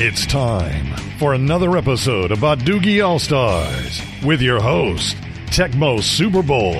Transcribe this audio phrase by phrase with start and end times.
[0.00, 5.16] It's time for another episode about Doogie All Stars with your host,
[5.46, 6.76] Tecmo Super Bowl,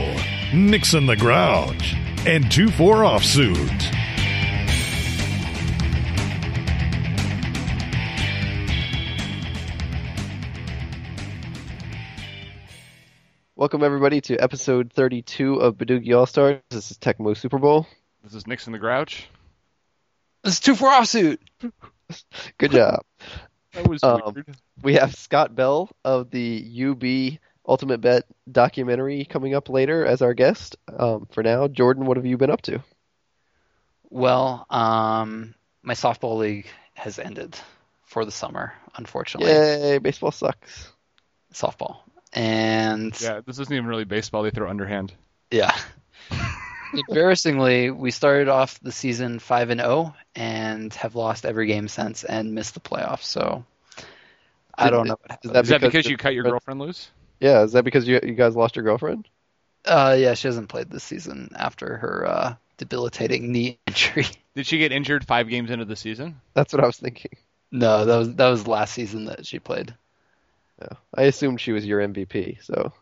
[0.54, 3.96] Nixon the Grouch, and 2 4 Offsuit.
[13.56, 16.60] Welcome everybody to episode 32 of Badoogie All Stars.
[16.70, 17.88] This is Tecmo Super Bowl.
[18.22, 19.26] This is Nixon the Grouch.
[20.44, 21.38] This is two for offsuit.
[22.58, 23.00] Good job.
[23.72, 24.56] That was Um, weird.
[24.82, 30.32] We have Scott Bell of the UB Ultimate Bet documentary coming up later as our
[30.34, 30.76] guest.
[30.96, 32.82] Um, for now, Jordan, what have you been up to?
[34.10, 37.58] Well, um, my softball league has ended
[38.06, 39.52] for the summer, unfortunately.
[39.52, 40.90] Yay, baseball sucks.
[41.52, 41.98] Softball.
[42.32, 44.42] And Yeah, this isn't even really baseball.
[44.42, 45.12] They throw underhand.
[45.50, 45.76] yeah.
[46.94, 52.24] Embarrassingly, we started off the season 5 and 0 and have lost every game since
[52.24, 53.24] and missed the playoffs.
[53.24, 53.64] So
[54.74, 55.54] I don't know what Is happened.
[55.54, 57.10] that Is that because because you cut your girlfriend loose?
[57.40, 59.28] Yeah, is that because you you guys lost your girlfriend?
[59.84, 64.26] Uh, yeah, she hasn't played this season after her uh, debilitating knee injury.
[64.54, 66.40] Did she get injured five games into the season?
[66.54, 67.32] That's what I was thinking.
[67.70, 69.94] No, that was that was last season that she played.
[70.80, 70.96] Yeah.
[71.14, 72.92] I assumed she was your MVP, so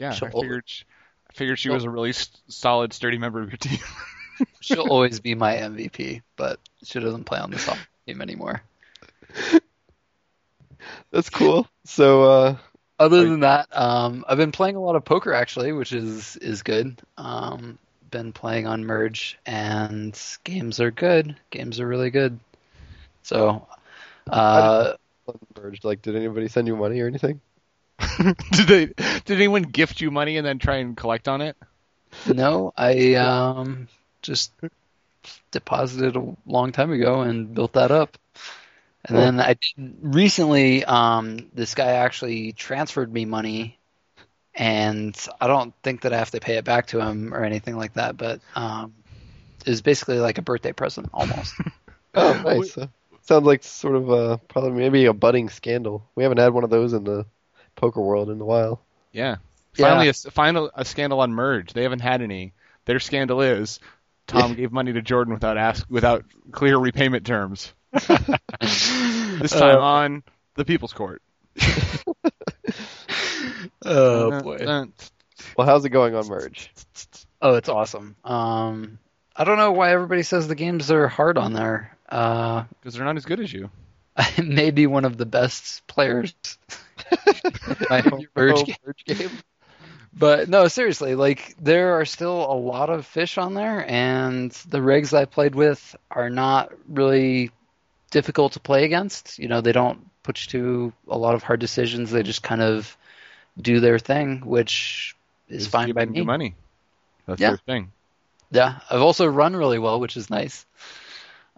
[0.00, 0.62] Yeah, She'll- I figured.
[0.66, 0.97] She, I
[1.38, 3.78] figured she was a really s solid, sturdy member of your team.
[4.60, 8.62] She'll always be my MVP, but she doesn't play on the softball team anymore.
[11.10, 11.66] that's cool.
[11.84, 12.56] So uh,
[12.98, 16.62] Other than that, um, I've been playing a lot of poker actually, which is is
[16.62, 17.00] good.
[17.16, 17.78] Um,
[18.10, 21.36] been playing on Merge, and games are good.
[21.50, 22.38] Games are really good.
[23.22, 23.66] So,
[24.30, 24.94] uh,
[25.60, 25.84] merged.
[25.84, 27.40] Like, did anybody send you money or anything?
[28.52, 28.86] did they?
[28.86, 31.56] Did anyone gift you money and then try and collect on it?
[32.26, 33.88] no, I um,
[34.22, 34.52] just
[35.50, 38.16] deposited a long time ago and built that up.
[39.04, 39.56] And then I
[40.02, 43.78] recently, um, this guy actually transferred me money,
[44.54, 47.76] and I don't think that I have to pay it back to him or anything
[47.76, 48.16] like that.
[48.16, 48.92] But um,
[49.64, 51.54] it was basically like a birthday present almost.
[52.14, 52.76] Oh, nice.
[52.76, 52.88] Uh,
[53.20, 56.02] sounds like sort of a, probably maybe a budding scandal.
[56.16, 57.26] We haven't had one of those in the
[57.78, 58.80] poker world in a while.
[59.12, 59.36] Yeah.
[59.76, 59.88] Yeah.
[59.88, 61.72] Finally, final a scandal on Merge.
[61.72, 62.52] They haven't had any.
[62.84, 63.80] Their scandal is
[64.26, 67.72] Tom gave money to Jordan without ask without clear repayment terms.
[67.92, 70.22] this time Uh, on
[70.54, 71.22] the People's Court.
[73.84, 74.86] oh boy.
[75.56, 76.70] Well, how's it going on Merge?
[77.40, 78.16] Oh, it's awesome.
[78.24, 78.98] Um,
[79.34, 81.96] I don't know why everybody says the games are hard on there.
[82.08, 83.70] Uh, Because they're not as good as you.
[84.16, 86.34] I may be one of the best players.
[87.66, 88.76] In my home merge Oh, game.
[88.84, 89.30] merge game.
[90.12, 94.78] But no, seriously, like there are still a lot of fish on there, and the
[94.78, 97.50] regs I played with are not really
[98.10, 99.38] difficult to play against.
[99.38, 102.10] You know, they don't put you to a lot of hard decisions.
[102.10, 102.96] They just kind of
[103.60, 105.14] do their thing, which
[105.48, 106.22] is Just fine give by me.
[106.22, 106.54] money.
[107.26, 107.50] That's Yeah.
[107.50, 107.92] their thing.
[108.50, 110.64] Yeah, I've also run really well, which is nice.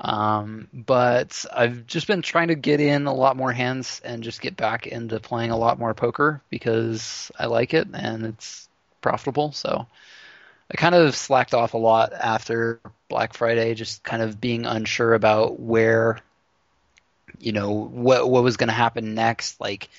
[0.01, 4.41] Um, but I've just been trying to get in a lot more hands and just
[4.41, 8.69] get back into playing a lot more poker because I like it and it's
[9.03, 9.53] profitable.
[9.53, 9.87] So
[10.73, 15.13] I kind of slacked off a lot after Black Friday, just kind of being unsure
[15.13, 16.19] about where,
[17.39, 19.61] you know, what what was going to happen next.
[19.61, 19.91] Like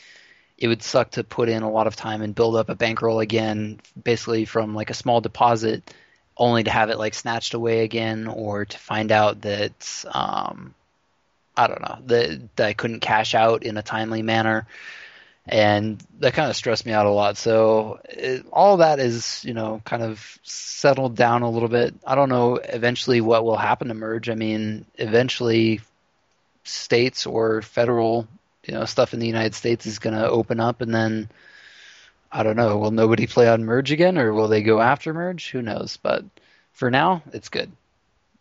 [0.57, 3.19] it would suck to put in a lot of time and build up a bankroll
[3.19, 5.93] again, basically from like a small deposit
[6.37, 10.73] only to have it like snatched away again or to find out that um
[11.55, 14.67] I don't know that, that I couldn't cash out in a timely manner.
[15.47, 17.35] And that kind of stressed me out a lot.
[17.35, 21.93] So it, all that is you know kind of settled down a little bit.
[22.05, 24.29] I don't know eventually what will happen to merge.
[24.29, 25.81] I mean eventually
[26.63, 28.27] states or federal
[28.65, 31.29] you know stuff in the United States is going to open up and then
[32.31, 32.77] I don't know.
[32.77, 35.49] Will nobody play on Merge again, or will they go after Merge?
[35.51, 35.97] Who knows?
[36.01, 36.23] But
[36.71, 37.71] for now, it's good.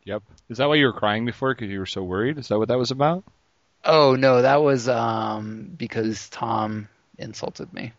[0.04, 0.22] Yep.
[0.48, 1.54] Is that why you were crying before?
[1.54, 2.38] Because you were so worried?
[2.38, 3.25] Is that what that was about?
[3.84, 6.88] Oh no, that was um, because Tom
[7.19, 7.92] insulted me.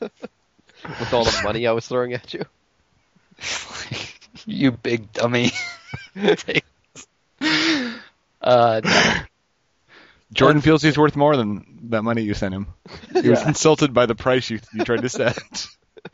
[0.00, 2.44] With all the money I was throwing at you.
[4.46, 5.52] you big dummy.
[8.42, 9.12] Uh, no.
[10.32, 12.68] Jordan feels he's worth more than that money you sent him.
[13.12, 15.66] He was insulted by the price you you tried to set.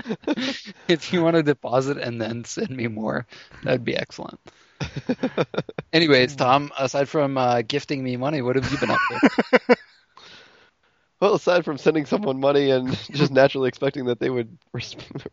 [0.88, 3.26] if you want to deposit and then send me more,
[3.62, 4.40] that'd be excellent.
[5.92, 9.76] Anyways, Tom, aside from uh, gifting me money, what have you been up to?
[11.18, 14.58] Well, aside from sending someone money and just naturally expecting that they would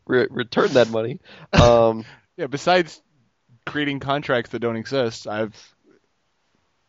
[0.07, 1.19] re- return that money,
[1.51, 2.05] um,
[2.37, 2.47] yeah.
[2.47, 3.01] Besides
[3.65, 5.72] creating contracts that don't exist, I've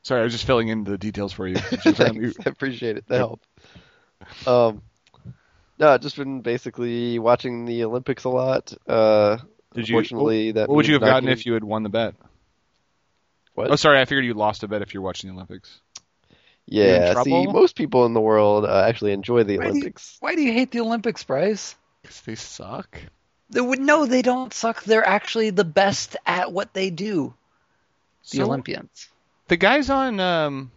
[0.04, 1.54] Sorry, I was just filling in the details for you.
[1.70, 2.36] which Thanks.
[2.46, 3.06] I appreciate it.
[3.08, 3.40] The help.
[4.46, 4.82] Um,
[5.78, 8.72] no, I've just been basically watching the Olympics a lot.
[8.86, 9.38] Uh,
[9.74, 9.96] Did you?
[9.96, 12.14] unfortunately, that What would you have gotten getting- if you had won the bet?
[13.54, 13.70] What?
[13.70, 15.80] Oh, sorry, I figured you lost a bet if you're watching the Olympics.
[16.66, 20.16] Yeah, see, most people in the world uh, actually enjoy the Why do you- Olympics.
[20.20, 21.76] Why do you hate the Olympics, Bryce?
[22.02, 22.98] Because they suck.
[23.50, 24.82] They would no, they don't suck.
[24.84, 27.34] They're actually the best at what they do.
[28.30, 29.08] The So- Olympians.
[29.48, 30.70] The guys on um,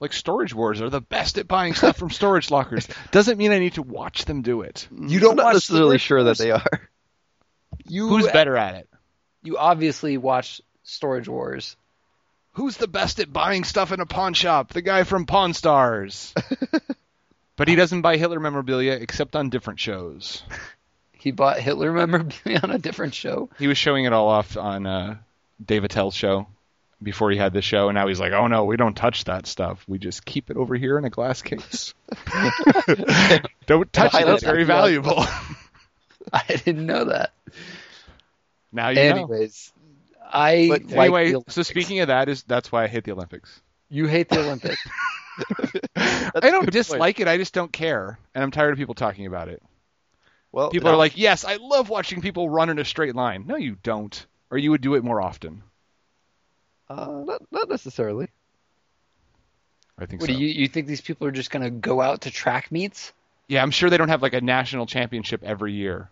[0.00, 2.88] like Storage Wars are the best at buying stuff from storage lockers.
[3.10, 4.88] Doesn't mean I need to watch them do it.
[4.90, 6.90] You don't I'm not necessarily sure that they are.
[7.84, 8.88] You Who's better at it?
[9.42, 11.76] You obviously watch Storage Wars.
[12.52, 14.72] Who's the best at buying stuff in a pawn shop?
[14.72, 16.32] The guy from Pawn Stars.
[17.56, 20.42] but he doesn't buy Hitler memorabilia except on different shows.
[21.18, 23.50] He bought Hitler memorabilia on a different show.
[23.58, 25.16] He was showing it all off on uh,
[25.64, 26.46] Dave Attell's show
[27.02, 29.46] before he had the show, and now he's like, "Oh no, we don't touch that
[29.46, 29.84] stuff.
[29.86, 31.94] We just keep it over here in a glass case.
[33.66, 34.18] don't touch it.
[34.18, 34.66] highlight It's very it.
[34.66, 35.24] valuable."
[36.32, 37.32] I didn't know that.
[38.72, 39.46] now you know.
[40.28, 43.60] I But like Anyway, so speaking of that, is that's why I hate the Olympics.
[43.88, 44.82] you hate the Olympics.
[45.96, 47.28] I don't good dislike it.
[47.28, 49.62] I just don't care, and I'm tired of people talking about it.
[50.50, 53.44] Well, People no, are like, "Yes, I love watching people run in a straight line."
[53.46, 55.62] No, you don't, or you would do it more often.
[56.88, 58.28] Uh, not not necessarily.
[59.98, 60.36] I think what so.
[60.36, 63.12] do you you think these people are just going to go out to track meets?
[63.48, 66.10] Yeah, I'm sure they don't have like a national championship every year.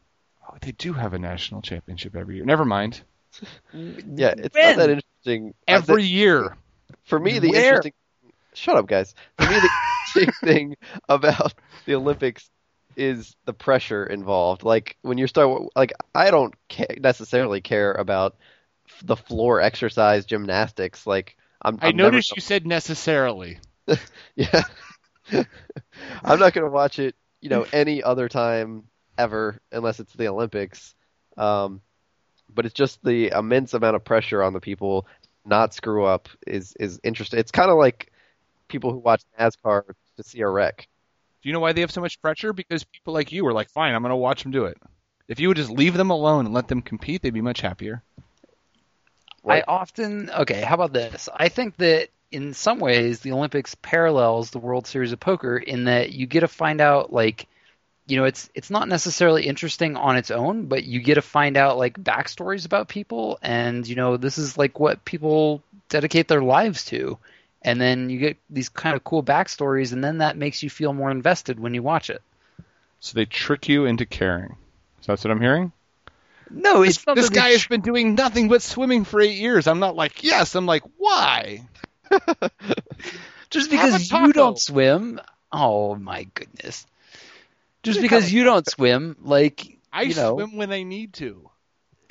[0.49, 2.44] Oh, they do have a national championship every year.
[2.44, 3.03] Never mind.
[3.73, 4.76] Yeah, it's When?
[4.76, 5.55] not that interesting.
[5.67, 6.56] Every think- year.
[7.03, 7.65] for me, the Where?
[7.67, 7.93] interesting.
[8.53, 9.12] Shut up, guys.
[9.37, 9.69] For me, the
[10.17, 10.76] interesting thing
[11.09, 11.55] about
[11.85, 12.49] the Olympics
[12.97, 14.62] is the pressure involved.
[14.62, 18.38] Like when you start, like I don't ca- necessarily care about f-
[19.05, 21.06] the floor exercise gymnastics.
[21.06, 21.79] Like I'm.
[21.81, 23.59] I I'm never noticed gonna- you said necessarily.
[24.37, 24.62] Yeah.
[25.33, 28.85] I'm not going to watch it, you know, any other time
[29.17, 30.95] ever unless it's the Olympics.
[31.37, 31.81] Um,
[32.53, 35.07] but it's just the immense amount of pressure on the people
[35.45, 37.39] not screw up is is interesting.
[37.41, 38.11] It's kind of like
[38.69, 39.83] people who watch NASCAR
[40.17, 40.89] to see a wreck.
[41.43, 42.53] Do you know why they have so much pressure?
[42.53, 44.79] Because people like you are like, "Fine, I'm going to watch them do it."
[45.29, 48.03] If you would just leave them alone and let them compete, they'd be much happier.
[49.44, 49.62] Right.
[49.67, 50.62] I often okay.
[50.62, 51.29] How about this?
[51.35, 55.85] I think that in some ways the Olympics parallels the World Series of Poker in
[55.85, 57.46] that you get to find out like
[58.06, 61.56] you know it's it's not necessarily interesting on its own, but you get to find
[61.58, 66.43] out like backstories about people, and you know this is like what people dedicate their
[66.43, 67.19] lives to,
[67.62, 70.94] and then you get these kind of cool backstories, and then that makes you feel
[70.94, 72.23] more invested when you watch it.
[73.00, 74.56] So they trick you into caring.
[75.02, 75.73] So that's what I'm hearing.
[76.55, 79.37] No, it's not This that they guy has been doing nothing but swimming for eight
[79.37, 79.67] years.
[79.67, 80.55] I'm not like, yes.
[80.55, 81.67] I'm like, why?
[83.51, 85.21] Just because you don't swim,
[85.53, 86.87] oh my goodness.
[87.83, 91.51] Just Just because you don't swim, like I you know, swim when I need to.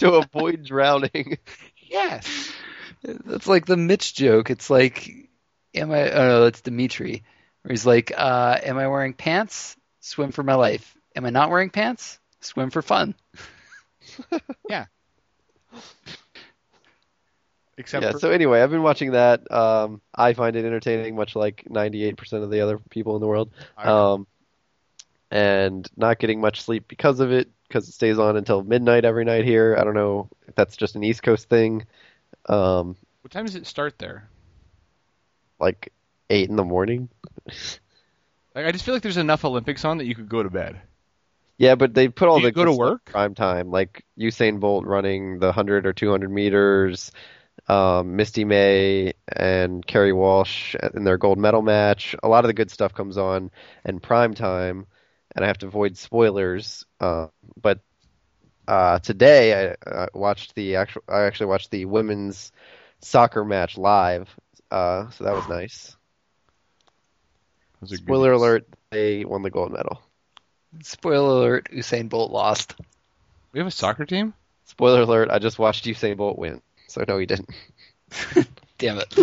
[0.00, 1.38] to avoid drowning.
[1.76, 2.52] Yes.
[3.02, 4.50] that's like the Mitch joke.
[4.50, 5.28] It's like,
[5.74, 6.10] am I?
[6.10, 7.24] Oh no, that's Demetri.
[7.62, 9.76] Where he's like, uh, "Am I wearing pants?
[10.00, 10.96] Swim for my life.
[11.14, 12.18] Am I not wearing pants?
[12.40, 13.14] Swim for fun."
[17.78, 18.12] Except yeah.
[18.12, 19.50] for So anyway, I've been watching that.
[19.50, 23.50] Um, I find it entertaining, much like 98% of the other people in the world.
[23.78, 24.26] Um,
[25.30, 29.24] and not getting much sleep because of it, because it stays on until midnight every
[29.24, 29.76] night here.
[29.78, 31.86] I don't know if that's just an East Coast thing.
[32.46, 34.28] Um, what time does it start there?
[35.60, 35.92] like
[36.30, 37.08] eight in the morning.
[38.56, 40.80] I just feel like there's enough Olympics on that you could go to bed.
[41.60, 43.12] Yeah, but they put all Do the go to good work?
[43.12, 47.12] prime time, like Usain Bolt running the hundred or two hundred meters,
[47.68, 52.16] um, Misty May and Kerri Walsh in their gold medal match.
[52.22, 53.50] A lot of the good stuff comes on
[53.84, 54.86] in prime time,
[55.36, 56.86] and I have to avoid spoilers.
[56.98, 57.26] Uh,
[57.60, 57.80] but
[58.66, 61.02] uh, today I, I watched the actual.
[61.08, 62.52] I actually watched the women's
[63.02, 64.34] soccer match live,
[64.70, 65.94] uh, so that was nice.
[67.84, 70.00] Spoiler alert: they won the gold medal.
[70.82, 72.74] Spoiler alert: Usain Bolt lost.
[73.52, 74.34] We have a soccer team?
[74.64, 77.50] Spoiler alert: I just watched Usain Bolt win, so no, he didn't.
[78.78, 79.14] Damn it!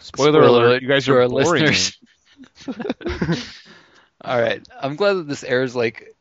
[0.00, 1.64] Spoiler, alert, you guys are boring.
[1.64, 1.98] listeners.
[4.24, 6.14] All right, I'm glad that this airs like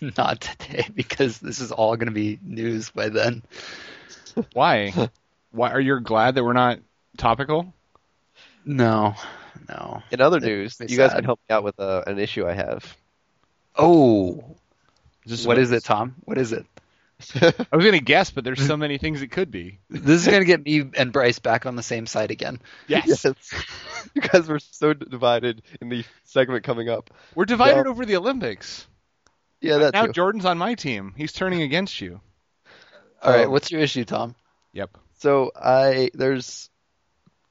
[0.00, 3.42] not today because this is all going to be news by then.
[4.52, 5.10] Why?
[5.50, 6.78] Why are you glad that we're not
[7.16, 7.72] topical?
[8.64, 9.14] No,
[9.68, 10.02] no.
[10.10, 11.16] In other news, makes me you guys sad.
[11.18, 12.96] can help me out with uh, an issue I have.
[13.76, 14.56] Oh,
[15.24, 16.14] Is this what about- is it, Tom?
[16.24, 16.66] What is it?
[17.42, 19.80] I was gonna guess, but there's so many things it could be.
[19.90, 22.60] This is gonna get me and Bryce back on the same side again.
[22.86, 23.24] Yes,
[24.14, 27.10] you guys were so divided in the segment coming up.
[27.34, 28.86] we're divided Well- over the Olympics.
[29.60, 30.12] Yeah, that now too.
[30.12, 31.12] Jordan's on my team.
[31.16, 32.20] He's turning against you.
[33.20, 34.36] All right, Um, what's your issue, Tom?
[34.72, 34.96] Yep.
[35.18, 36.70] So I there's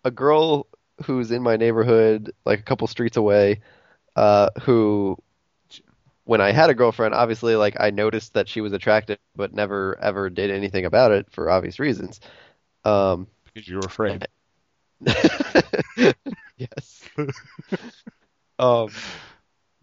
[0.05, 0.67] a girl
[1.03, 3.61] who's in my neighborhood, like a couple streets away,
[4.15, 5.17] uh, who
[6.25, 9.97] when I had a girlfriend, obviously like I noticed that she was attractive, but never
[10.01, 12.19] ever did anything about it for obvious reasons.
[12.85, 14.27] Um, Because you were afraid.
[16.57, 17.09] yes.
[18.59, 18.89] um,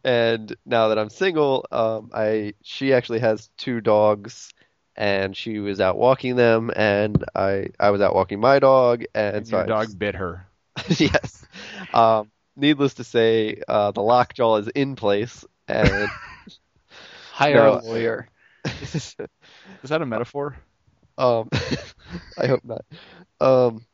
[0.05, 4.53] and now that I'm single, um, I she actually has two dogs,
[4.97, 9.37] and she was out walking them, and I I was out walking my dog, and,
[9.37, 10.47] And so your I dog bit her.
[10.89, 11.45] yes.
[11.93, 16.09] Um, needless to say, uh, the lockjaw is in place, and
[17.33, 17.79] Hire No.
[17.79, 18.29] a lawyer.
[18.65, 19.17] Is
[19.85, 20.57] that a metaphor?
[21.19, 21.49] um,
[22.39, 22.85] I hope not.
[23.41, 23.85] Um,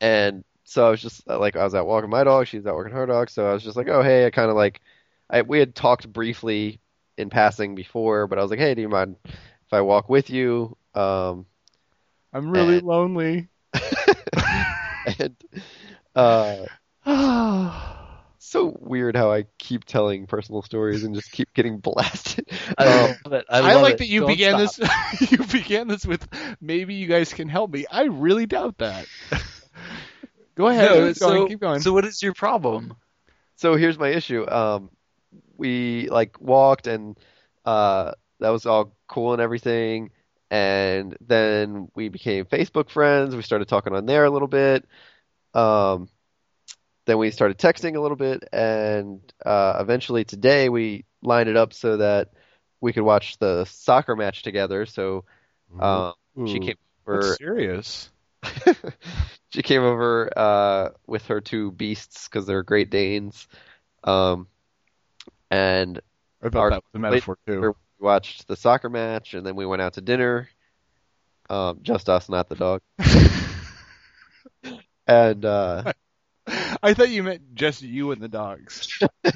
[0.00, 2.74] and so I was just uh, like, I was out walking my dog, She's out
[2.76, 4.80] walking her dog, so I was just like, oh hey, I kind of like,
[5.30, 6.80] I we had talked briefly
[7.16, 10.30] in passing before, but I was like, hey, do you mind if I walk with
[10.30, 10.76] you?
[10.94, 11.46] Um,
[12.32, 13.48] I'm really And- lonely.
[15.18, 15.36] And
[16.14, 16.66] uh,
[18.38, 22.48] so weird how I keep telling personal stories and just keep getting blasted.
[22.76, 23.46] I Um, love it.
[23.48, 23.98] I, I, like it.
[23.98, 24.90] that you Don't began stop.
[25.18, 25.32] this.
[25.32, 26.26] you began this with
[26.60, 27.86] maybe you guys can help me.
[27.90, 29.06] I really doubt that.
[30.54, 30.90] Go ahead.
[30.90, 31.14] No, keep going.
[31.14, 31.80] so, keep going.
[31.80, 32.94] so what is your problem?
[33.56, 34.48] so here's my issue.
[34.48, 34.90] Um,
[35.56, 37.18] we like walked and
[37.64, 40.10] uh, that was all cool and everything.
[40.50, 43.36] And then we became Facebook friends.
[43.36, 44.86] We started talking on there a little bit.
[45.54, 46.08] Um,
[47.08, 51.72] then we started texting a little bit, and uh, eventually today we lined it up
[51.72, 52.32] so that
[52.80, 54.84] we could watch the soccer match together.
[54.84, 55.24] So
[55.80, 56.12] um,
[56.46, 56.76] she came
[57.06, 57.34] that's over.
[57.36, 58.10] serious.
[59.50, 63.48] she came over uh, with her two beasts because they're Great Danes,
[64.04, 64.46] um,
[65.50, 66.00] and
[66.42, 67.74] I thought that was a metaphor too.
[67.98, 70.48] We watched the soccer match, and then we went out to dinner.
[71.50, 72.80] Um, just us, not the dog.
[75.06, 75.92] and uh,
[76.82, 78.88] I thought you meant just you and the dogs.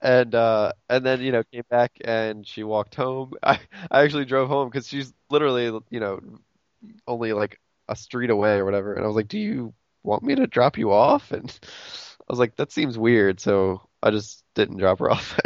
[0.00, 3.32] and uh, and then you know came back and she walked home.
[3.42, 3.58] I
[3.90, 6.20] I actually drove home because she's literally you know
[7.06, 7.58] only like
[7.88, 8.94] a street away or whatever.
[8.94, 11.50] And I was like, "Do you want me to drop you off?" And
[12.20, 15.38] I was like, "That seems weird," so I just didn't drop her off.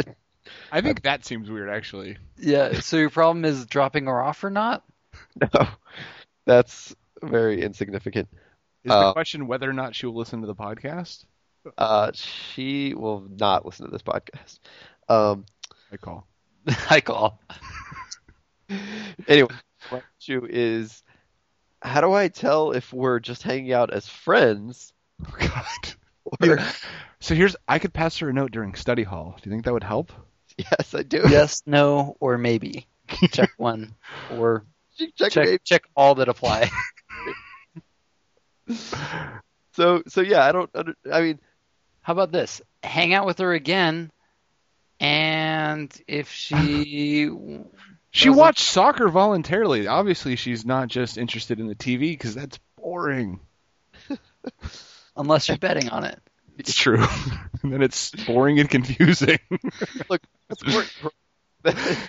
[0.71, 2.17] I think that seems weird, actually.
[2.37, 2.79] Yeah.
[2.79, 4.83] So your problem is dropping her off or not?
[5.53, 5.67] no,
[6.45, 8.27] that's very insignificant.
[8.83, 11.25] Is the Uh, question whether or not she will listen to the podcast?
[11.77, 14.59] Uh, she will not listen to this podcast.
[15.07, 15.45] Um,
[15.91, 16.25] I call.
[16.89, 17.39] I call.
[19.27, 19.53] anyway,
[19.91, 21.03] my issue is
[21.81, 24.93] how do I tell if we're just hanging out as friends?
[25.25, 25.93] Oh God.
[26.49, 26.59] Or,
[27.19, 29.35] So here's I could pass her a note during study hall.
[29.41, 30.11] Do you think that would help?
[30.57, 31.23] yes, I do.
[31.29, 32.87] Yes, no, or maybe.
[33.31, 33.93] Check one
[34.31, 34.63] or
[35.17, 36.69] check, check check all that apply.
[39.73, 40.69] So, so yeah, I don't.
[41.11, 41.39] I mean,
[42.01, 42.61] How about this?
[42.83, 44.11] Hang out with her again,
[44.99, 47.29] and if she
[48.11, 49.87] She watched soccer voluntarily.
[49.87, 53.39] Obviously, she's not just interested in the TV because that's boring.
[55.15, 56.19] unless you're betting on it.
[56.61, 57.03] It's true.
[57.63, 59.39] and then it's boring and confusing.
[60.09, 60.83] that's more-
[61.63, 62.07] There's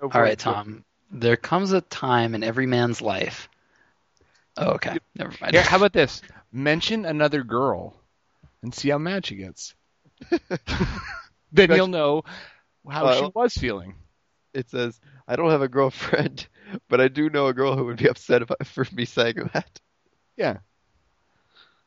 [0.00, 0.38] no All right.
[0.38, 0.84] Tom.
[1.10, 3.48] There comes a time in every man's life.
[4.56, 4.98] Oh, okay.
[5.14, 5.54] Never mind.
[5.54, 6.22] Here, how about this?
[6.50, 7.94] Mention another girl
[8.62, 9.74] and see how mad she gets.
[11.52, 12.24] then you'll know
[12.88, 13.94] how she was feeling.
[14.54, 14.98] It says,
[15.28, 16.46] "I don't have a girlfriend,
[16.88, 19.50] but I do know a girl who would be upset if I, for me saying
[19.52, 19.80] that."
[20.36, 20.58] Yeah.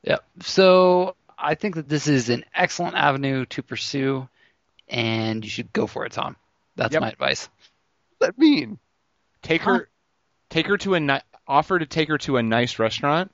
[0.03, 0.23] Yep.
[0.41, 4.27] So I think that this is an excellent avenue to pursue,
[4.87, 6.35] and you should go for it, Tom.
[6.75, 7.01] That's Yep.
[7.01, 7.49] my advice.
[8.17, 8.79] What does that mean?
[9.41, 9.73] Take Huh.
[9.73, 9.89] her,
[10.49, 13.31] take her to a ni- offer to take her to a nice restaurant.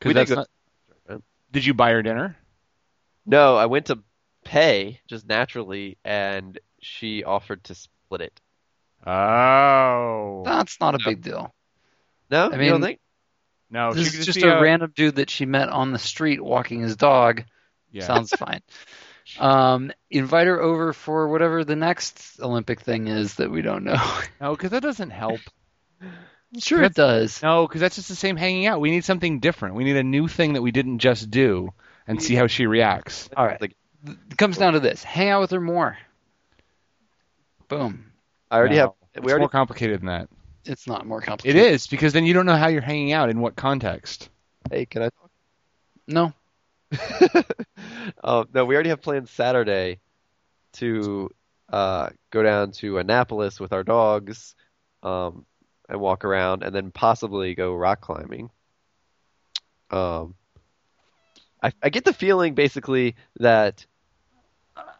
[0.00, 2.36] 'cause We did that's go- not- Did you buy her dinner?
[3.24, 4.02] No, I went to
[4.44, 8.40] pay just naturally, and she offered to split it.
[9.06, 10.42] Oh.
[10.44, 11.54] That's not a big deal.
[12.30, 13.00] No, I you don't mean- think?
[13.70, 15.98] No, she this could is just be a random dude that she met on the
[15.98, 17.44] street walking his dog.
[17.90, 18.04] Yeah.
[18.06, 18.62] Sounds fine.
[19.38, 23.96] Um, invite her over for whatever the next Olympic thing is that we don't know.
[24.40, 25.40] No, because that doesn't help.
[26.58, 27.42] sure, it does.
[27.42, 28.80] No, because that's just the same hanging out.
[28.80, 29.74] We need something different.
[29.74, 31.72] We need a new thing that we didn't just do,
[32.06, 33.28] and see how she reacts.
[33.36, 33.60] All right.
[33.60, 33.74] Like,
[34.06, 35.96] It comes down to this: hang out with her more.
[37.68, 38.12] Boom.
[38.50, 38.90] I already No, have.
[39.14, 40.28] It's We already more complicated than that.
[40.66, 41.62] It's not more complicated.
[41.62, 44.28] It is because then you don't know how you're hanging out in what context.
[44.70, 45.10] Hey, can I
[46.06, 46.32] No.
[46.92, 47.46] talk?
[48.24, 50.00] um, no, we already have plans Saturday
[50.74, 51.30] to
[51.72, 54.54] uh, go down to Annapolis with our dogs
[55.02, 55.44] um,
[55.88, 58.50] and walk around, and then possibly go rock climbing.
[59.90, 60.34] Um,
[61.62, 63.86] I, I get the feeling basically that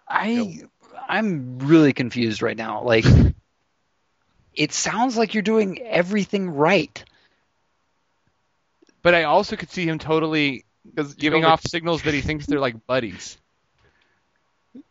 [0.08, 0.62] I
[1.08, 2.82] I'm really confused right now.
[2.82, 3.04] Like
[4.57, 7.05] it sounds like you're doing everything right.
[9.03, 12.61] But I also could see him totally because giving off signals that he thinks they're
[12.61, 13.39] like buddies.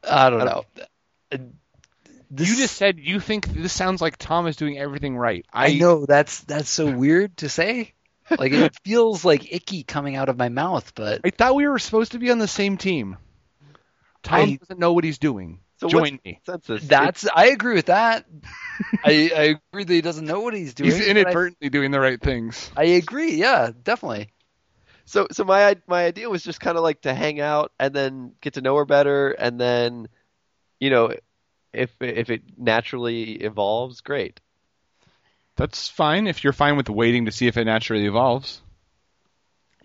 [0.08, 0.66] I don't I know.
[1.32, 1.38] Uh,
[2.32, 5.46] This, you just said you think this sounds like Tom is doing everything right.
[5.54, 7.94] I know that's that's so weird to say.
[8.30, 11.80] Like it feels like icky coming out of my mouth, but I thought we were
[11.80, 13.18] supposed to be on the same team.
[14.24, 15.60] Tom I- doesn't know what he's doing.
[15.78, 16.40] So Join me.
[16.46, 16.88] the consensus?
[16.88, 18.26] that's I agree with that.
[19.04, 20.90] I, I agree that he doesn't know what he's doing.
[20.92, 22.72] He's but I- inadvertently doing the right things.
[22.78, 23.36] I, agree.
[23.36, 24.30] Yeah, definitely.
[25.06, 28.34] So, so my my idea was just kind of like to hang out and then
[28.42, 30.08] get to know her better, and then,
[30.80, 31.14] you know,
[31.74, 34.40] if if it naturally evolves, great.
[35.58, 38.62] That's fine if you're fine with waiting to see if it naturally evolves.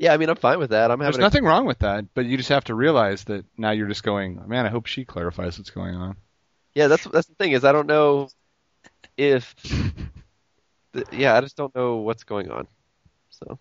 [0.01, 0.91] Yeah, I mean, I'm fine with that.
[0.91, 3.73] I'm There's having nothing wrong with that, but you just have to realize that now
[3.73, 6.17] you're just going, man, I hope she clarifies what's going on.
[6.75, 6.89] yeah.
[6.89, 8.31] That's that's the thing is I don't know
[9.19, 9.55] if,
[10.93, 12.67] the, yeah, I just don't know what's going on.
[13.29, 13.59] So,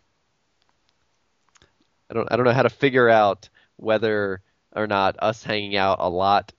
[2.10, 4.41] I don't I don't know how to figure out whether
[4.74, 6.53] or not us hanging out a lot,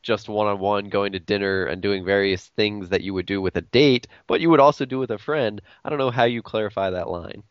[0.00, 3.42] just one on one, going to dinner and doing various things that you would do
[3.42, 5.60] with a date, but you would also do with a friend.
[5.84, 7.42] I don't know how you clarify that line.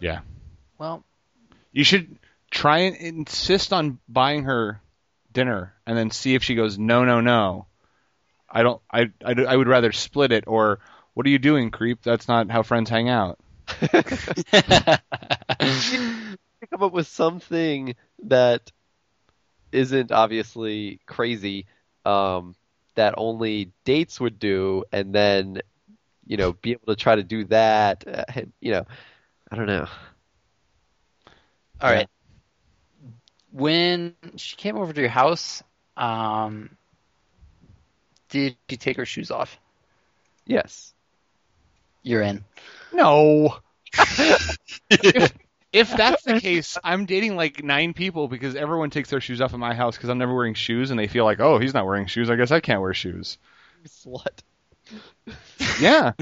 [0.00, 0.20] Yeah.
[0.78, 1.04] Well,
[1.72, 2.18] You should
[2.50, 4.80] try and insist on buying her
[5.32, 7.66] dinner and then see if she goes, no, no, no.
[8.50, 10.80] I don't, I, I, I would rather split it or,
[11.14, 12.02] what are you doing, creep?
[12.02, 13.38] That's not how friends hang out.
[16.70, 18.70] come up with something that
[19.72, 21.66] isn't obviously crazy
[22.04, 22.54] um,
[22.94, 25.60] that only dates would do, and then
[26.26, 28.04] you know be able to try to do that.
[28.06, 28.86] Uh, you know,
[29.50, 29.86] I don't know.
[31.80, 32.08] all right.
[33.52, 35.62] When she came over to your house,
[35.96, 36.70] um,
[38.28, 39.58] did you take her shoes off?
[40.46, 40.94] Yes.
[42.02, 42.44] You're in.
[42.92, 43.56] No.
[44.90, 45.32] if,
[45.72, 49.52] if that's the case, I'm dating like nine people because everyone takes their shoes off
[49.52, 51.86] at my house because I'm never wearing shoes and they feel like, oh, he's not
[51.86, 52.30] wearing shoes.
[52.30, 53.38] I guess I can't wear shoes.
[53.86, 54.42] Slut.
[55.80, 56.12] Yeah.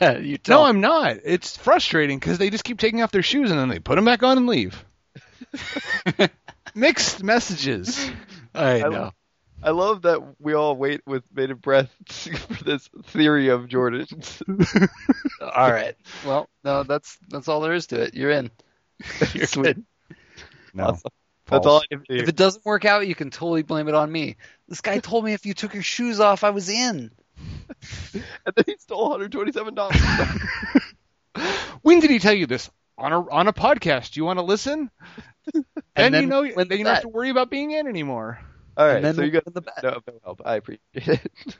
[0.20, 0.64] you No.
[0.64, 1.18] I'm not.
[1.24, 4.04] It's frustrating because they just keep taking off their shoes and then they put them
[4.04, 4.84] back on and leave.
[6.74, 8.10] Mixed messages.
[8.54, 9.12] I I- know.
[9.60, 14.40] I love that we all wait with bated breath for this theory of Jordan's.
[15.40, 15.96] All right.
[16.24, 18.14] Well, no, that's that's all there is to it.
[18.14, 18.52] You're in.
[19.34, 19.64] You're Sweet.
[19.64, 19.84] good.
[20.74, 20.84] No.
[20.84, 21.10] Awesome.
[21.46, 24.12] That's all I If, if it doesn't work out, you can totally blame it on
[24.12, 24.36] me.
[24.68, 27.10] This guy told me if you took your shoes off, I was in.
[28.14, 30.92] And then he stole $127.
[31.82, 32.68] When did he tell you this?
[32.96, 34.12] On a on a podcast.
[34.12, 34.90] Do you want to listen?
[35.94, 38.40] And then, you know win then you don't have to worry about being in anymore.
[38.76, 39.82] All right, and then so you got the bet.
[39.82, 40.42] no, no help.
[40.44, 41.56] I appreciate it.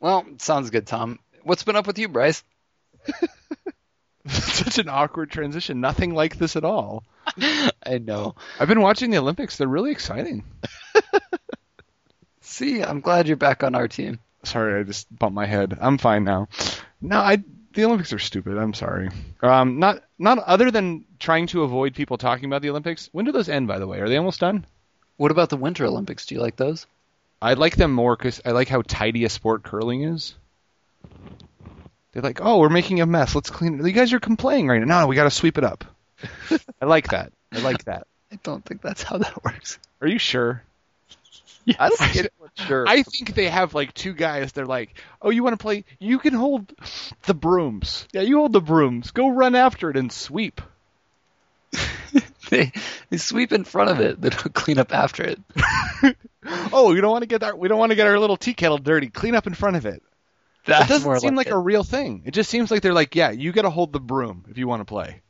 [0.00, 1.18] Well, sounds good, Tom.
[1.42, 2.42] What's been up with you, Bryce?
[4.26, 5.80] Such an awkward transition.
[5.80, 7.04] Nothing like this at all.
[7.86, 8.34] I know.
[8.58, 9.56] I've been watching the Olympics.
[9.56, 10.44] They're really exciting.
[12.40, 14.18] See, I'm glad you're back on our team.
[14.44, 15.76] Sorry, I just bumped my head.
[15.80, 16.48] I'm fine now.
[17.00, 18.56] No, I the Olympics are stupid.
[18.56, 19.10] I'm sorry.
[19.42, 23.08] Um, not not other than trying to avoid people talking about the Olympics.
[23.12, 23.68] When do those end?
[23.68, 24.66] By the way, are they almost done?
[25.16, 26.26] What about the Winter Olympics?
[26.26, 26.86] Do you like those?
[27.42, 30.34] I like them more because I like how tidy a sport curling is.
[32.12, 33.34] They're like, oh, we're making a mess.
[33.34, 33.86] Let's clean it.
[33.86, 35.00] You guys are complaining right now.
[35.02, 35.84] No, we got to sweep it up.
[36.80, 37.32] I like that.
[37.52, 38.06] I like that.
[38.32, 39.78] I don't think that's how that works.
[40.00, 40.62] Are you sure?
[41.78, 42.88] I don't think anyone's sure.
[42.88, 44.52] I think they have like two guys.
[44.52, 45.84] They're like, "Oh, you want to play?
[45.98, 46.72] You can hold
[47.22, 48.06] the brooms.
[48.12, 49.10] Yeah, you hold the brooms.
[49.10, 50.60] Go run after it and sweep."
[52.50, 52.72] they
[53.10, 54.20] they sweep in front of it.
[54.20, 55.40] They don't clean up after it.
[56.72, 58.54] Oh, you don't want to get our we don't want to get our little tea
[58.54, 59.08] kettle dirty.
[59.08, 60.02] Clean up in front of it.
[60.64, 62.22] That doesn't seem like, a real thing.
[62.24, 64.66] It just seems like they're like, "Yeah, you got to hold the broom if you
[64.66, 65.20] want to play."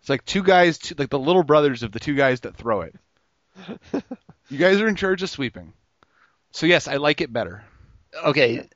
[0.00, 2.82] It's like two guys, two, like the little brothers of the two guys that throw
[2.82, 2.94] it.
[4.52, 5.72] you guys are in charge of sweeping.
[6.50, 7.64] So yes, I like it better.
[8.24, 8.68] Okay,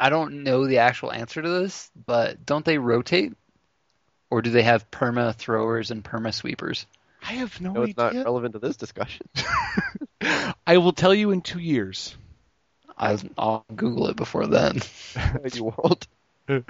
[0.00, 3.32] I don't know the actual answer to this, but don't they rotate?
[4.30, 6.86] Or do they have perma throwers and perma sweepers?
[7.22, 9.26] I have no, no, it's not relevant to this discussion.
[10.66, 12.16] I will tell you in two years.
[12.98, 14.80] I, I'll Google it before then.
[15.52, 16.08] you won't.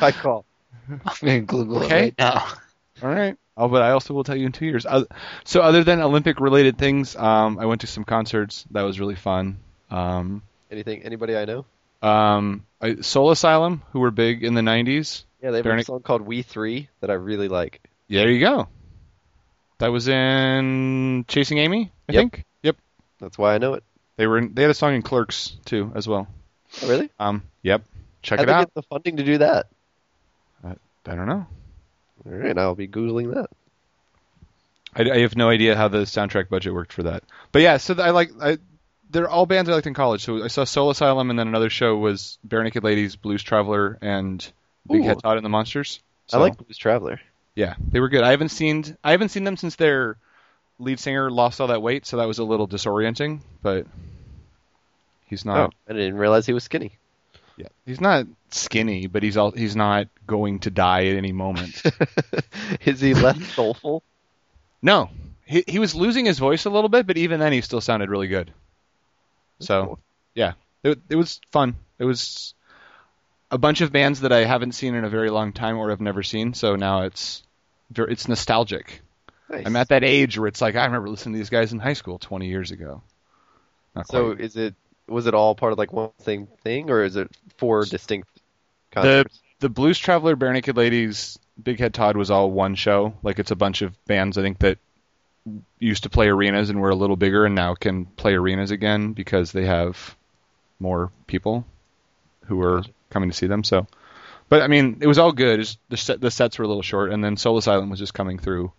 [0.00, 0.44] I call.
[0.88, 1.98] I'm gonna Google Okay.
[1.98, 2.46] it right now.
[3.02, 3.36] All right.
[3.56, 4.84] Oh, but I also will tell you in two years.
[4.84, 5.04] Uh,
[5.44, 8.66] so other than Olympic related things, um, I went to some concerts.
[8.72, 9.58] That was really fun.
[9.90, 11.02] Um, Anything?
[11.04, 11.64] Anybody I know?
[12.02, 15.24] um, I, Soul Asylum, who were big in the '90s.
[15.42, 17.80] Yeah, they have a song called "We Three that I really like.
[18.10, 18.68] There you go.
[19.78, 22.20] That was in Chasing Amy, I Yep.
[22.20, 22.44] think.
[22.62, 22.76] Yep.
[23.20, 23.84] That's why I know it.
[24.16, 24.38] They were.
[24.38, 26.26] In, they had a song in Clerks too, as well.
[26.82, 27.08] Oh, really?
[27.18, 27.42] Um.
[27.62, 27.82] Yep.
[28.22, 28.60] Check How'd it they out.
[28.66, 29.66] get the funding to do that?
[31.08, 31.46] I don't know.
[32.24, 33.50] All right, I'll be googling that.
[34.94, 37.22] I, I have no idea how the soundtrack budget worked for that.
[37.52, 38.30] But yeah, so I like.
[38.40, 38.58] I,
[39.10, 40.24] they're all bands I liked in college.
[40.24, 44.46] So I saw Soul Asylum, and then another show was Barenaked Ladies, Blues Traveler, and
[44.90, 45.04] Big Ooh.
[45.04, 46.00] Head Todd and the Monsters.
[46.28, 47.20] I So, like Blues Traveler.
[47.54, 48.24] Yeah, they were good.
[48.24, 48.96] I haven't seen.
[49.04, 50.16] I haven't seen them since their
[50.78, 53.40] lead singer lost all that weight, so that was a little disorienting.
[53.62, 53.86] But
[55.26, 55.70] he's not.
[55.70, 56.92] Oh, I didn't realize he was skinny.
[57.56, 59.50] Yeah, he's not skinny, but he's all.
[59.50, 61.82] He's not going to die at any moment.
[62.84, 64.02] Is he less soulful?
[64.82, 65.10] no,
[65.44, 68.10] he he was losing his voice a little bit, but even then he still sounded
[68.10, 68.52] really good.
[69.60, 69.98] So Cool.
[70.34, 71.76] yeah, it it was fun.
[71.98, 72.54] It was
[73.50, 76.00] a bunch of bands that I haven't seen in a very long time or have
[76.00, 76.54] never seen.
[76.54, 77.42] So now it's
[77.94, 79.02] it's nostalgic.
[79.48, 79.66] Nice.
[79.66, 81.94] I'm at that age where it's like I remember listening to these guys in high
[81.94, 83.02] school 20 years ago.
[83.94, 84.36] Not So quite.
[84.36, 84.74] is it
[85.08, 88.40] was it all part of like one same thing, or is it four distinct the
[88.90, 89.40] concerts?
[89.60, 93.14] the Blues Traveler, Barenaked Ladies, Big Head Todd was all one show.
[93.22, 94.78] Like it's a bunch of bands I think that
[95.78, 99.12] used to play arenas and were a little bigger and now can play arenas again
[99.12, 100.16] because they have
[100.78, 101.64] more people
[102.46, 103.64] who are coming to see them.
[103.64, 103.86] So,
[104.48, 105.60] but I mean, it was all good.
[105.60, 108.14] It's, the set, the sets were a little short, and then Soul Asylum was just
[108.14, 108.72] coming through,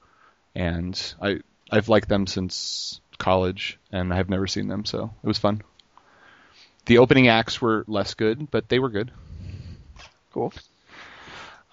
[0.55, 5.37] and I I've liked them since college, and I've never seen them, so it was
[5.37, 5.61] fun.
[6.87, 9.11] The opening acts were less good, but they were good.
[10.31, 10.53] Cool.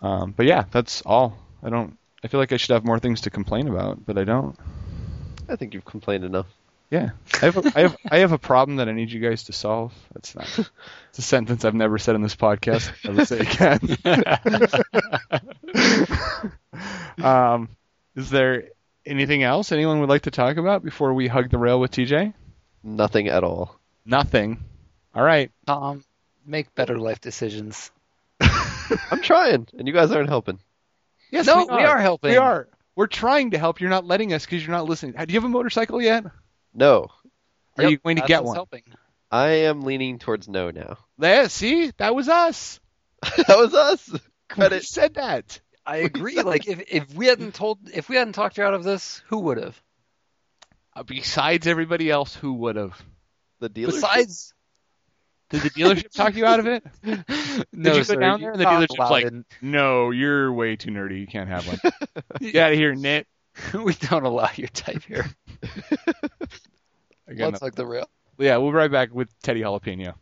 [0.03, 1.38] Um, but yeah, that's all.
[1.62, 1.96] I don't.
[2.22, 4.59] I feel like I should have more things to complain about, but I don't.
[5.48, 6.46] I think you've complained enough.
[6.90, 7.57] Yeah, I have.
[7.57, 7.96] A, I have.
[8.11, 9.92] I have a problem that I need you guys to solve.
[10.12, 10.70] That's not.
[11.11, 12.90] It's a sentence I've never said in this podcast.
[13.05, 13.40] I will say
[17.14, 17.24] again.
[17.24, 17.68] um,
[18.16, 18.64] is there
[19.07, 22.35] anything else anyone would like to talk about before we hug the rail with TJ?
[22.83, 23.79] Nothing at all.
[24.05, 24.59] Nothing.
[25.14, 25.50] All right.
[25.66, 26.05] Tom,
[26.46, 27.90] make better life decisions.
[28.40, 30.59] I'm trying, and you guys aren't helping.
[31.31, 32.31] Yes, no, we are helping.
[32.31, 32.68] We are.
[32.96, 33.81] We're trying to help.
[33.81, 35.12] You're not letting us because you're not listening.
[35.12, 36.24] Do you have a motorcycle yet?
[36.74, 37.09] No,
[37.79, 38.55] Are Yep, you going to get one?
[38.57, 38.83] Helping.
[39.31, 40.98] I am leaning towards no now.
[41.18, 42.79] There, see, that was us.
[43.22, 44.09] that was us.
[44.12, 44.85] We Credit.
[44.85, 45.61] said that.
[45.87, 46.40] I agree.
[46.42, 49.38] like if if we hadn't told if we hadn't talked you out of this, who
[49.40, 49.81] would have?
[50.94, 53.00] Uh, besides everybody else, who would have?
[53.61, 53.92] The dealer.
[53.92, 54.55] Besides,
[55.50, 56.85] Did the dealership talk you out of it?
[57.72, 60.76] no, you go sir, down you're there and the dealership's like- in- No, you're way
[60.76, 61.20] too nerdy.
[61.20, 61.78] You can't have one.
[62.40, 63.26] Get out of here, Nit.
[63.74, 65.26] we don't allow your type here.
[67.28, 68.04] Let's like the nothing.
[68.38, 70.14] yeah, we'll be right back with Teddy Jalapeno.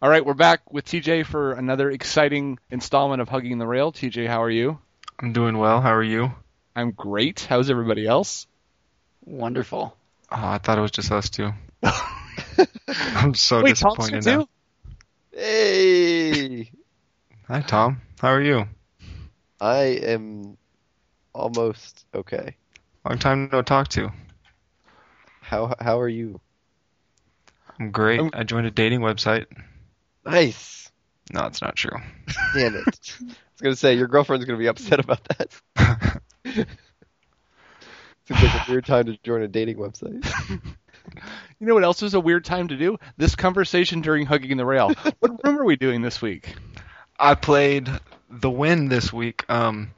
[0.00, 3.92] All right, we're back with TJ for another exciting installment of Hugging the Rail.
[3.92, 4.78] TJ, how are you?
[5.18, 5.80] I'm doing well.
[5.80, 6.32] How are you?
[6.76, 7.40] I'm great.
[7.48, 8.46] How's everybody else?
[9.24, 9.96] Wonderful.
[10.30, 11.50] Oh, I thought it was just us two.
[12.88, 14.42] I'm so Wait, Tom's disappointed here now.
[14.42, 14.48] too?
[15.36, 16.70] Hey,
[17.48, 18.00] Hi, Tom.
[18.20, 18.68] How are you?
[19.60, 20.56] I am
[21.34, 22.56] almost okay.
[23.04, 24.12] Long time no talk to.
[25.40, 26.40] How how are you?
[27.80, 28.20] I'm great.
[28.20, 29.46] I'm- I joined a dating website.
[30.28, 30.90] Nice.
[31.32, 31.96] No, it's not true.
[32.54, 32.84] Damn it.
[33.20, 35.60] I was gonna say your girlfriend's gonna be upset about that.
[36.44, 36.66] Seems
[38.42, 40.24] like a weird time to join a dating website.
[41.58, 42.98] You know what else is a weird time to do?
[43.16, 44.92] This conversation during Hugging the Rail.
[45.20, 46.54] what room are we doing this week?
[47.18, 47.88] I played
[48.30, 49.92] The Wynn this week um,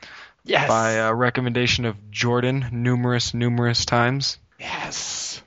[0.45, 0.69] Yes.
[0.69, 4.39] by uh, recommendation of Jordan numerous, numerous times.
[4.59, 5.43] Yes.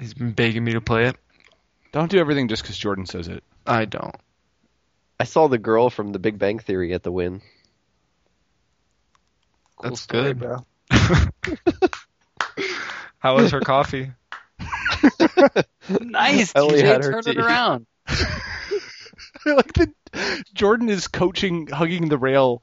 [0.00, 1.16] He's been begging me to play it.
[1.92, 3.42] Don't do everything just because Jordan says it.
[3.66, 4.14] I don't.
[5.20, 7.40] I saw the girl from The Big Bang Theory at the Wynn.
[9.76, 10.38] Cool That's story, good.
[10.38, 10.66] bro.
[13.18, 14.12] How was her coffee?
[16.00, 16.52] Nice.
[16.54, 17.86] I only TJ, had her turn it around.
[19.46, 19.90] like the
[20.52, 22.62] Jordan is coaching Hugging the Rail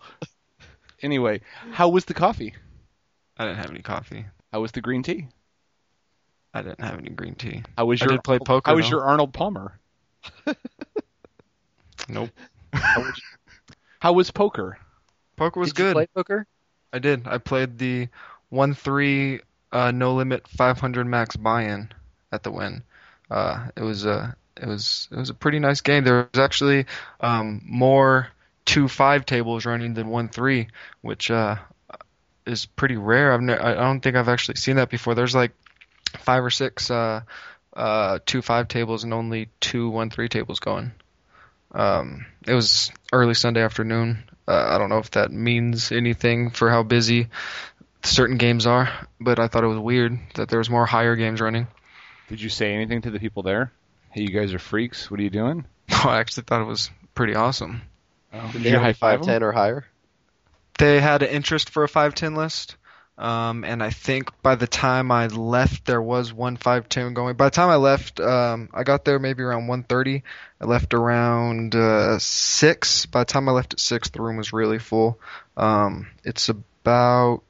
[1.01, 1.41] Anyway,
[1.71, 2.55] how was the coffee?
[3.37, 4.25] I didn't have any coffee.
[4.51, 5.27] How was the green tea?
[6.53, 7.63] I didn't have any green tea.
[7.77, 9.79] How was I your did play poker, How was your Arnold Palmer?
[12.07, 12.29] Nope.
[13.99, 14.77] How was poker?
[15.35, 15.75] Poker was good.
[15.75, 15.93] Did you good.
[15.93, 16.47] play poker?
[16.93, 17.27] I did.
[17.27, 18.07] I played the
[18.49, 19.41] one three
[19.71, 21.89] uh, no limit 500 max buy-in
[22.31, 22.83] at the Wynn.
[23.29, 26.03] Uh, it was a it was it was a pretty nice game.
[26.03, 26.85] There was actually
[27.19, 28.29] um, more
[28.63, 30.67] two five tables running than one three,
[31.01, 31.57] which uh,
[32.45, 33.33] is pretty rare.
[33.33, 35.15] I've ne- I don't think I've actually seen that before.
[35.15, 35.51] There's like
[36.19, 37.21] five or six uh,
[37.73, 40.91] uh, two five tables and only two one three tables going.
[41.75, 44.23] Um, it was early Sunday afternoon.
[44.47, 47.27] Uh, I don't know if that means anything for how busy
[48.03, 51.41] certain games are, but I thought it was weird that there was more higher games
[51.41, 51.67] running.
[52.29, 53.71] Did you say anything to the people there?
[54.11, 55.11] Hey, you guys are freaks.
[55.11, 55.65] What are you doing?
[55.89, 57.81] I actually thought it was pretty awesome.
[58.33, 59.85] Oh, Did did you high five five ten or higher?
[60.77, 62.75] They had an interest for a 510 list,
[63.17, 67.35] um, and I think by the time I left, there was one 510 going.
[67.37, 70.23] By the time I left, um, I got there maybe around 1:30.
[70.59, 73.05] I left around uh, six.
[73.05, 75.19] By the time I left at six, the room was really full.
[75.55, 77.43] Um, it's about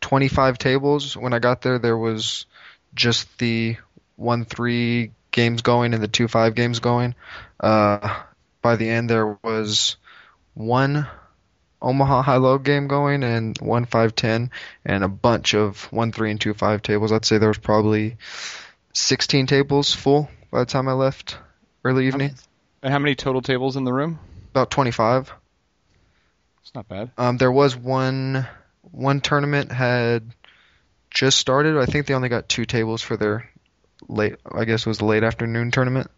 [0.00, 1.16] 25 tables.
[1.16, 2.46] When I got there, there was
[2.94, 3.76] just the
[4.14, 7.16] one three games going and the two five games going.
[7.58, 8.22] Uh,
[8.62, 9.96] by the end, there was
[10.54, 11.08] one
[11.82, 14.50] Omaha high low game going and one five ten
[14.84, 17.12] and a bunch of one three and two five tables.
[17.12, 18.16] I'd say there was probably
[18.92, 21.38] sixteen tables full by the time I left
[21.84, 22.34] early evening.
[22.82, 24.18] And how many total tables in the room?
[24.50, 25.32] About twenty five.
[26.62, 27.10] It's not bad.
[27.16, 28.46] Um, there was one
[28.82, 30.24] one tournament had
[31.10, 31.76] just started.
[31.76, 33.50] I think they only got two tables for their
[34.08, 34.36] late.
[34.50, 36.10] I guess it was the late afternoon tournament.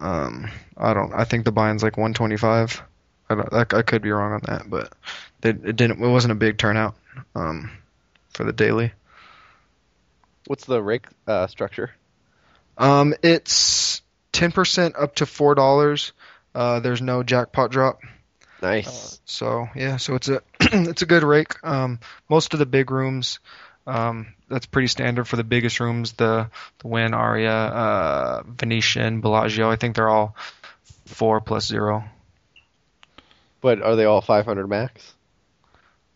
[0.00, 1.12] Um, I don't.
[1.12, 2.82] I think the buy-in's like 125.
[3.30, 4.92] I, don't, I, I could be wrong on that, but
[5.40, 6.02] they, it didn't.
[6.02, 6.94] It wasn't a big turnout.
[7.34, 7.70] Um,
[8.38, 8.92] for the daily.
[10.46, 11.90] What's the rake uh, structure?
[12.78, 14.00] Um, it's
[14.32, 16.12] 10% up to four dollars.
[16.54, 18.00] Uh, there's no jackpot drop.
[18.62, 19.20] Nice.
[19.24, 21.54] So yeah, so it's a it's a good rake.
[21.64, 23.40] Um, most of the big rooms,
[23.86, 26.12] um, that's pretty standard for the biggest rooms.
[26.12, 29.68] The the Wynn, Aria, uh, Venetian, Bellagio.
[29.68, 30.36] I think they're all
[31.06, 32.04] four plus zero.
[33.60, 35.14] But are they all 500 max?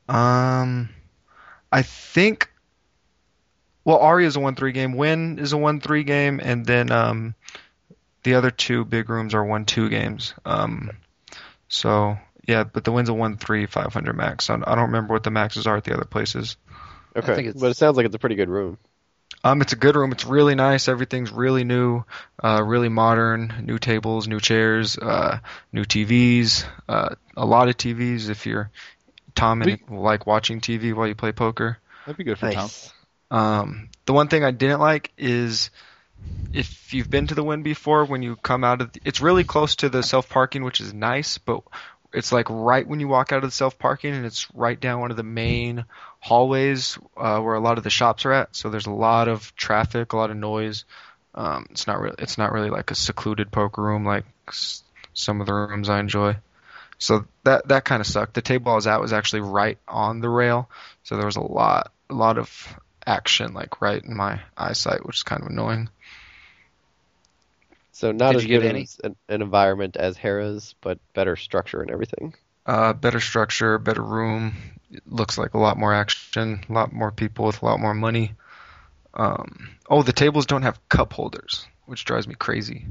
[0.08, 0.88] Um,
[1.70, 2.48] I think.
[3.84, 4.92] Well, Aria is a one three game.
[4.94, 7.34] Wynn is a one three game, and then um,
[8.22, 10.34] the other two big rooms are one two games.
[10.44, 10.90] Um,
[11.68, 14.50] so yeah, but the Wynn's a one three five hundred max.
[14.50, 16.56] I I don't remember what the maxes are at the other places.
[17.16, 18.78] Okay, think it's- but it sounds like it's a pretty good room.
[19.44, 20.12] Um, it's a good room.
[20.12, 20.88] It's really nice.
[20.88, 22.04] Everything's really new,
[22.42, 23.52] uh, really modern.
[23.64, 25.40] New tables, new chairs, uh,
[25.72, 26.64] new TVs.
[26.88, 28.28] Uh, a lot of TVs.
[28.28, 28.70] If you're
[29.34, 31.78] Tom and like watching TV while you play poker.
[32.06, 32.70] That'd be good for Tom.
[33.30, 35.70] Um, the one thing I didn't like is
[36.52, 39.44] if you've been to the Wynn before, when you come out of, the, it's really
[39.44, 41.62] close to the self parking, which is nice, but
[42.12, 45.00] it's like right when you walk out of the self parking, and it's right down
[45.00, 45.84] one of the main
[46.22, 48.56] hallways uh, where a lot of the shops are at.
[48.56, 50.84] So there's a lot of traffic, a lot of noise.
[51.34, 55.40] Um, it's not really, it's not really like a secluded poker room like s- some
[55.40, 56.36] of the rooms I enjoy.
[56.98, 58.34] So that that kind of sucked.
[58.34, 60.70] The table I was at was actually right on the rail,
[61.02, 65.16] so there was a lot, a lot of action like right in my eyesight, which
[65.18, 65.88] is kind of annoying.
[67.92, 68.86] So not Did as good any?
[69.02, 72.34] an, an environment as Harrah's, but better structure and everything.
[72.64, 74.54] Uh, better structure, better room.
[74.90, 77.94] It looks like a lot more action, a lot more people with a lot more
[77.94, 78.34] money.
[79.14, 82.86] Um, oh, the tables don't have cup holders, which drives me crazy.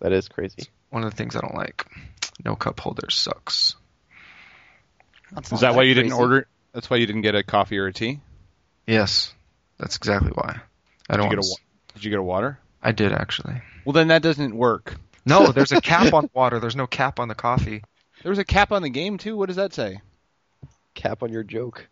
[0.00, 0.64] That is crazy.
[0.90, 1.86] One of the things I don't like.
[2.44, 3.76] No cup holders sucks.
[5.32, 6.22] That's Is not that why you didn't crazy.
[6.22, 6.46] order?
[6.72, 8.20] That's why you didn't get a coffee or a tea.
[8.86, 9.32] Yes,
[9.78, 10.60] that's exactly why.
[11.08, 11.30] I Did don't.
[11.30, 11.60] you get a want
[11.94, 12.58] Did you get a water?
[12.82, 13.60] I did actually.
[13.84, 14.94] Well, then that doesn't work.
[15.24, 16.58] No, there's a cap on water.
[16.60, 17.82] There's no cap on the coffee.
[18.22, 19.36] There was a cap on the game too.
[19.36, 20.00] What does that say?
[20.94, 21.88] Cap on your joke.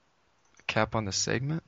[0.66, 1.62] Cap on the segment.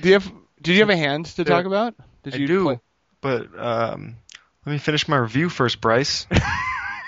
[0.00, 0.32] Do you have?
[0.62, 1.94] Did you have a hand to There- talk about?
[2.22, 2.80] Did I you do, play-
[3.20, 4.16] but um,
[4.64, 6.26] let me finish my review first, Bryce.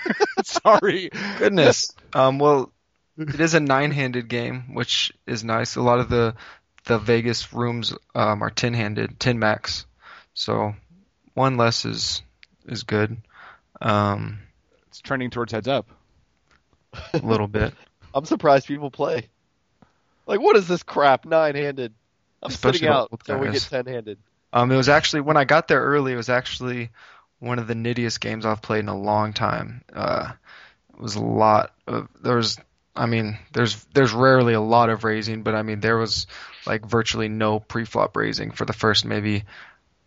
[0.43, 1.09] Sorry.
[1.37, 1.93] Goodness.
[2.13, 2.71] um, well,
[3.17, 5.75] it is a nine-handed game, which is nice.
[5.75, 6.35] A lot of the
[6.85, 9.85] the Vegas rooms um, are ten-handed, ten max.
[10.33, 10.73] So
[11.33, 12.21] one less is
[12.65, 13.17] is good.
[13.81, 14.39] Um,
[14.87, 15.87] It's trending towards heads up.
[17.13, 17.73] A little bit.
[18.13, 19.29] I'm surprised people play.
[20.25, 21.25] Like, what is this crap?
[21.25, 21.93] Nine handed.
[22.41, 24.17] I'm Especially sitting out old so we get ten handed.
[24.53, 26.13] Um, it was actually when I got there early.
[26.13, 26.89] It was actually
[27.39, 29.83] one of the nittiest games I've played in a long time.
[29.93, 30.31] Uh,
[30.93, 32.57] it was a lot of there was
[32.95, 36.27] I mean, there's there's rarely a lot of raising, but I mean there was
[36.65, 39.45] like virtually no pre-flop raising for the first maybe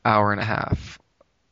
[0.05, 0.99] hour and a half,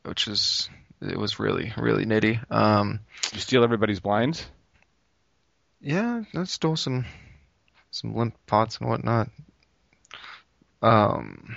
[0.05, 0.69] which is
[1.01, 2.39] it was really really nitty.
[2.53, 3.01] Um,
[3.33, 4.47] you steal everybody's blinds?
[5.81, 7.05] Yeah, I stole some
[7.91, 9.29] some limp pots and whatnot.
[10.83, 11.57] Um,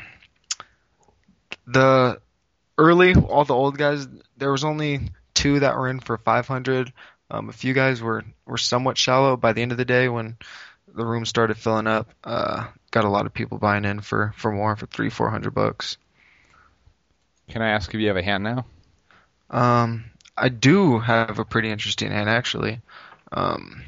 [1.67, 2.19] the
[2.77, 4.07] early all the old guys
[4.37, 6.91] there was only two that were in for 500.
[7.29, 9.37] Um, a few guys were were somewhat shallow.
[9.37, 10.37] By the end of the day, when
[10.93, 14.51] the room started filling up, uh, got a lot of people buying in for for
[14.51, 15.97] more for three four hundred bucks.
[17.49, 18.65] Can I ask if you have a hand now?
[19.49, 20.05] Um,
[20.35, 22.81] I do have a pretty interesting hand actually.
[23.31, 23.83] Um,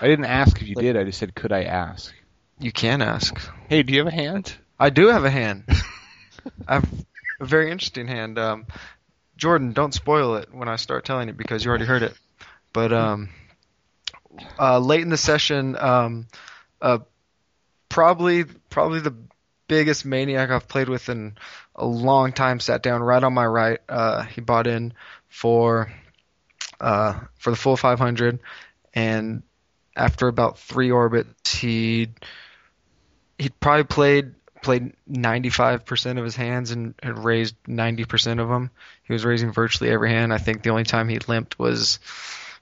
[0.00, 0.96] I didn't ask if you did.
[0.96, 2.12] I just said, could I ask?
[2.58, 3.38] you can ask.
[3.68, 4.54] Hey, do you have a hand?
[4.78, 5.64] I do have a hand.
[6.68, 7.06] I have
[7.40, 8.38] a very interesting hand.
[8.38, 8.66] Um,
[9.36, 12.14] Jordan, don't spoil it when I start telling it because you already heard it.
[12.72, 13.28] But um,
[14.58, 16.26] uh, late in the session, um,
[16.80, 16.98] uh,
[17.88, 19.14] probably probably the
[19.68, 21.36] biggest maniac I've played with in
[21.74, 23.80] a long time sat down right on my right.
[23.88, 24.92] Uh, he bought in
[25.28, 25.90] for
[26.80, 28.38] uh, for the full 500,
[28.94, 29.42] and
[29.96, 32.08] after about three orbits, he
[33.38, 38.70] he probably played played 95% of his hands and had raised 90% of them.
[39.04, 40.32] He was raising virtually every hand.
[40.32, 42.00] I think the only time he limped was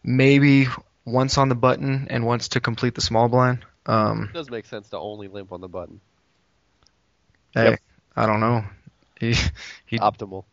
[0.03, 0.67] maybe
[1.07, 3.65] once on the button and once to complete the small blind.
[3.87, 6.01] Um, It does make sense to only limp on the button.
[7.55, 7.81] hey, Yep.
[8.17, 8.65] I don't know.
[9.19, 9.35] He
[9.87, 10.45] he Optimal.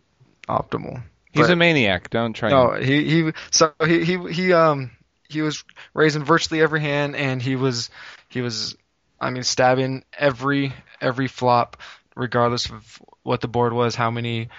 [0.48, 1.04] optimal.
[1.34, 2.10] He's But- a maniac.
[2.12, 2.50] Don't try.
[2.50, 4.91] No, and- he he so he he he um
[5.32, 5.63] he was
[5.94, 7.89] raising virtually every hand and he was
[8.30, 8.76] he was
[9.20, 11.78] I mean stabbing every every flop
[12.15, 14.50] regardless of what the board was, how many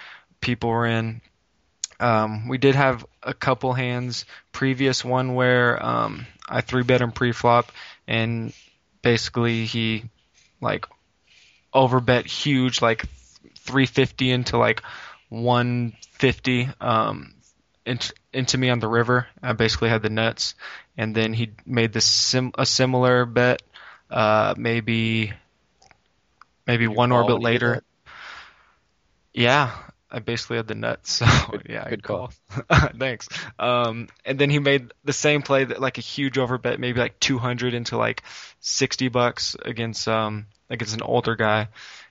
[0.41, 1.21] people were in.
[1.99, 7.11] Um, we did have a couple hands previous one where um, I three bet him
[7.11, 7.71] pre-flop
[8.07, 8.53] and
[9.01, 10.05] basically he
[10.59, 10.85] like
[11.73, 13.05] overbet huge like
[13.59, 14.81] 350 into like
[15.29, 17.33] 150 um
[17.85, 19.27] into, into me on the river.
[19.41, 20.55] I basically had the nuts,
[20.97, 23.61] and then he made this sim a similar bet,
[24.09, 25.33] uh, maybe
[26.65, 27.83] maybe one orbit when you did later.
[29.33, 29.75] Yeah,
[30.11, 31.21] I basically had the nuts.
[31.23, 32.31] So Good- yeah, good call.
[32.97, 33.27] Thanks.
[33.57, 37.19] Um, and then he made the same play that like a huge overbet, maybe like
[37.19, 38.23] 200 into like
[38.59, 41.67] 60 bucks against um against an older guy,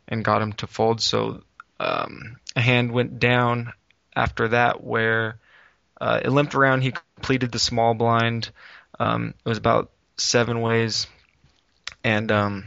[0.09, 1.01] and got him to fold.
[1.01, 1.43] So
[1.81, 3.73] um, a hand went down
[4.15, 5.39] after that where
[6.03, 6.83] uh, it limped around.
[6.83, 8.51] He completed the small blind.
[8.99, 11.07] Um, it was about seven ways,
[12.03, 12.65] and um,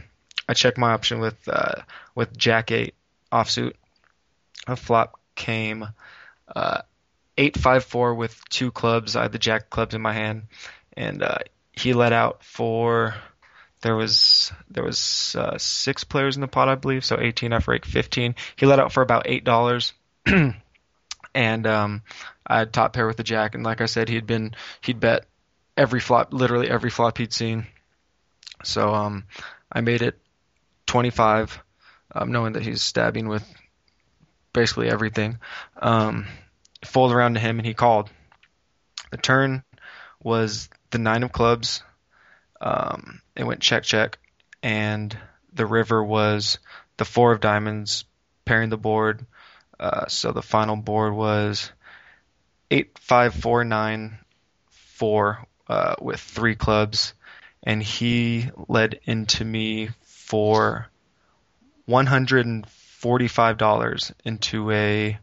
[0.48, 1.82] I checked my option with uh,
[2.14, 2.94] with Jack eight
[3.30, 3.74] offsuit.
[4.66, 5.86] A flop came
[6.56, 6.80] uh,
[7.36, 9.16] eight five four with two clubs.
[9.16, 10.44] I had the Jack clubs in my hand,
[10.96, 11.38] and uh,
[11.72, 13.14] he let out for.
[13.82, 17.60] There was there was uh, six players in the pot, I believe, so 18 I
[17.66, 18.34] rake 15.
[18.56, 19.92] He let out for about eight dollars,
[21.36, 22.02] and um,
[22.46, 25.26] I had top pair with the jack, and like I said, he'd been he'd bet
[25.76, 27.66] every flop, literally every flop he'd seen.
[28.64, 29.24] So um,
[29.70, 30.18] I made it
[30.86, 31.62] 25,
[32.14, 33.44] um, knowing that he's stabbing with
[34.54, 35.38] basically everything.
[35.76, 36.26] Um,
[36.86, 38.08] fold around to him, and he called.
[39.10, 39.62] The turn
[40.22, 41.82] was the nine of clubs.
[42.62, 44.18] Um, it went check check,
[44.62, 45.14] and
[45.52, 46.58] the river was
[46.96, 48.06] the four of diamonds
[48.46, 49.26] pairing the board.
[49.78, 51.70] Uh, so the final board was
[52.70, 54.18] eight five four nine
[54.70, 57.14] four uh, with three clubs,
[57.62, 60.88] and he led into me for
[61.84, 65.18] one hundred and forty five dollars into a,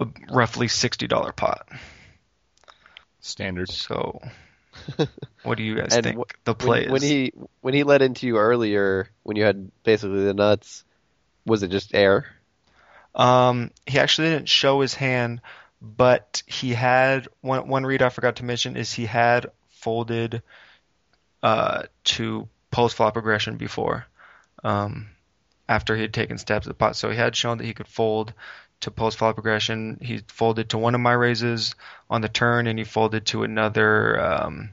[0.00, 1.68] a roughly sixty dollar pot.
[3.20, 3.70] Standard.
[3.70, 4.20] So,
[5.44, 7.08] what do you guys think wh- the play when, when is?
[7.08, 10.84] he when he led into you earlier, when you had basically the nuts,
[11.46, 12.26] was it just air?
[13.18, 15.42] Um, he actually didn't show his hand,
[15.82, 20.42] but he had one one read I forgot to mention is he had folded
[21.42, 24.06] uh, to post flop aggression before,
[24.64, 25.08] um,
[25.68, 26.96] after he had taken stabs at the pot.
[26.96, 28.32] So he had shown that he could fold
[28.80, 29.98] to post flop aggression.
[30.00, 31.74] He folded to one of my raises
[32.08, 34.70] on the turn, and he folded to another um,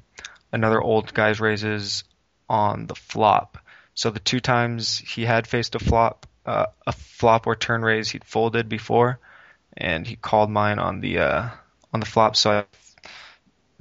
[0.51, 2.03] another old guy's raises
[2.47, 3.57] on the flop.
[3.95, 8.09] So the two times he had faced a flop, uh, a flop or turn raise,
[8.09, 9.19] he'd folded before,
[9.75, 11.49] and he called mine on the uh,
[11.93, 12.35] on the flop.
[12.35, 12.65] So I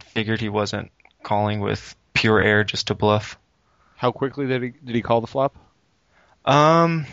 [0.06, 0.90] figured he wasn't
[1.22, 3.38] calling with pure air just to bluff.
[3.96, 5.56] How quickly did he did he call the flop?
[6.44, 7.06] Um,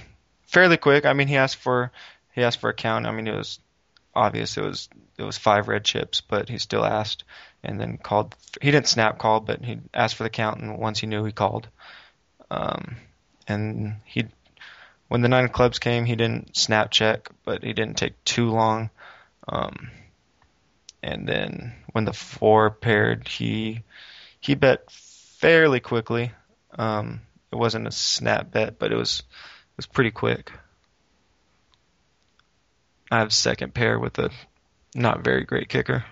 [0.43, 1.05] fairly quick.
[1.05, 1.91] I mean, he asked for
[2.33, 3.05] he asked for a count.
[3.05, 3.59] I mean, it was
[4.13, 7.23] obvious it was it was five red chips, but he still asked
[7.63, 8.35] and then called.
[8.61, 11.31] He didn't snap call, but he asked for the count, and once he knew, he
[11.31, 11.67] called.
[12.49, 12.97] Um,
[13.47, 14.25] and he,
[15.11, 18.49] when the nine of clubs came, he didn't snap check, but he didn't take too
[18.49, 18.89] long.
[19.45, 19.91] Um,
[21.03, 23.83] and then when the four paired, he
[24.39, 26.31] he bet fairly quickly.
[26.79, 27.19] Um,
[27.51, 30.49] it wasn't a snap bet, but it was it was pretty quick.
[33.11, 34.29] I have second pair with a
[34.95, 36.05] not very great kicker.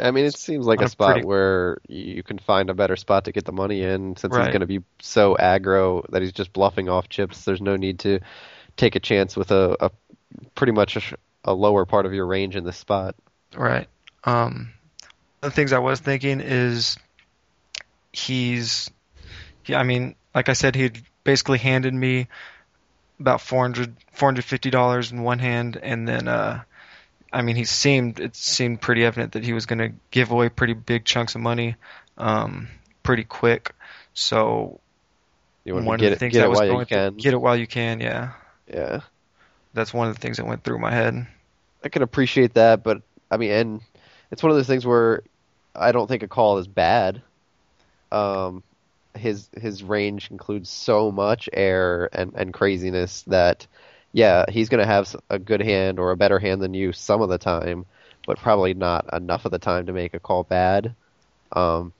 [0.00, 3.24] I mean, it seems like a spot pretty- where you can find a better spot
[3.26, 4.44] to get the money in since Right.
[4.44, 7.44] he's going to be so aggro that he's just bluffing off chips.
[7.44, 8.20] There's no need to
[8.76, 9.90] take a chance with a, a
[10.54, 11.02] pretty much a,
[11.44, 13.14] a lower part of your range in this spot.
[13.54, 13.86] Right.
[14.24, 14.72] Um,
[15.40, 16.96] the things I was thinking is
[18.12, 18.90] he's,
[19.66, 20.90] yeah, I mean, like I said, he
[21.24, 22.28] basically handed me
[23.20, 26.62] about 400 $450 in one hand, and then, uh,
[27.32, 30.48] I mean, he seemed, it seemed pretty evident that he was going to give away
[30.50, 31.76] pretty big chunks of money,
[32.18, 32.68] um,
[33.02, 33.74] pretty quick.
[34.14, 34.80] So,
[35.64, 36.72] You want one to get of the it, things get that it was while you
[36.74, 37.16] going through- can.
[37.16, 38.32] get it while you can, yeah.
[38.68, 39.00] yeah.
[39.74, 41.26] That's one of the things that went through my head.
[41.82, 43.80] I can appreciate that, but I mean, and
[44.30, 45.22] it's one of those things where
[45.74, 47.22] I don't think a call is bad.
[48.12, 48.62] Um,
[49.16, 53.66] his his range includes so much air and and craziness that,
[54.12, 57.22] yeah, he's going to have a good hand or a better hand than you some
[57.22, 57.86] of the time,
[58.26, 60.94] but probably not enough of the time to make a call bad.
[61.50, 61.92] Um,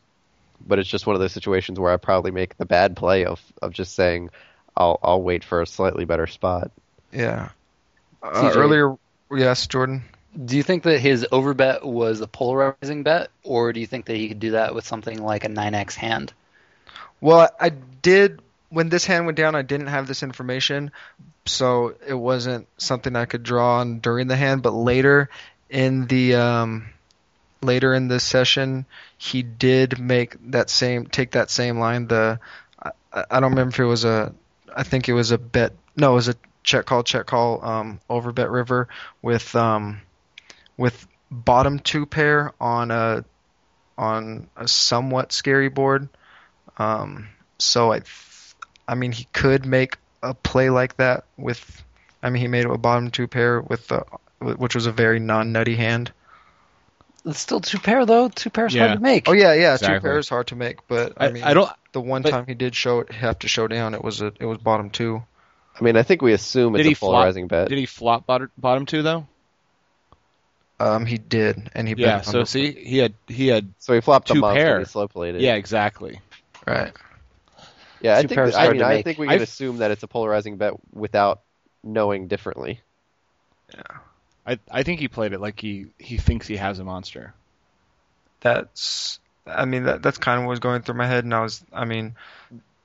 [0.66, 3.40] but it's just one of those situations where I probably make the bad play of
[3.60, 4.30] of just saying,
[4.76, 6.70] I'll I'll wait for a slightly better spot.
[7.12, 7.50] Yeah.
[8.22, 8.96] Uh, earlier,
[9.30, 10.04] yes, Jordan.
[10.44, 14.16] Do you think that his overbet was a polarizing bet, or do you think that
[14.16, 16.32] he could do that with something like a 9x hand?
[17.20, 18.40] Well, I did
[18.72, 19.54] when this hand went down.
[19.54, 20.92] I didn't have this information,
[21.44, 24.62] so it wasn't something I could draw on during the hand.
[24.62, 25.28] But later
[25.68, 26.88] in the um,
[27.60, 28.86] later in this session,
[29.18, 32.08] he did make that same take that same line.
[32.08, 32.40] The
[32.82, 32.90] I,
[33.30, 34.34] I don't remember if it was a
[34.74, 35.74] I think it was a bet.
[35.94, 38.88] No, it was a check call check call um, over bet river
[39.20, 40.00] with um,
[40.78, 43.24] with bottom two pair on a
[43.98, 46.08] on a somewhat scary board.
[46.78, 48.00] Um, so I,
[48.92, 51.82] I mean, he could make a play like that with.
[52.22, 54.04] I mean, he made a bottom two pair with the,
[54.40, 56.12] which was a very non-nutty hand.
[57.24, 58.28] It's still two pair though.
[58.28, 58.86] Two pairs Yeah.
[58.88, 59.28] hard to make.
[59.28, 60.00] Oh yeah, yeah, two Exactly.
[60.10, 61.70] pairs hard to make, but I, I, mean, I don't.
[61.92, 63.94] the one but- time he did show it, have to show down.
[63.94, 65.22] It was a, it was bottom two.
[65.80, 67.62] I mean, I think we assume it's Did he a polarizing flop?
[67.62, 67.68] bet.
[67.70, 69.26] Did he flop bottom, bottom two though?
[70.78, 72.18] Um, he did, and he Yeah.
[72.18, 73.72] on So see, he had he had.
[73.78, 74.78] So he flopped the Two monster pair.
[74.80, 75.40] he slow played it.
[75.40, 76.20] Yeah, exactly.
[76.66, 76.92] right.
[78.02, 78.16] Yeah.
[78.16, 78.32] I think.
[78.34, 81.40] pairs I mean, I think we can I've- assume that it's a polarizing bet without
[81.82, 82.80] knowing differently.
[83.74, 83.98] Yeah,
[84.46, 87.32] I I think he played it like he he thinks he has a monster.
[88.40, 91.40] That's, I mean, that that's kind of what was going through my head, and I
[91.42, 92.16] was, I mean,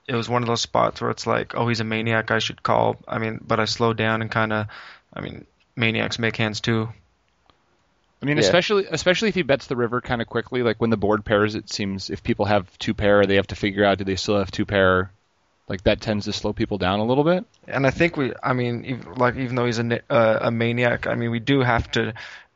[0.06, 2.62] it was one of those spots where it's like, oh, he's a maniac, I should
[2.62, 2.96] call.
[3.08, 4.66] I mean, but I slowed down and kind of,
[5.12, 6.88] I mean, maniacs make hands too.
[8.22, 8.42] I mean, Yeah.
[8.42, 10.62] especially especially if he bets the river kind of quickly.
[10.62, 13.56] Like when the board pairs, it seems if people have two pair, they have to
[13.56, 15.10] figure out do they still have two pair.
[15.68, 17.44] Like that tends to slow people down a little bit.
[17.66, 21.06] And I think we, I mean, ev- like even though he's a uh, a maniac,
[21.06, 22.14] I mean, we do have to,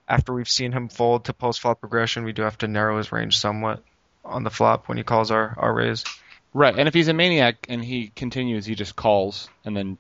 [0.09, 3.13] after we've seen him fold to post flop progression, we do have to narrow his
[3.13, 3.83] range somewhat
[4.25, 6.05] on the flop when he calls our our raise.
[6.55, 6.77] Right.
[6.77, 9.99] And if he's a maniac and he continues, he just calls and then,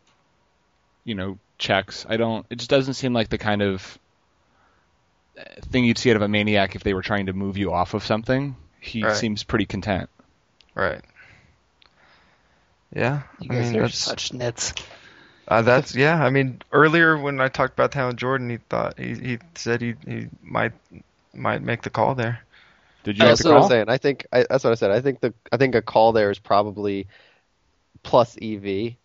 [1.04, 2.04] you know, checks.
[2.08, 2.46] I don't.
[2.50, 3.98] It just doesn't seem like the kind of
[5.70, 7.94] thing you'd see out of a maniac if they were trying to move you off
[7.94, 8.56] of something.
[8.80, 9.16] He Right.
[9.16, 10.10] seems pretty content.
[10.74, 11.02] Right.
[12.94, 14.74] Yeah, You I guys mean are that's such nits.
[15.48, 16.22] uh, that's yeah.
[16.22, 19.94] I mean earlier when I talked about Talon Jordan, he thought he he said he
[20.06, 20.72] he might
[21.34, 22.40] might make the call there.
[23.04, 23.88] Did you that's to what I'm saying.
[23.88, 24.90] I think I, that's what I said.
[24.90, 27.06] I think the I think a call there is probably
[28.02, 28.96] plus EV,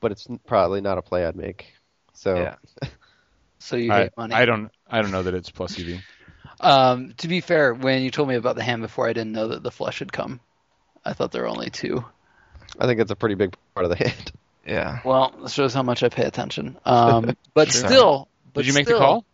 [0.00, 1.72] but it's probably not a play I'd make.
[2.14, 2.56] So Yeah.
[3.58, 4.34] So you I, hate money.
[4.34, 4.70] I don't.
[4.88, 6.00] I don't know that it's plus EV.
[6.60, 9.48] Um, to be fair, when you told me about the hand before, I didn't know
[9.48, 10.40] that the flush had come.
[11.04, 12.04] I thought there were only two.
[12.78, 14.32] I think it's a pretty big part of the hand.
[14.66, 14.98] Yeah.
[15.02, 16.76] Well, this shows how much I pay attention.
[16.84, 17.86] Um, but Sure.
[17.88, 19.24] still, but Did you make still, the call?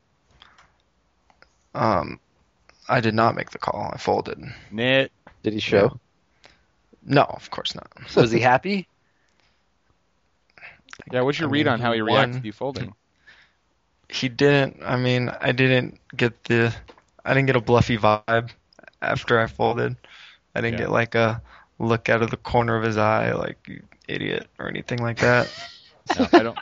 [1.74, 2.20] Um,
[2.88, 3.90] I did not make the call.
[3.92, 4.40] I folded.
[4.70, 5.10] Nit.
[5.42, 5.98] Did he show?
[7.04, 7.90] No, of course not.
[8.14, 8.86] Was he happy?
[11.12, 11.22] Yeah.
[11.22, 12.94] What's your I read mean, on how he he reacted to you folding?
[14.08, 14.82] He didn't.
[14.84, 16.74] I mean, I didn't get the.
[17.24, 18.50] I didn't get a bluffy vibe
[19.00, 19.96] after I folded.
[20.54, 20.84] I didn't Yeah.
[20.86, 21.42] get like a
[21.78, 25.50] look out of the corner of his eye, like you idiot, or anything like that.
[26.18, 26.58] No, I don't.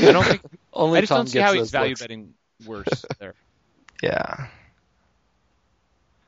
[0.00, 0.42] I don't think.
[0.74, 2.00] Only I just Tom don't see gets how he's value looks.
[2.02, 2.34] betting
[2.66, 3.32] worse there.
[4.02, 4.48] Yeah.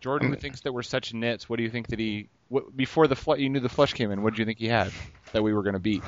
[0.01, 0.41] Jordan I mean- mm.
[0.43, 1.49] thinks that we're such nits.
[1.51, 2.29] What do you think that he?
[2.49, 4.69] What, before the fl- you knew the flush came in, what did you think he
[4.69, 4.93] had
[5.33, 6.03] that we were going to beat?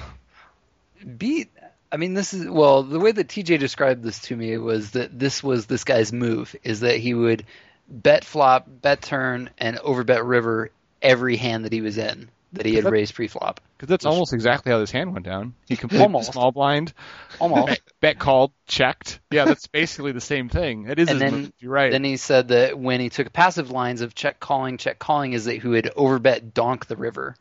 [1.18, 1.51] beat
[1.93, 5.18] I mean this is well the way that TJ described this to me was that
[5.18, 7.45] this was this guy's move is that he would
[7.88, 10.70] bet flop, bet turn and overbet river
[11.03, 13.61] every hand that he was in that he had That- raised pre-flop.
[13.76, 15.55] Because that's almost exactly how this hand went down.
[15.68, 16.32] He Almost.
[16.32, 16.93] small blind,
[17.38, 17.66] Almost.
[17.68, 19.20] bet, bet called, checked.
[19.30, 20.86] Yeah, that's basically the same thing.
[20.88, 21.53] It is And his then- move.
[21.61, 21.91] You're right.
[21.93, 25.47] Then he said that when he took passive lines of check calling, check calling is
[25.47, 27.36] that he would overbet donk the river.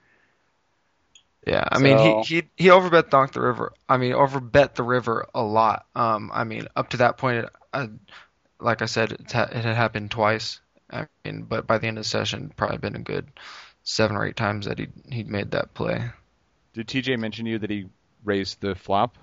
[1.47, 3.73] Yeah, I mean he, he he overbet Donk the River.
[3.87, 5.85] I mean overbet the river a lot.
[5.95, 7.89] Um, I mean up to that point, it, I,
[8.59, 10.59] like I said, it, ha- it had happened twice.
[10.91, 13.27] I mean, but by the end of the session, probably been a good
[13.83, 16.09] seven or eight times that he he'd made that play.
[16.73, 17.85] Did TJ mention to you that he
[18.23, 19.17] raised the flop?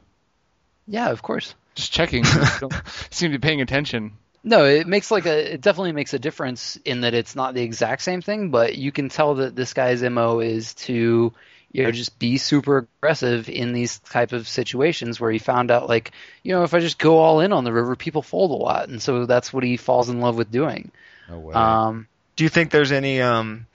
[0.86, 1.54] Yeah, of course.
[1.74, 2.24] Just checking.
[2.60, 2.72] Don't
[3.10, 4.12] seem to be paying attention.
[4.42, 7.62] No, it makes like a it definitely makes a difference in that it's not the
[7.62, 11.32] exact same thing, but you can tell that this guy's MO is to
[11.76, 15.88] you know just be super aggressive in these type of situations where he found out
[15.88, 16.12] like,
[16.42, 18.88] you know, if I just go all in on the river, people fold a lot,
[18.88, 20.90] and so that's what he falls in love with doing.
[21.28, 21.54] No way.
[21.54, 23.66] Um Do you think there's any um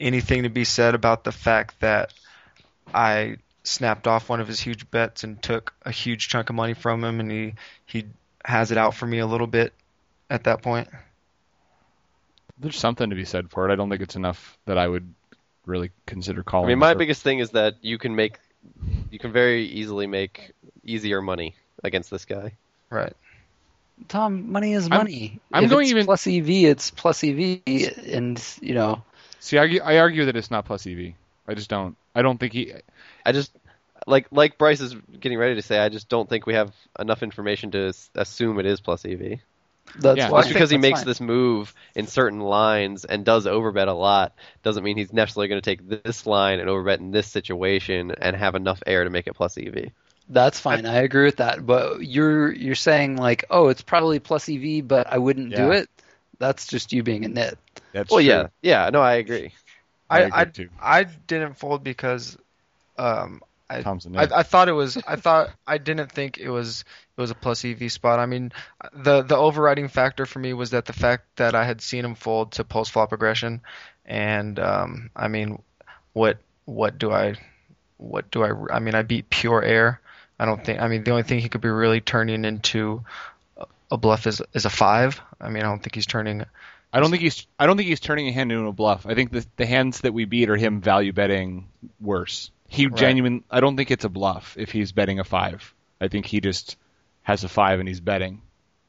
[0.00, 2.12] anything to be said about the fact that
[2.92, 6.74] I snapped off one of his huge bets and took a huge chunk of money
[6.74, 7.54] from him, and he
[7.86, 8.06] he
[8.44, 9.72] has it out for me a little bit
[10.30, 10.88] at that point?
[12.58, 13.72] There's something to be said for it.
[13.72, 15.12] I don't think it's enough that I would
[15.66, 16.66] really consider calling.
[16.66, 18.38] I mean, my for- biggest thing is that you can make,
[19.10, 20.52] you can very easily make
[20.84, 22.52] easier money against this guy.
[22.90, 23.12] Right.
[24.08, 25.40] Tom, money is I'm- money.
[25.52, 27.62] I'm if going it's even- plus EV, it's plus EV,
[28.12, 29.02] and you know,
[29.40, 31.12] See, I argue, I argue that it's not plus EV.
[31.46, 31.96] I just don't.
[32.14, 32.72] I don't think he.
[33.26, 33.52] I just
[34.06, 35.78] like like Bryce is getting ready to say.
[35.78, 39.40] I just don't think we have enough information to assume it is plus EV.
[39.96, 40.26] That's Yeah.
[40.26, 40.42] fine.
[40.42, 41.04] Just because he That's makes fine.
[41.04, 45.60] this move in certain lines and does overbet a lot doesn't mean he's necessarily going
[45.60, 49.26] to take this line and overbet in this situation and have enough air to make
[49.26, 49.92] it plus EV.
[50.28, 50.86] That's fine.
[50.86, 51.64] I agree with that.
[51.66, 55.88] But you're you're saying like, oh, it's probably plus EV, but I wouldn't do it.
[56.38, 57.58] That's just you being a nit.
[57.92, 58.22] That's well, true.
[58.22, 59.52] yeah, yeah, no, I agree.
[60.10, 60.70] I I agree I, too.
[60.80, 62.36] I didn't fold because
[62.98, 63.42] um
[63.78, 64.40] I Tom's a I.
[64.40, 64.96] I thought it was.
[65.06, 66.84] I thought I didn't think it was.
[67.16, 68.18] It was a plus EV spot.
[68.18, 68.52] I mean,
[68.92, 72.14] the the overriding factor for me was that the fact that I had seen him
[72.14, 73.60] fold to post flop aggression,
[74.04, 75.62] and um, I mean,
[76.12, 77.34] what what do I,
[77.98, 78.76] what do I?
[78.76, 80.00] I mean, I beat pure air.
[80.38, 80.80] I don't think.
[80.80, 83.04] I mean, the only thing he could be really turning into
[83.56, 85.20] a- a bluff is is a five.
[85.40, 86.44] I mean, I don't think he's turning.
[86.92, 87.46] I don't think he's.
[87.58, 89.06] I don't think he's turning a hand into a bluff.
[89.06, 91.68] I think the the hands that we beat are him value betting
[92.00, 92.50] worse.
[92.68, 92.96] He Right.
[92.96, 93.44] genuine.
[93.50, 95.74] I don't think it's a bluff if he's betting a five.
[96.00, 96.76] I think he just
[97.22, 98.42] has a five and he's betting.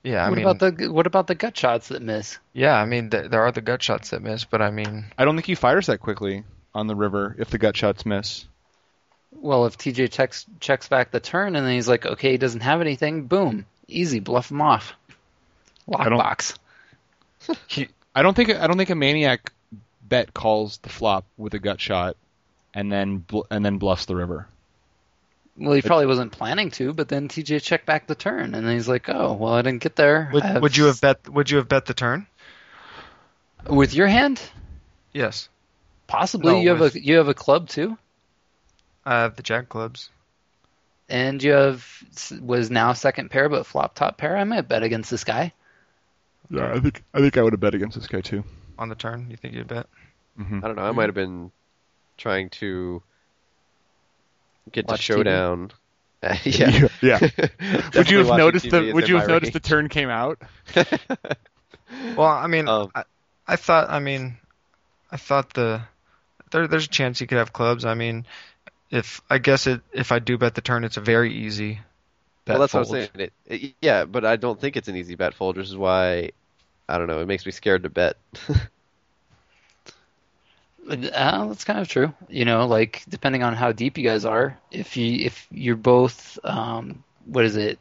[0.04, 2.38] Yeah, I what mean, about the what about the gut shots that miss?
[2.54, 5.26] yeah, I mean, th- there are the gut shots that miss, but I mean, I
[5.26, 6.44] don't think he fires that quickly
[6.76, 8.46] on the river if the gut shots miss.
[9.32, 12.62] Well, if TJ checks checks back the turn and then he's like, okay, he doesn't
[12.62, 14.94] have anything, boom, easy, bluff him off.
[15.94, 16.58] I don't- Lockbox.
[18.16, 18.50] I don't think.
[18.52, 19.52] I don't think a maniac
[20.02, 22.16] bet calls the flop with a gut shot,
[22.76, 24.48] and then bl- and then bluffs the river.
[25.58, 28.74] Well, he probably wasn't planning to, but then TJ checked back the turn, and then
[28.74, 31.30] he's like, "Oh, well, I didn't get there." would, I would you have bet?
[31.30, 32.28] Would you have bet the turn?
[33.68, 34.40] with your hand?
[35.14, 35.50] Yes.
[36.08, 36.54] Possibly.
[36.54, 37.98] No, you have with- a you have a club too,
[39.06, 40.10] I have the jack clubs.
[41.10, 41.88] and you have
[42.42, 44.36] was now second pair, but flop top pair.
[44.38, 45.54] I might bet against this guy.
[46.50, 47.02] Yeah, I think.
[47.14, 48.44] I think I would have bet against this guy too.
[48.78, 49.28] on the turn.
[49.32, 49.88] You think you'd bet?
[50.38, 50.84] hmm I don't know.
[50.84, 51.50] I might have been
[52.18, 53.02] trying to
[54.72, 55.72] get Watch to showdown.
[56.44, 56.88] yeah.
[57.02, 57.20] yeah.
[57.96, 58.94] would you have noticed TV the?
[58.94, 60.42] Would you have my noticed the turn came out?
[62.18, 63.04] Well, I mean, Um, I,
[63.48, 63.90] I thought.
[63.90, 64.38] I mean,
[65.12, 65.82] I thought the
[66.52, 67.86] there, there's a chance he could have clubs.
[67.86, 68.26] I mean,
[68.90, 71.80] if I guess it if I do bet the turn, it's a very easy.
[72.46, 72.90] Bet well, that's fold.
[72.90, 73.32] what I'm saying.
[73.48, 76.32] It, it- yeah, but I don't think it's an easy bet fold, which is why
[76.88, 77.20] I don't know.
[77.20, 78.18] It makes me scared to bet.
[80.88, 82.14] Uh, that's kind of true.
[82.30, 86.38] You know, like depending on how deep you guys are, if you if you're both,
[86.44, 87.80] um, what is it,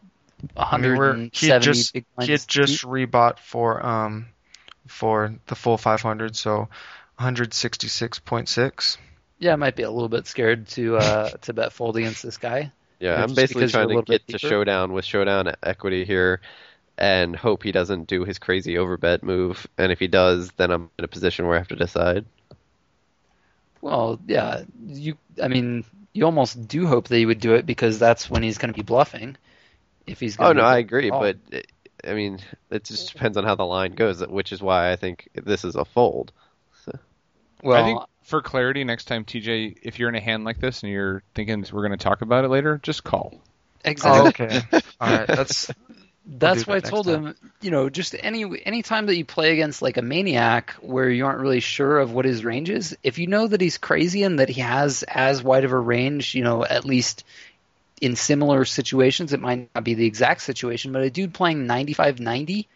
[0.70, 4.26] I mean, 170 he just big he blinds just rebought for um
[4.86, 6.68] for the full 500, so
[7.18, 8.96] 166.6.
[9.38, 12.38] Yeah, I might be a little bit scared to uh to bet fold against this
[12.38, 12.72] guy.
[13.00, 16.40] Yeah, I'm basically because you're a trying to get to showdown with showdown equity here,
[16.96, 19.66] and hope he doesn't do his crazy overbet move.
[19.76, 22.24] And if he does, then I'm in a position where I have to decide.
[23.84, 25.18] Well, yeah, you.
[25.42, 28.56] I mean, you almost do hope that he would do it because that's when he's
[28.56, 29.36] going to be bluffing.
[30.06, 30.36] If he's.
[30.38, 31.36] Oh Gonna no, I agree, called.
[31.50, 31.70] but it,
[32.02, 32.38] I mean,
[32.70, 35.76] it just depends on how the line goes, which is why I think this is
[35.76, 36.32] a fold.
[37.62, 40.82] Well, I think for clarity, next time TJ, if you're in a hand like this
[40.82, 43.34] and you're thinking we're going to talk about it later, just call.
[43.84, 44.46] exactly.
[44.46, 44.62] Oh, okay.
[44.98, 45.28] All right.
[45.30, 45.70] That's
[46.26, 49.24] That's do why I told next him, you know, just any any time that you
[49.24, 52.96] play against like a maniac where you aren't really sure of what his range is,
[53.02, 56.34] if you know that he's crazy and that he has as wide of a range,
[56.34, 57.24] you know, at least
[58.00, 62.66] in similar situations, it might not be the exact situation, but a dude playing 95-90,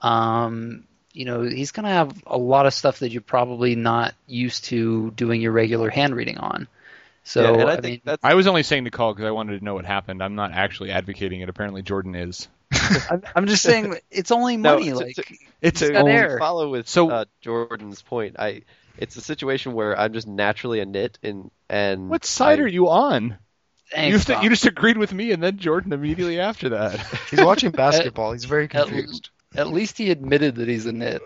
[0.00, 4.14] um, you know, he's going to have a lot of stuff that you're probably not
[4.26, 6.68] used to doing your regular hand reading on.
[7.24, 9.30] So, yeah, I, I, think mean, that's I was only saying to call because I
[9.30, 10.22] wanted to know what happened.
[10.22, 11.48] I'm not actually advocating it.
[11.48, 12.48] Apparently, Jordan is.
[13.10, 14.90] I'm, I'm just saying it's only No, money.
[14.90, 18.36] to- like, to- It's He's to, got follow with So- uh, Jordan's point.
[18.38, 18.62] I
[18.98, 22.68] it's a situation where I'm just naturally a nit in and What side I- are
[22.68, 23.38] you on?
[23.90, 26.98] thanks, You, st- you just agreed with me and then Jordan immediately after that.
[27.30, 28.32] he's watching basketball.
[28.32, 29.30] He's very at- confused.
[29.54, 31.22] At least he admitted that he's a nit.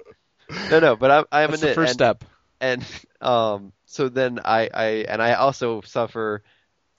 [0.70, 2.24] No, no, but I'm I am That's a the nit, first and, step.
[2.60, 2.84] and
[3.20, 6.42] um so then I I and I also suffer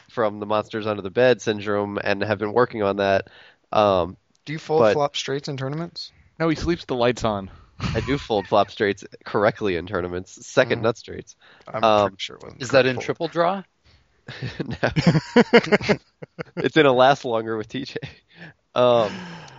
[0.10, 3.28] from the monsters under the bed syndrome and have been working on that.
[3.72, 4.16] Um,
[4.48, 6.14] Do you fold but- flop straights in tournaments?
[6.40, 7.52] No, he sleeps the lights on.
[7.80, 10.84] I do fold flop straights correctly in tournaments, second Mm.
[10.84, 11.36] nut straights.
[11.68, 12.62] I'm Um, pretty sure it wasn't.
[12.62, 13.04] Is that in fold.
[13.06, 13.64] triple draw?
[14.66, 14.78] No.
[16.58, 17.98] it's gonna last longer with TJ.
[18.74, 19.12] Um,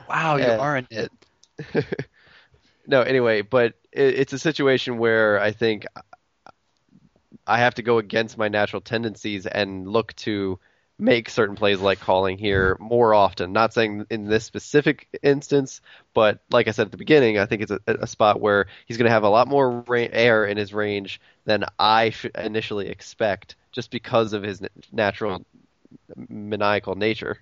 [0.08, 0.56] Wow, you Yeah.
[0.58, 1.12] are a nit.
[2.86, 5.84] no, anyway, but it, it's a situation where I think
[7.46, 10.58] I have to go against my natural tendencies and look to
[10.98, 13.52] make certain plays like calling here more often.
[13.52, 15.80] Not saying in this specific instance,
[16.12, 18.96] but like I said at the beginning, I think it's a, a spot where he's
[18.96, 22.88] going to have a lot more ra- air in his range than I should initially
[22.88, 24.60] expect, just because of his
[24.92, 25.44] natural
[26.28, 27.38] maniacal nature.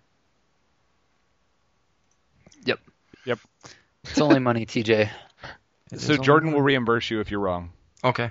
[2.65, 2.81] Yep.
[3.25, 3.39] Yep.
[4.05, 5.11] It's only money, TJ.
[5.93, 7.71] It So Jordan will reimburse you if you're wrong.
[8.05, 8.31] Okay.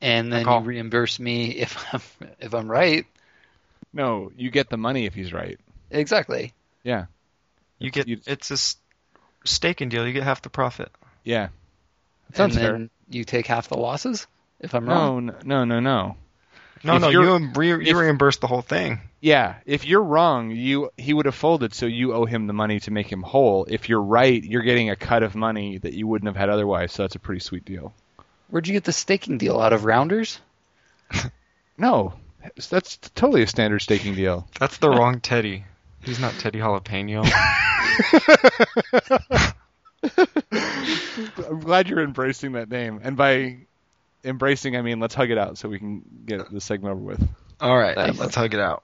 [0.00, 0.60] And then call.
[0.60, 2.00] you reimburse me if I'm
[2.40, 3.06] if I'm right.
[3.94, 5.58] No, you get the money if he's right.
[5.90, 6.52] Exactly.
[6.82, 7.06] Yeah,
[7.78, 8.58] You get You- it's a
[9.48, 10.06] staking deal.
[10.06, 10.90] You get half the profit.
[11.22, 11.48] yeah.
[12.30, 12.88] That sounds and fair.
[13.10, 14.26] you take half the losses
[14.60, 15.26] if I'm wrong.
[15.26, 16.16] No, no, no, no.
[16.82, 19.00] No, If no, you're- you em- re- you reimburse the whole thing.
[19.20, 22.80] Yeah, if you're wrong, you he would have folded, so you owe him the money
[22.80, 23.64] to make him whole.
[23.68, 26.92] If you're right, you're getting a cut of money that you wouldn't have had otherwise.
[26.92, 27.94] So that's a pretty sweet deal.
[28.48, 30.40] Where'd you get the staking deal out of rounders?
[31.78, 32.14] No,
[32.68, 34.46] that's totally a standard staking deal.
[34.60, 35.64] That's the wrong Teddy.
[36.02, 37.24] He's not Teddy Jalapeno.
[41.48, 43.58] I'm glad you're embracing that name, and by
[44.24, 47.28] embracing, I mean let's hug it out so we can get the segment over with.
[47.60, 48.18] All right, Nice.
[48.18, 48.82] let's hug it out.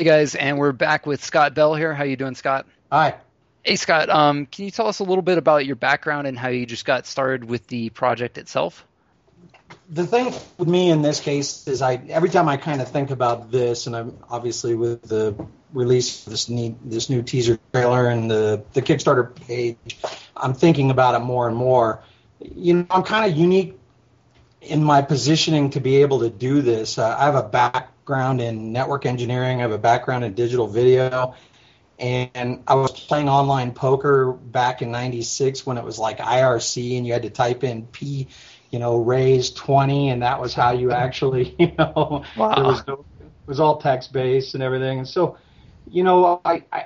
[0.00, 1.92] Hey guys, and we're back with Scott Bell here.
[1.92, 2.66] How you doing, Scott?
[2.92, 3.16] Hi.
[3.64, 6.50] Hey Scott, um, can you tell us a little bit about your background and how
[6.50, 8.86] you just got started with the project itself?
[9.90, 13.10] The thing with me in this case is I every time I kind of think
[13.10, 15.34] about this, and I'm obviously with the
[15.72, 19.98] release of this neat, this new teaser trailer and the the Kickstarter page,
[20.36, 22.04] I'm thinking about it more and more.
[22.38, 23.76] You know, I'm kind of unique
[24.60, 26.98] in my positioning to be able to do this.
[26.98, 27.42] Uh, I have a
[28.08, 29.58] background in network engineering.
[29.58, 31.34] I have a background in digital video.
[32.00, 37.06] And I was playing online poker back in '96 when it was like IRC, and
[37.06, 38.28] you had to type in P,
[38.70, 42.54] you know, raise 20, and that was how you actually, you know, Wow.
[42.56, 44.98] it was it was all text based and everything.
[45.00, 45.38] And so,
[45.86, 46.84] you know, I, I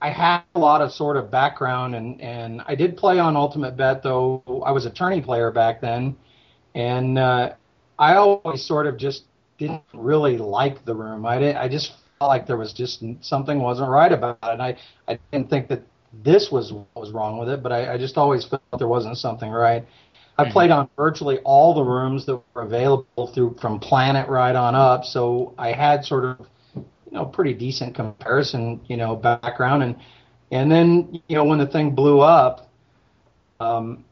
[0.00, 3.76] I had a lot of sort of background, and and I did play on Ultimate
[3.76, 4.42] Bet though.
[4.64, 6.16] I was a tourney player back then,
[6.74, 7.54] and uh,
[7.98, 9.24] I always sort of just
[9.58, 11.26] didn't really like the room.
[11.26, 11.56] I didn't.
[11.56, 14.50] I just felt like there was just something wasn't right about it.
[14.50, 14.76] And I
[15.08, 15.82] I didn't think that
[16.22, 19.18] this was what was wrong with it, but I, I just always felt there wasn't
[19.18, 19.84] something right.
[20.38, 24.74] I played on virtually all the rooms that were available through from Planet right on
[24.74, 29.96] up, so I had sort of you know pretty decent comparison you know background and
[30.50, 32.70] and then you know when the thing blew up
[33.60, 34.04] um,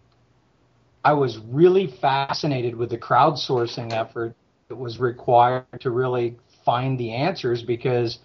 [1.02, 4.36] I was really fascinated with the crowdsourcing effort
[4.70, 8.18] that was required to really find the answers because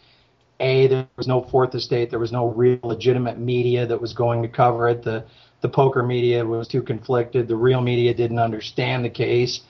[0.62, 4.42] a there was no fourth estate there was no real legitimate media that was going
[4.42, 5.26] to cover it the
[5.62, 9.62] the poker media was too conflicted the real media didn't understand the case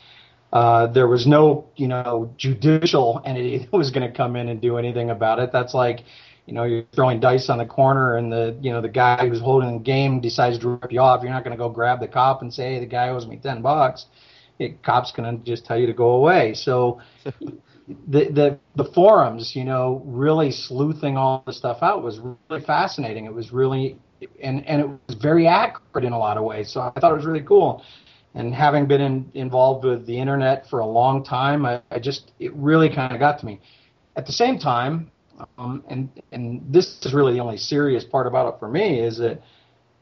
[0.56, 4.62] uh, there was no, you know, judicial entity that was going to come in and
[4.62, 5.52] do anything about it.
[5.52, 6.06] That's like,
[6.46, 9.42] you know, you're throwing dice on the corner, and the you know the guy who's
[9.42, 11.24] holding the game decides to rip you off.
[11.24, 13.38] You're not going to go grab the cop and say, "Hey, the guy owes me
[13.38, 14.06] ten bucks."
[14.58, 16.54] The cop's to just tell you to go away.
[16.54, 17.02] So.
[18.08, 23.26] the, the the forums, you know, really sleuthing all the stuff out was really fascinating.
[23.26, 23.96] It was really
[24.42, 26.72] and and it was very accurate in a lot of ways.
[26.72, 27.84] So I thought it was really cool.
[28.34, 32.32] And having been in, involved with the internet for a long time, I, I just
[32.40, 33.62] it really kind of got to me.
[34.18, 35.12] At the same time,
[35.58, 39.18] um, and and this is really the only serious part about it for me is
[39.20, 39.42] that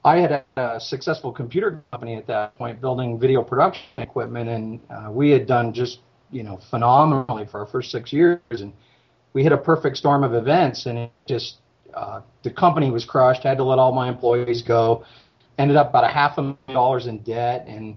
[0.06, 5.10] I had a successful computer company at that point, building video production equipment, and uh,
[5.10, 6.00] we had done just
[6.32, 8.74] you know phenomenally for our first six years, and
[9.34, 11.58] we hit a perfect storm of events, and it just
[11.94, 13.44] uh, the company was crushed.
[13.44, 15.06] Had to let all my employees go.
[15.58, 17.96] Ended up about a half a million dollars in debt, and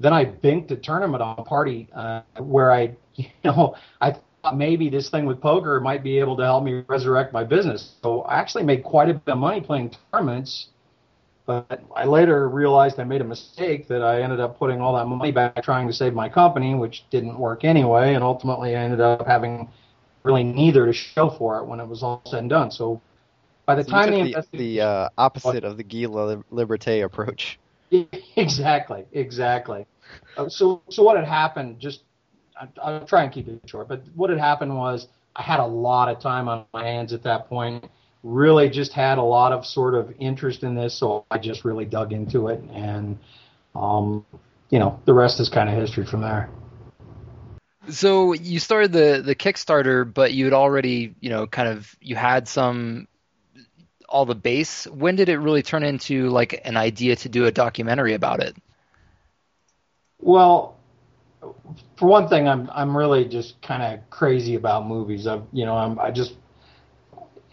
[0.00, 4.56] then I binked a tournament on a party uh, where I, you know, I thought
[4.56, 7.96] maybe this thing with poker might be able to help me resurrect my business.
[8.02, 10.68] So I actually made quite a bit of money playing tournaments.
[11.44, 15.06] But I later realized I made a mistake that I ended up putting all that
[15.06, 18.14] money back trying to save my company, which didn't work anyway.
[18.14, 19.68] And ultimately, I ended up having
[20.22, 22.70] really neither to show for it when it was all said and done.
[22.70, 23.00] So
[23.66, 27.04] by the So time you the, took the, the uh, opposite of the Guy Laliberté
[27.04, 27.58] approach.
[28.36, 29.86] exactly, exactly.
[30.36, 31.78] Uh, so, so what had happened?
[31.80, 32.02] Just
[32.60, 33.88] I, I'll try and keep it short.
[33.88, 37.22] But what had happened was I had a lot of time on my hands at
[37.24, 37.84] that point.
[38.22, 41.84] Really, just had a lot of sort of interest in this, so I just really
[41.84, 43.18] dug into it, and
[43.74, 44.24] um,
[44.70, 46.48] you know, the rest is kind of history from there.
[47.88, 52.14] So you started the the Kickstarter, but you had already, you know, kind of you
[52.14, 53.08] had some
[54.08, 54.86] all the base.
[54.86, 58.56] When did it really turn into like an idea to do a documentary about it?
[60.20, 60.76] Well,
[61.96, 65.26] for one thing, I'm I'm really just kind of crazy about movies.
[65.26, 66.34] I've you know I'm I just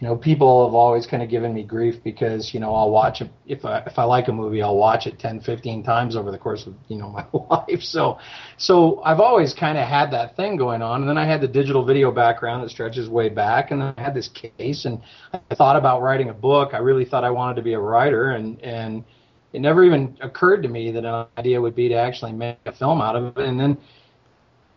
[0.00, 3.20] you know people have always kind of given me grief because you know I'll watch
[3.20, 6.30] it if I if I like a movie I'll watch it 10, 15 times over
[6.30, 7.82] the course of you know my life.
[7.82, 8.18] So
[8.56, 11.48] so I've always kind of had that thing going on, and then I had the
[11.48, 15.00] digital video background that stretches way back, and then I had this case, and
[15.34, 16.70] I thought about writing a book.
[16.72, 19.04] I really thought I wanted to be a writer, and and
[19.52, 22.72] it never even occurred to me that an idea would be to actually make a
[22.72, 23.44] film out of it.
[23.44, 23.76] And then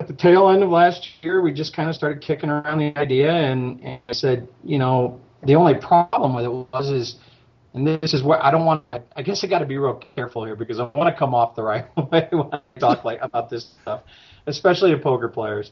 [0.03, 2.97] at the tail end of last year, we just kind of started kicking around the
[2.97, 7.15] idea, and, and I said, you know, the only problem with it was is,
[7.73, 8.83] and this is where I don't want.
[9.15, 11.55] I guess I got to be real careful here because I want to come off
[11.55, 14.01] the right way when I talk like about this stuff,
[14.45, 15.71] especially to poker players.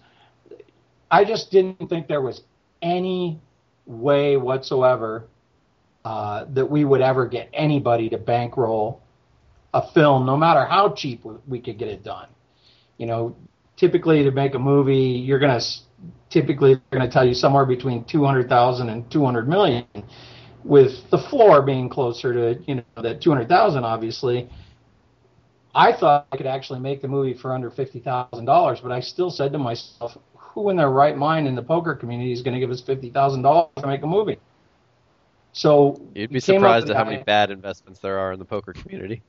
[1.11, 2.41] I just didn't think there was
[2.81, 3.37] any
[3.85, 5.27] way whatsoever
[6.05, 9.01] uh, that we would ever get anybody to bankroll
[9.73, 12.29] a film, no matter how cheap we could get it done.
[12.97, 13.35] You know,
[13.81, 15.59] typically to make a movie, you're gonna
[16.29, 19.85] typically they're gonna tell you somewhere between two hundred thousand and two hundred million,
[20.63, 24.47] with the floor being closer to you know that two hundred thousand, obviously.
[25.73, 28.99] I thought I could actually make the movie for under fifty thousand dollars, but I
[28.99, 32.53] still said to myself, who in their right mind in the poker community is going
[32.53, 34.37] to give us fifty thousand dollars to make a movie?
[35.53, 39.23] So you'd be surprised at how many bad investments there are in the poker community.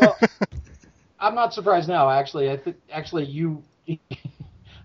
[0.00, 0.16] Well,
[1.20, 2.10] I'm not surprised now.
[2.10, 3.62] Actually, I think actually you.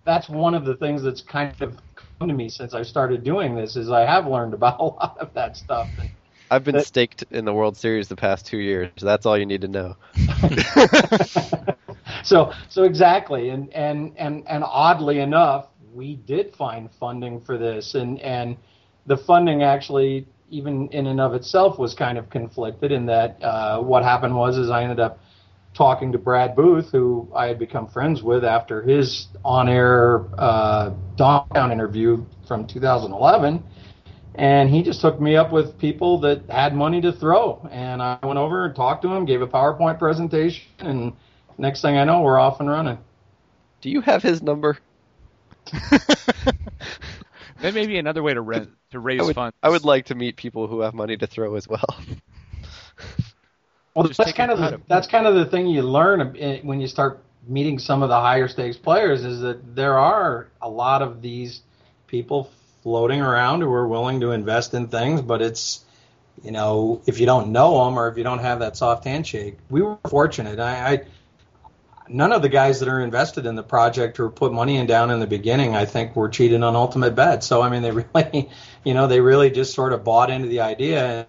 [0.05, 1.77] that's one of the things that's kind of
[2.19, 5.17] come to me since I started doing this is I have learned about a lot
[5.19, 5.89] of that stuff.
[6.49, 8.91] I've been but, staked in the World Series the past two years.
[9.01, 9.97] That's all you need to know.
[12.23, 17.95] so so exactly, and and and and oddly enough, we did find funding for this,
[17.95, 18.55] and and
[19.07, 23.79] the funding actually even in and of itself was kind of conflicted in that uh,
[23.81, 25.19] what happened was is I ended up
[25.77, 31.71] talking to Brad Booth, who I had become friends with after his on-air uh, Down
[31.71, 33.63] interview from 2011,
[34.35, 38.17] and he just hooked me up with people that had money to throw, and I
[38.23, 41.13] went over and talked to him, gave a PowerPoint presentation, and
[41.59, 42.97] next thing I know, we're off and running.
[43.81, 44.79] Do you have his number?
[47.61, 49.57] that may be another way to rent to raise I would, funds.
[49.61, 51.85] I would like to meet people who have money to throw as well.
[53.97, 56.87] well, that's kind of the, that's kind of the thing you learn eh, when you
[56.87, 61.21] start meeting some of the higher stakes players is that there are a lot of
[61.21, 61.61] these
[62.05, 62.51] people
[62.83, 65.83] floating around who are willing to invest in things, but it's
[66.43, 69.57] you know if you don't know them or if you don't have that soft handshake.
[69.69, 70.59] We were fortunate.
[70.59, 71.01] I, I
[72.07, 75.09] none of the guys that are invested in the project or put money in down
[75.09, 77.43] in the beginning, I think, were cheating on ultimate bet.
[77.43, 78.49] So I mean, they really,
[78.83, 81.27] you know, they really just sort of bought into the idea.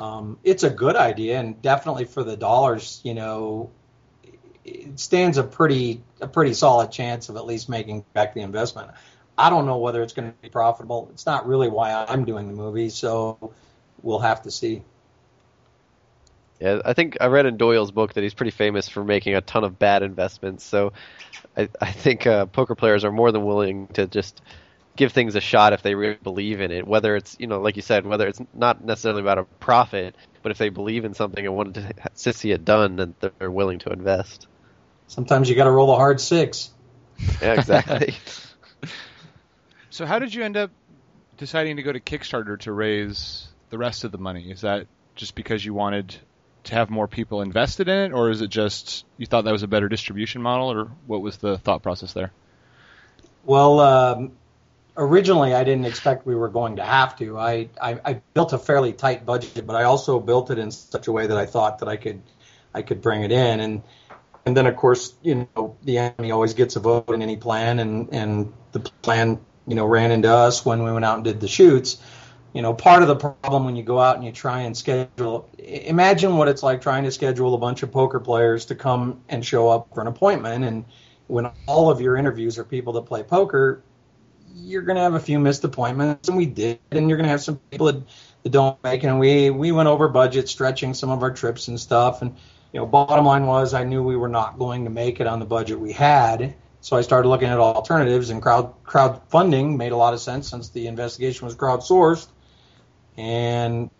[0.00, 3.70] Um, it's a good idea, and definitely for the dollars, you know,
[4.64, 8.90] it stands a pretty a pretty solid chance of at least making back the investment.
[9.36, 11.10] I don't know whether it's going to be profitable.
[11.12, 13.52] It's not really why I'm doing the movie, so
[14.02, 14.82] we'll have to see.
[16.60, 19.42] Yeah, I think I read in Doyle's book that he's pretty famous for making a
[19.42, 20.64] ton of bad investments.
[20.64, 20.94] So
[21.56, 24.40] I, I think uh, poker players are more than willing to just
[25.00, 26.86] give things a shot if they really believe in it.
[26.86, 30.52] Whether it's you know, like you said, whether it's not necessarily about a profit, but
[30.52, 33.78] if they believe in something and want to, to see it done, then they're willing
[33.80, 34.46] to invest.
[35.06, 36.70] Sometimes you got to roll a hard six.
[37.40, 38.14] Yeah, exactly.
[39.90, 40.70] so how did you end up
[41.38, 44.50] deciding to go to Kickstarter to raise the rest of the money?
[44.50, 44.86] Is that
[45.16, 46.14] just because you wanted
[46.64, 49.62] to have more people invested in it, or is it just you thought that was
[49.62, 52.32] a better distribution model, or what was the thought process there?
[53.44, 54.32] Well, um,
[54.96, 57.38] originally I didn't expect we were going to have to.
[57.38, 61.06] I, I, I built a fairly tight budget, but I also built it in such
[61.08, 62.22] a way that I thought that I could
[62.74, 63.82] I could bring it in, and
[64.46, 67.78] and then of course you know the enemy always gets a vote in any plan,
[67.78, 71.40] and and the plan you know ran into us when we went out and did
[71.40, 71.98] the shoots
[72.52, 75.48] you know, part of the problem when you go out and you try and schedule,
[75.58, 79.44] imagine what it's like trying to schedule a bunch of poker players to come and
[79.44, 80.64] show up for an appointment.
[80.64, 80.84] And
[81.28, 83.84] when all of your interviews are people that play poker,
[84.54, 86.78] you're going to have a few missed appointments, and we did.
[86.90, 88.02] And you're going to have some people that,
[88.42, 89.08] that don't make it.
[89.08, 92.22] And we, we went over budget, stretching some of our trips and stuff.
[92.22, 92.36] And,
[92.72, 95.38] you know, bottom line was I knew we were not going to make it on
[95.38, 96.54] the budget we had.
[96.80, 100.70] So I started looking at alternatives, and crowd crowdfunding made a lot of sense since
[100.70, 102.28] the investigation was crowdsourced
[103.20, 103.90] and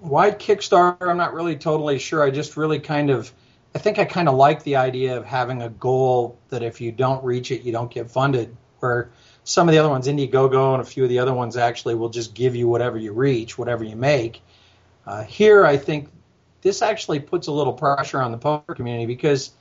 [0.00, 1.08] why Kickstarter?
[1.08, 2.22] I'm not really totally sure.
[2.22, 3.32] I just really kind of,
[3.74, 6.92] I think I kind of like the idea of having a goal that if you
[6.92, 8.56] don't reach it, you don't get funded.
[8.78, 9.10] Where
[9.46, 12.08] some of the other ones, Indiegogo and a few of the other ones, actually will
[12.08, 14.42] just give you whatever you reach, whatever you make.
[15.06, 16.10] Uh, here, I think
[16.62, 19.52] this actually puts a little pressure on the poker community because,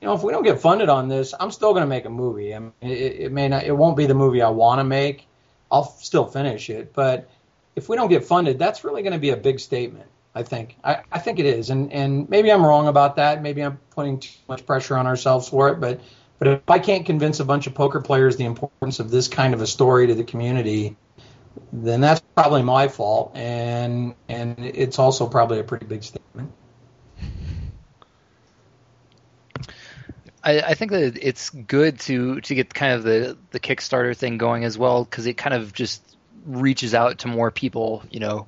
[0.00, 2.10] you know, if we don't get funded on this, I'm still going to make a
[2.10, 2.52] movie.
[2.52, 5.28] I mean, it, it may not, it won't be the movie I want to make.
[5.70, 7.30] I'll still finish it, but
[7.76, 10.10] if we don't get funded, that's really going to be a big statement.
[10.34, 10.76] I think.
[10.84, 13.40] I, I think it is, and and maybe I'm wrong about that.
[13.40, 15.80] Maybe I'm putting too much pressure on ourselves for it.
[15.80, 16.02] But
[16.38, 19.54] but if I can't convince a bunch of poker players the importance of this kind
[19.54, 20.96] of a story to the community,
[21.72, 26.52] then that's probably my fault, and and it's also probably a pretty big statement.
[30.46, 34.38] I, I think that it's good to to get kind of the the Kickstarter thing
[34.38, 36.02] going as well because it kind of just
[36.44, 38.46] reaches out to more people, you know,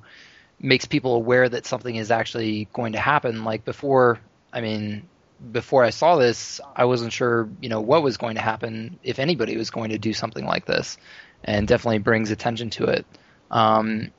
[0.59, 3.43] makes people aware that something is actually going to happen.
[3.43, 4.19] Like before,
[4.53, 5.07] I mean,
[5.51, 9.19] before I saw this, I wasn't sure, you know, what was going to happen if
[9.19, 10.97] anybody was going to do something like this,
[11.43, 13.05] and definitely brings attention to it.
[13.49, 14.11] Um,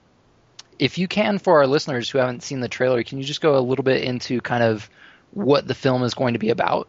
[0.79, 3.59] if you can, for our listeners who haven't seen the trailer, can you just go
[3.59, 4.89] a little bit into kind of
[5.33, 6.89] what the film is going to be about?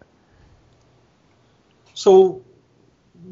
[1.94, 2.42] So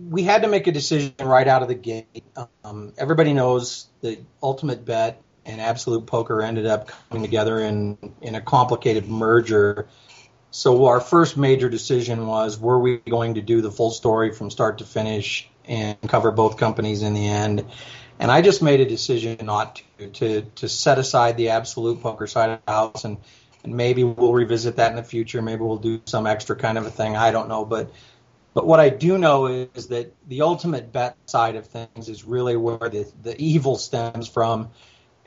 [0.09, 2.23] we had to make a decision right out of the gate.
[2.63, 8.35] Um, everybody knows the ultimate bet and absolute poker ended up coming together in in
[8.35, 9.87] a complicated merger.
[10.51, 14.49] So our first major decision was were we going to do the full story from
[14.49, 17.65] start to finish and cover both companies in the end?
[18.17, 22.27] And I just made a decision not to to to set aside the absolute poker
[22.27, 23.17] side of the house and
[23.63, 25.41] and maybe we'll revisit that in the future.
[25.41, 27.15] Maybe we'll do some extra kind of a thing.
[27.15, 27.91] I don't know, but
[28.53, 32.57] but what I do know is that the ultimate bet side of things is really
[32.57, 34.71] where the, the evil stems from.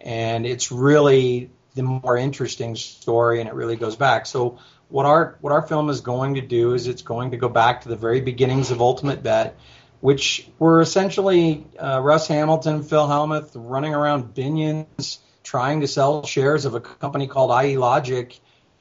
[0.00, 4.26] And it's really the more interesting story and it really goes back.
[4.26, 4.58] So
[4.92, 7.82] what our what our film is going to do is it's going to go back
[7.82, 9.56] to the very beginnings of Ultimate Bet,
[10.00, 16.66] which were essentially uh, Russ Hamilton, Phil Hellmuth running around Binions trying to sell shares
[16.66, 18.38] of a company called IE Logic,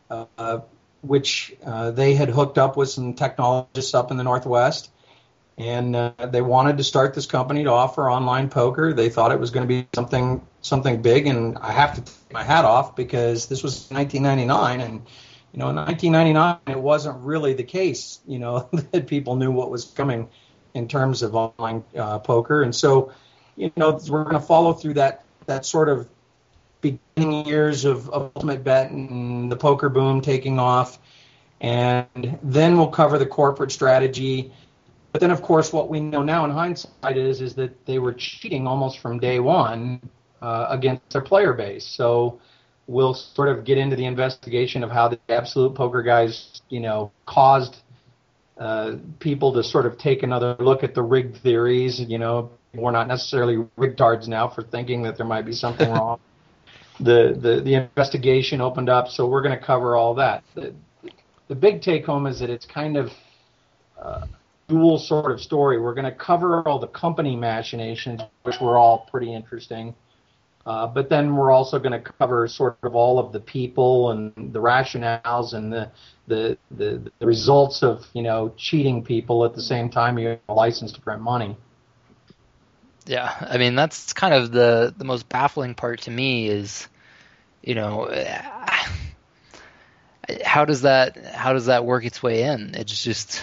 [0.10, 0.60] uh,
[1.02, 4.92] which uh, they had hooked up with some technologists up in the Northwest.
[5.58, 8.94] And uh, they wanted to start this company to offer online poker.
[8.94, 12.34] They thought it was going to be something something big, and I have to take
[12.34, 15.02] my hat off because this was 1999, and
[15.54, 18.20] you know, in 1999, it wasn't really the case.
[18.26, 20.30] You know that people knew what was coming
[20.74, 23.12] in terms of online uh, poker, and so
[23.56, 26.08] you know we're going to follow through that that sort of
[26.82, 31.00] beginning years of, of Ultimate Bet and the poker boom taking off.
[31.60, 34.52] And then we'll cover the corporate strategy.
[35.12, 38.14] But then, of course, what we know now in hindsight is is that they were
[38.14, 40.02] cheating almost from day one
[40.42, 41.86] uh, against their player base.
[41.86, 42.40] So
[42.92, 47.12] we'll sort of get into the investigation of how the absolute poker guys, you know,
[47.26, 47.78] caused
[48.58, 52.00] uh, people to sort of take another look at the rigged theories.
[52.00, 56.20] You know, we're not necessarily rigtards now for thinking that there might be something wrong
[57.02, 60.44] the, the, the investigation opened up, so we're going to cover all that.
[60.56, 60.74] The,
[61.48, 63.10] the big take home is that it's kind of
[64.00, 64.28] uh,
[64.68, 65.80] dual sort of story.
[65.80, 69.96] We're going to cover all the company machinations, which were all pretty interesting.
[70.66, 74.54] Uh, but then we're also going to cover sort of all of the people and
[74.54, 75.92] the rationales and the,
[76.28, 80.40] the the the results of you know cheating people at the same time you have
[80.50, 81.58] a license to print money.
[83.08, 86.88] Yeah, I mean that's kind of the the most baffling part to me is,
[87.64, 88.08] you know,
[90.46, 92.76] how does that how does that work its way in?
[92.76, 93.42] It's just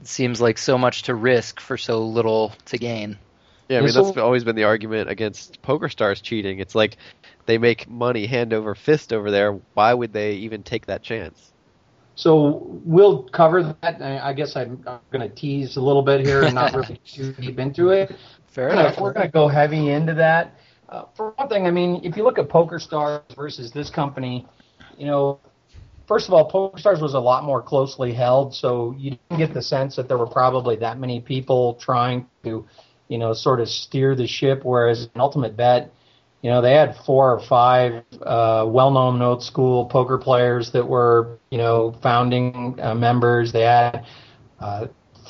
[0.00, 3.18] it seems like so much to risk for so little to gain.
[3.70, 6.58] Yeah, I mean So- that's always been the argument against PokerStars cheating.
[6.58, 6.96] It's like
[7.46, 9.58] they make money hand over fist over there.
[9.74, 11.52] Why would they even take that chance?
[12.16, 14.02] So we'll cover that.
[14.02, 17.00] I I guess I'm, I'm going to tease a little bit here and not really
[17.14, 18.14] too deep into it.
[18.48, 19.00] Fair We're gonna- enough.
[19.00, 20.54] We're going to go heavy into that.
[20.88, 24.44] Uh, for one thing, I mean, if you look at PokerStars versus this company,
[24.98, 25.38] you know,
[26.08, 29.62] first of all, PokerStars was a lot more closely held, so you didn't get the
[29.62, 32.66] sense that there were probably that many people trying to,
[33.10, 34.60] you know, sort of steer the ship.
[34.62, 35.92] Whereas in Ultimate Bet,
[36.42, 41.38] you know, they had four or five uh, well-known old school poker players that were,
[41.50, 43.52] you know, founding uh, members.
[43.52, 44.06] They had
[44.60, 44.86] uh,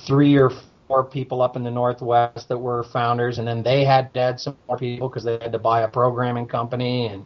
[0.07, 0.53] three or
[0.87, 4.41] four people up in the Northwest that were founders, and then they had to add
[4.41, 7.07] some more people because they had to buy a programming company.
[7.07, 7.25] And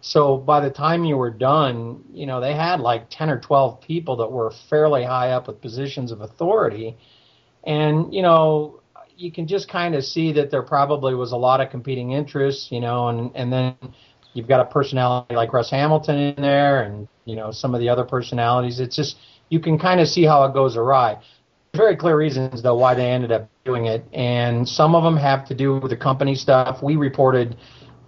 [0.00, 3.80] so by the time you were done, you know, they had like 10 or 12
[3.80, 6.98] people that were fairly high up with positions of authority.
[7.64, 8.81] And, you know,
[9.16, 12.70] you can just kind of see that there probably was a lot of competing interests,
[12.70, 13.76] you know, and, and then
[14.34, 17.88] you've got a personality like Russ Hamilton in there and, you know, some of the
[17.88, 18.80] other personalities.
[18.80, 19.16] It's just,
[19.48, 21.18] you can kind of see how it goes awry.
[21.74, 24.04] Very clear reasons, though, why they ended up doing it.
[24.12, 26.82] And some of them have to do with the company stuff.
[26.82, 27.56] We reported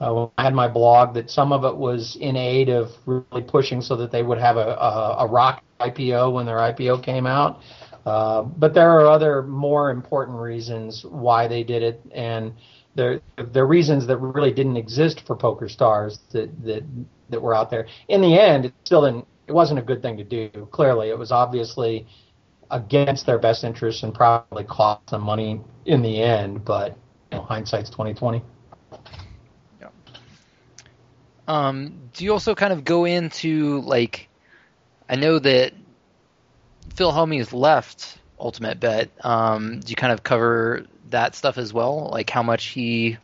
[0.00, 3.80] uh, I had my blog that some of it was in aid of really pushing
[3.80, 7.61] so that they would have a, a, a rock IPO when their IPO came out.
[8.07, 12.52] Uh, but there are other more important reasons why they did it, and
[12.94, 16.84] there there are reasons that really didn't exist for PokerStars that that
[17.30, 17.86] that were out there.
[18.09, 19.26] In the end, it still didn't.
[19.46, 20.48] It wasn't a good thing to do.
[20.70, 22.07] Clearly, it was obviously
[22.70, 26.64] against their best interests and probably cost them money in the end.
[26.64, 26.96] But
[27.32, 28.42] you know, hindsight's twenty twenty.
[29.80, 29.88] Yeah.
[31.48, 34.28] Um, do you also kind of go into like,
[35.09, 35.72] I know that
[36.95, 39.11] Phil Hellmuth left Ultimate Bet.
[39.22, 42.09] Um, do you kind of cover that stuff as well?
[42.11, 43.18] Like how much he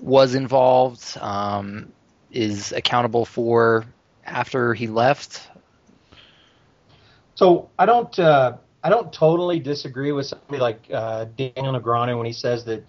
[0.00, 1.92] was involved, um,
[2.30, 3.86] is accountable for
[4.24, 5.48] after he left?
[7.36, 12.26] So I don't uh, I don't totally disagree with somebody like uh, Daniel Negreanu when
[12.26, 12.84] he says that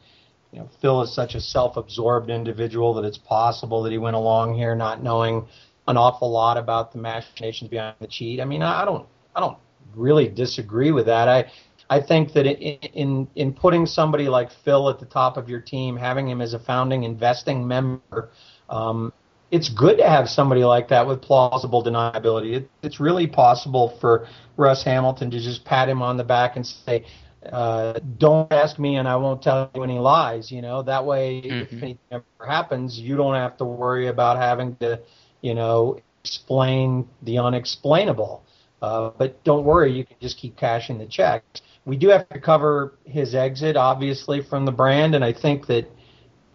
[0.51, 4.55] you know Phil is such a self-absorbed individual that it's possible that he went along
[4.55, 5.47] here not knowing
[5.87, 8.39] an awful lot about the machinations behind the cheat.
[8.39, 9.57] I mean, I don't I don't
[9.95, 11.27] really disagree with that.
[11.27, 11.51] I
[11.89, 15.59] I think that in in, in putting somebody like Phil at the top of your
[15.61, 18.31] team, having him as a founding investing member.
[18.69, 19.13] Um,
[19.51, 22.55] it's good to have somebody like that with plausible deniability.
[22.55, 24.27] It, it's really possible for
[24.57, 27.05] Russ Hamilton to just pat him on the back and say,
[27.51, 31.39] uh, "Don't ask me, and I won't tell you any lies." You know, that way,
[31.39, 31.83] if Mhm.
[31.83, 34.99] anything ever happens, you don't have to worry about having to,
[35.41, 38.44] you know, explain the unexplainable.
[38.85, 41.63] Uh, but don't worry, you can just keep cashing the checks.
[41.85, 45.89] We do have to cover his exit, obviously, from the brand, and I think that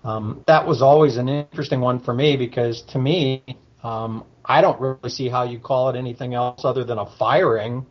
[0.05, 3.43] um, that was always an interesting one for me because to me,
[3.83, 7.85] um, I don't really see how you call it anything else other than a firing.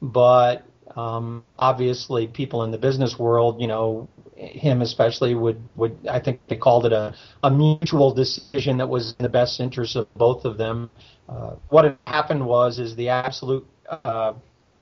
[0.00, 0.64] But
[0.94, 6.40] um, obviously, people in the business world, you know, him especially would would I think
[6.48, 10.44] they called it a a mutual decision that was in the best interest of both
[10.44, 10.90] of them.
[11.28, 14.34] Uh, what had happened was is the absolute uh,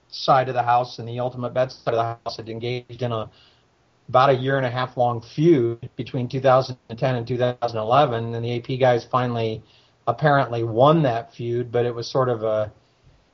[0.08, 3.12] side of the house and the ultimate bet side of the house had engaged in
[3.12, 3.30] a
[4.08, 8.80] about a year and a half long feud between 2010 and 2011, and the AP
[8.80, 9.62] guys finally
[10.06, 12.72] apparently won that feud, but it was sort of a,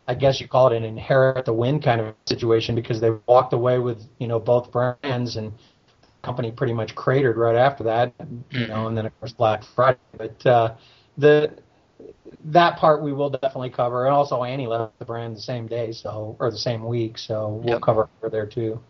[0.09, 3.53] I guess you call it an inherit the win kind of situation because they walked
[3.53, 8.13] away with you know both brands and the company pretty much cratered right after that,
[8.51, 9.99] you know, and then of course Black Friday.
[10.19, 10.75] But uh,
[11.17, 11.53] the
[12.47, 15.93] that part we will definitely cover, and also Annie left the brand the same day,
[15.93, 17.81] so or the same week, so we'll Yep.
[17.81, 18.81] cover her there too.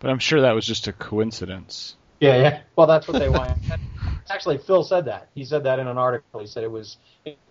[0.00, 1.96] But I'm sure that was just a coincidence.
[2.20, 2.60] Yeah, yeah.
[2.76, 3.58] Well, that's what they want.
[4.30, 5.28] Actually, Phil said that.
[5.34, 6.40] He said that in an article.
[6.40, 6.96] He said it was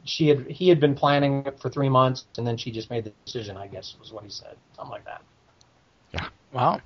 [0.04, 3.04] she had he had been planning it for three months, and then she just made
[3.04, 3.58] the decision.
[3.58, 5.22] I guess was what he said, something like that.
[6.14, 6.28] Yeah.
[6.52, 6.82] Wow.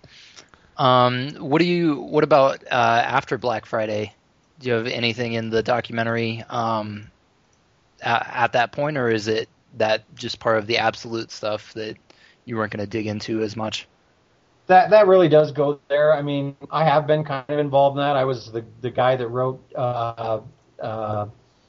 [0.77, 2.01] Um, what do you?
[2.01, 4.13] What about uh, after Black Friday?
[4.59, 7.11] Do you have anything in the documentary um,
[8.05, 11.97] at, at that point, or is it that just part of the absolute stuff that
[12.45, 13.87] you weren't going to dig into as much?
[14.67, 16.13] that that really does go there.
[16.13, 18.15] I mean, I have been kind of involved in that.
[18.15, 20.41] I was the the guy that wrote uh,
[20.81, 21.27] uh,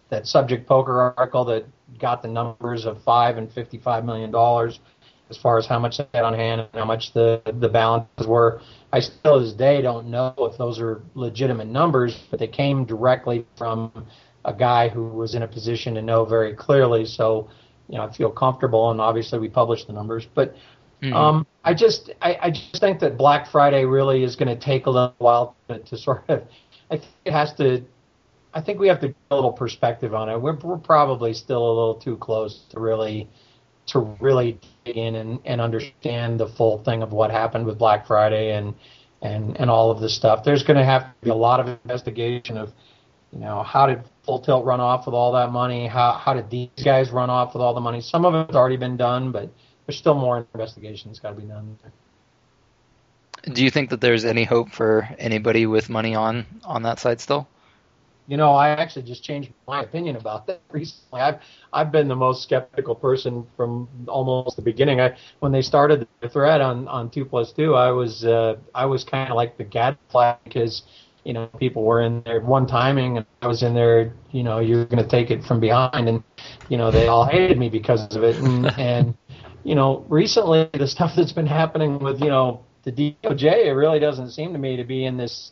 [0.09, 1.67] that subject poker article that
[1.99, 4.81] got the numbers of five and fifty five million dollars
[5.29, 8.27] as far as how much they had on hand and how much the the balances
[8.27, 8.61] were.
[8.93, 12.85] I still to this day don't know if those are legitimate numbers, but they came
[12.85, 14.07] directly from
[14.47, 17.05] a guy who was in a position to know very clearly.
[17.05, 17.51] So,
[17.89, 20.55] you know, I feel comfortable, and obviously we published the numbers, but.
[21.03, 21.13] Mm-hmm.
[21.13, 24.87] Um, I just, I, I just think that Black Friday really is going to take
[24.87, 26.45] a little while to, to sort of.
[26.91, 27.85] I think it has to
[28.57, 30.41] I think we have to get a little perspective on it.
[30.41, 33.29] We're, we're probably still a little too close to really
[33.89, 38.07] to really dig in and, and understand the full thing of what happened with Black
[38.07, 38.75] Friday and
[39.21, 40.43] and and all of this stuff.
[40.43, 42.73] There's going to have to be a lot of investigation of
[43.37, 45.87] you know how did Full Tilt run off with all that money?
[45.87, 48.01] How how did these guys run off with all the money?
[48.01, 49.51] Some of it's already been done, but
[49.87, 51.79] there's still more investigation that's got to be done.
[53.53, 57.21] Do you think that there's any hope for anybody with money on on that side
[57.21, 57.47] still?
[58.29, 61.21] you know, I actually just changed my opinion about that recently.
[61.21, 61.41] I've
[61.73, 65.01] I've been the most skeptical person from almost the beginning.
[65.01, 68.87] I when they started the thread on on two plus two, I was uh, I
[68.87, 70.83] was kind of like the gadfly because
[71.27, 74.13] you know people were in there one timing and I was in there.
[74.31, 76.23] You know, you're going to take it from behind, and
[76.69, 78.37] you know they all hated me because of it.
[78.37, 79.15] And and
[79.65, 83.99] you know, recently the stuff that's been happening with you know the DOJ, it really
[83.99, 85.51] doesn't seem to me to be in this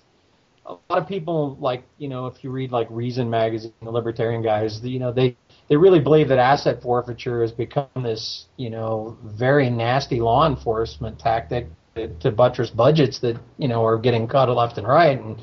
[0.67, 4.43] a lot of people like you know if you read like Reason magazine, the libertarian
[4.43, 5.37] guys, you know they
[5.69, 11.19] they really believe that asset forfeiture has become this you know very nasty law enforcement
[11.19, 11.67] tactic
[11.97, 15.41] to, to buttress budgets that you know are getting cut left and right and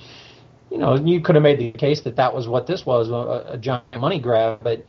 [0.71, 3.53] you know you could have made the case that that was what this was a,
[3.53, 4.85] a giant money grab but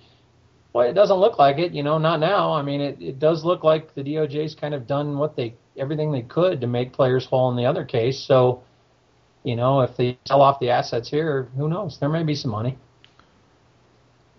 [0.72, 3.44] well it doesn't look like it you know not now i mean it, it does
[3.44, 7.26] look like the doj's kind of done what they everything they could to make players
[7.26, 8.62] whole in the other case so
[9.44, 11.98] you know, if they sell off the assets here, who knows?
[11.98, 12.78] There may be some money.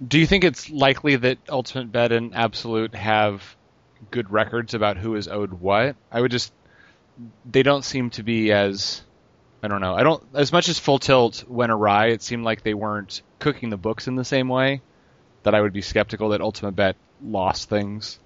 [0.05, 3.55] Do you think it's likely that Ultimate Bet and Absolute have
[4.11, 5.95] good records about who is owed what?
[6.11, 6.53] I would just
[7.49, 9.03] they don't seem to be as
[9.63, 9.95] I don't know.
[9.95, 12.07] I don't as much as Full Tilt went awry.
[12.07, 14.81] It seemed like they weren't cooking the books in the same way.
[15.43, 18.19] That I would be skeptical that Ultimate Bet lost things.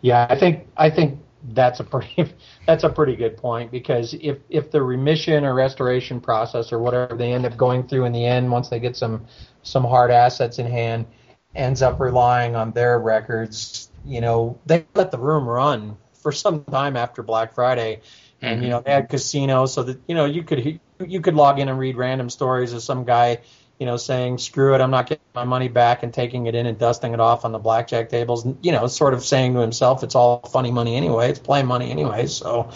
[0.00, 1.18] Yeah, I think I think
[1.48, 2.32] that's a pretty
[2.66, 7.16] that's a pretty good point because if if the remission or restoration process or whatever
[7.16, 9.26] they end up going through in the end once they get some
[9.64, 11.06] some hard assets in hand
[11.54, 16.64] ends up relying on their records you know they let the room run for some
[16.64, 18.00] time after black friday
[18.42, 18.70] and you mm-hmm.
[18.70, 21.78] know they had casinos so that you know you could you could log in and
[21.78, 23.38] read random stories of some guy
[23.78, 26.66] you know, saying screw it, I'm not getting my money back and taking it in
[26.66, 28.46] and dusting it off on the blackjack tables.
[28.62, 31.28] You know, sort of saying to himself, it's all funny money anyway.
[31.28, 32.26] It's play money anyway.
[32.26, 32.70] So,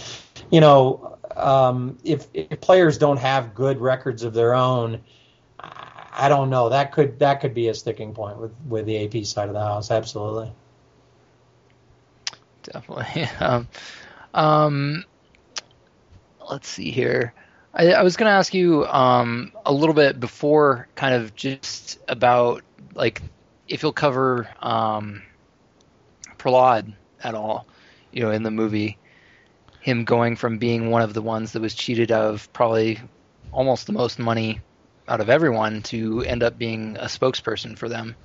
[0.50, 5.00] you know, um, if, if players don't have good records of their own,
[5.58, 6.68] I don't know.
[6.68, 9.60] That could that could be a sticking point with with the AP side of the
[9.60, 9.90] house.
[9.90, 10.52] Absolutely.
[12.62, 13.28] Definitely.
[13.40, 13.68] Um,
[14.32, 15.04] um,
[16.50, 17.34] let's see here.
[17.74, 21.98] I, I was going to ask you um, a little bit before, kind of just
[22.08, 22.62] about
[22.94, 23.22] like
[23.68, 25.22] if you'll cover um,
[26.38, 27.66] Prahlad at all,
[28.12, 28.98] you know, in the movie,
[29.80, 33.00] him going from being one of the ones that was cheated of probably
[33.52, 34.60] almost the most money
[35.08, 38.16] out of everyone to end up being a spokesperson for them.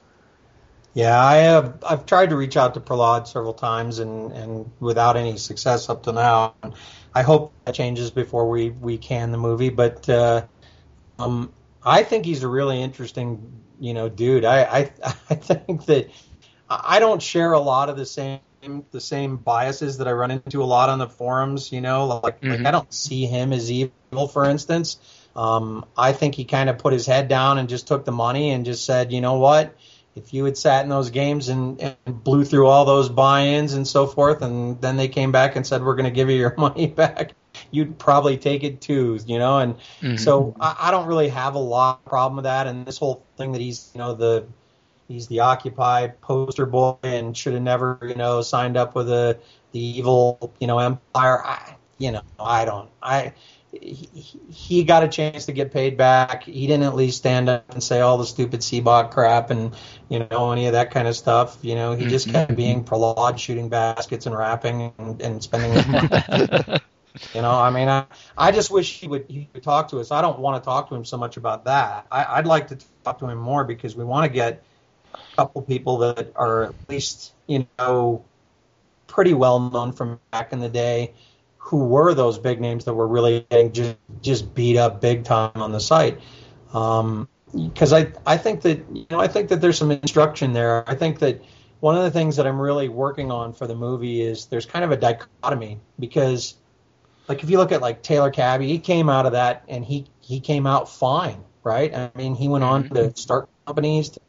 [0.96, 1.84] Yeah, I have.
[1.86, 6.04] I've tried to reach out to Prahlad several times, and and without any success up
[6.04, 6.56] to now.
[7.14, 9.68] I hope that changes before we we can the movie.
[9.68, 10.46] But uh,
[11.20, 11.52] um,
[11.84, 14.46] I think he's a really interesting, you know, dude.
[14.46, 14.92] I I,
[15.30, 16.12] I think that
[16.70, 18.40] I don't share a lot of the same
[18.92, 21.74] the same biases that I run into a lot on the forums.
[21.74, 22.52] You know, like, mm-hmm.
[22.52, 24.98] like I don't see him as evil, for instance.
[25.36, 28.52] Um, I think he kind of put his head down and just took the money
[28.52, 29.76] and just said, you know what,
[30.16, 33.88] if you had sat in those games and, and blew through all those buy-ins and
[33.88, 36.56] so forth, and then they came back and said we're going to give you your
[36.58, 37.34] money back,
[37.72, 39.60] you'd probably take it too, you know.
[39.60, 40.16] And mm-hmm.
[40.16, 42.66] so I, I don't really have a lot of problem with that.
[42.68, 44.48] And this whole thing that he's, you know, the
[45.08, 49.40] he's the Occupy poster boy and should have never, you know, signed up with the
[49.74, 51.44] the evil, you know, empire.
[51.44, 52.90] I, you know, I don't.
[53.02, 53.34] I
[53.86, 56.44] he, got a chance to get paid back.
[56.44, 59.76] He didn't at least stand up and say all the stupid Seabot crap and
[60.10, 61.58] you know any of that kind of stuff.
[61.62, 62.10] You know, he mm-hmm.
[62.10, 65.84] just kept being Prahlad, shooting baskets and rapping and, and spending.
[67.34, 68.06] you know, I mean, I,
[68.38, 70.12] I just wish he would he would talk to us.
[70.12, 72.08] I don't want to talk to him so much about that.
[72.12, 74.64] I, I'd like to talk to him more because we want to get
[75.14, 78.26] a couple people that are at least you know
[79.08, 81.14] pretty well known from back in the day
[81.66, 85.52] who were those big names that were really getting just just beat up big time
[85.56, 86.20] on the site.
[86.74, 90.88] Um, because I I think that you know I think that there's some instruction there.
[90.88, 91.44] I think that
[91.80, 94.86] one of the things that I'm really working on for the movie is there's kind
[94.86, 96.54] of a dichotomy because
[97.28, 100.06] like if you look at like Taylor Caby, he came out of that and he
[100.22, 101.92] he came out fine, right?
[101.96, 104.22] I mean, he went on to start companies, to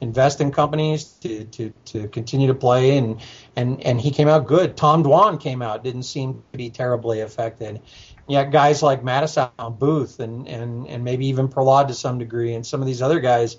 [0.00, 3.20] invest in companies, to to to continue to play, and
[3.56, 4.76] and and he came out good.
[4.76, 7.80] Tom Dwan came out, didn't seem to be terribly affected.
[8.28, 12.66] Yeah, guys like Mattisau, Booth, and and and maybe even Prahlad to some degree, and
[12.66, 13.56] some of these other guys.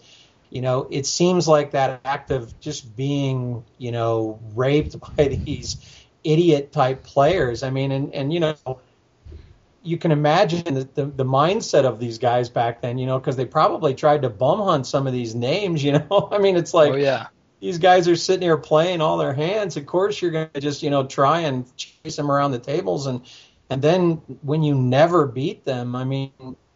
[0.51, 5.77] You know, it seems like that act of just being, you know, raped by these
[6.23, 7.61] idiot type players.
[7.63, 8.55] I mean, and and you know,
[9.89, 13.35] you can imagine the, the, the mindset of these guys back then, you know, because
[13.35, 16.29] they probably tried to bum hunt some of these names, you know.
[16.31, 17.27] I mean, it's like oh yeah,
[17.59, 19.77] these guys are sitting here playing all their hands.
[19.77, 23.07] Of course, you're going to just, you know, try and chase them around the tables,
[23.07, 23.21] and
[23.69, 26.31] and then when you never beat them, I mean,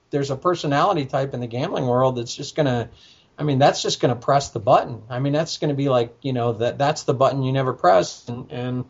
[0.09, 2.89] there's a personality type in the gambling world that's just going to.
[3.35, 5.01] I mean, that's just going to press the button.
[5.09, 7.73] I mean, that's going to be like, you know, that that's the button you never
[7.73, 8.27] press.
[8.27, 8.85] And, and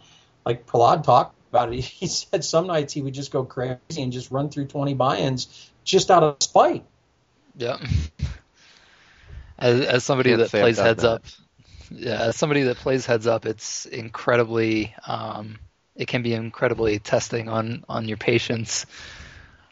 [0.46, 4.12] like Prahlad talked about it, he said some nights he would just go crazy and
[4.12, 6.84] just run through 20 buy-ins just out of spite.
[7.58, 7.78] yeah.
[9.60, 11.10] As, as somebody Can't that plays heads that.
[11.12, 11.24] up,
[11.92, 15.60] yeah, as somebody that plays heads up, it's incredibly, um,
[15.96, 18.86] it can be incredibly testing on on your patience,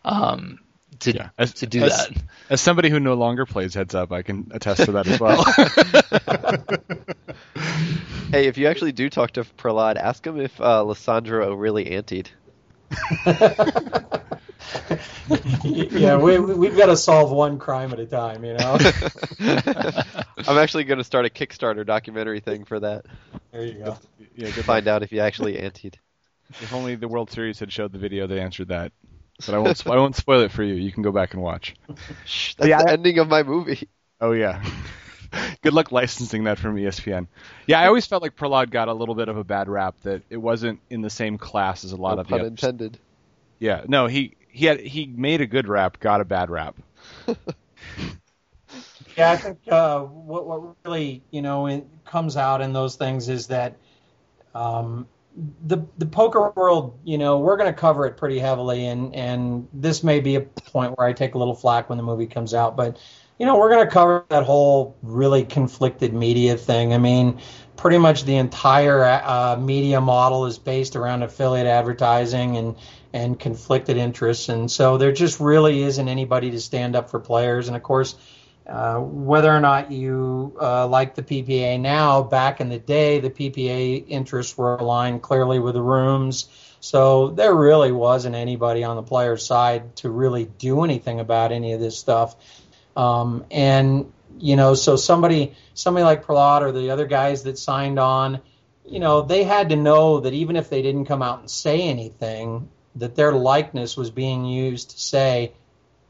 [0.05, 0.59] um,
[0.99, 1.29] to Yeah.
[1.37, 2.17] As- to do as- that.
[2.51, 5.43] As somebody who no longer plays heads up, I can attest to that as well.
[8.31, 12.29] Hey, if you actually do talk to Prahlad, ask him if uh, Lissandro really antied.
[15.91, 18.77] yeah, we, we've got to solve one crime at a time, you know.
[20.47, 23.05] I'm actually going to start a Kickstarter documentary thing for that.
[23.51, 23.97] There you go.
[24.35, 25.95] yeah, To good find out if he actually antied.
[26.61, 28.91] If only the World Series had showed the video that answered that.
[29.45, 29.87] But I won't.
[29.87, 30.75] I won't spoil it for you.
[30.75, 31.73] You can go back and watch.
[32.25, 33.87] Shh, that's Yeah, the I- ending of my movie.
[34.19, 34.63] Oh yeah.
[35.61, 37.27] Good luck licensing that from ESPN.
[37.67, 40.23] Yeah, I always felt like Prahlad got a little bit of a bad rap that
[40.29, 42.69] it wasn't in the same class as a lot No of the pun others.
[42.69, 42.99] intended.
[43.59, 46.77] Yeah, no, he he had he made a good rap, got a bad rap.
[49.17, 53.47] Yeah, I think uh, what what really you know comes out in those things is
[53.47, 53.77] that
[54.55, 59.15] um, the the poker world, you know, we're going to cover it pretty heavily, and
[59.15, 62.27] and this may be a point where I take a little flack when the movie
[62.27, 62.99] comes out, but
[63.37, 66.93] you know, we're going to cover that whole really conflicted media thing.
[66.93, 67.39] I mean,
[67.75, 72.75] pretty much the entire uh, media model is based around affiliate advertising and
[73.13, 77.67] and conflicted interests, and so there just really isn't anybody to stand up for players,
[77.67, 78.15] and of course.
[78.67, 83.29] Uh, whether or not you uh, like the PPA now, back in the day, the
[83.29, 86.47] PPA interests were aligned clearly with the rooms.
[86.79, 91.73] So there really wasn't anybody on the player's side to really do anything about any
[91.73, 92.35] of this stuff.
[93.01, 97.97] Um, and you know, so somebody somebody like Prahlad or the other guys that signed
[97.97, 98.41] on,
[98.85, 101.81] you know, they had to know that even if they didn't come out and say
[101.81, 105.53] anything, that their likeness was being used to say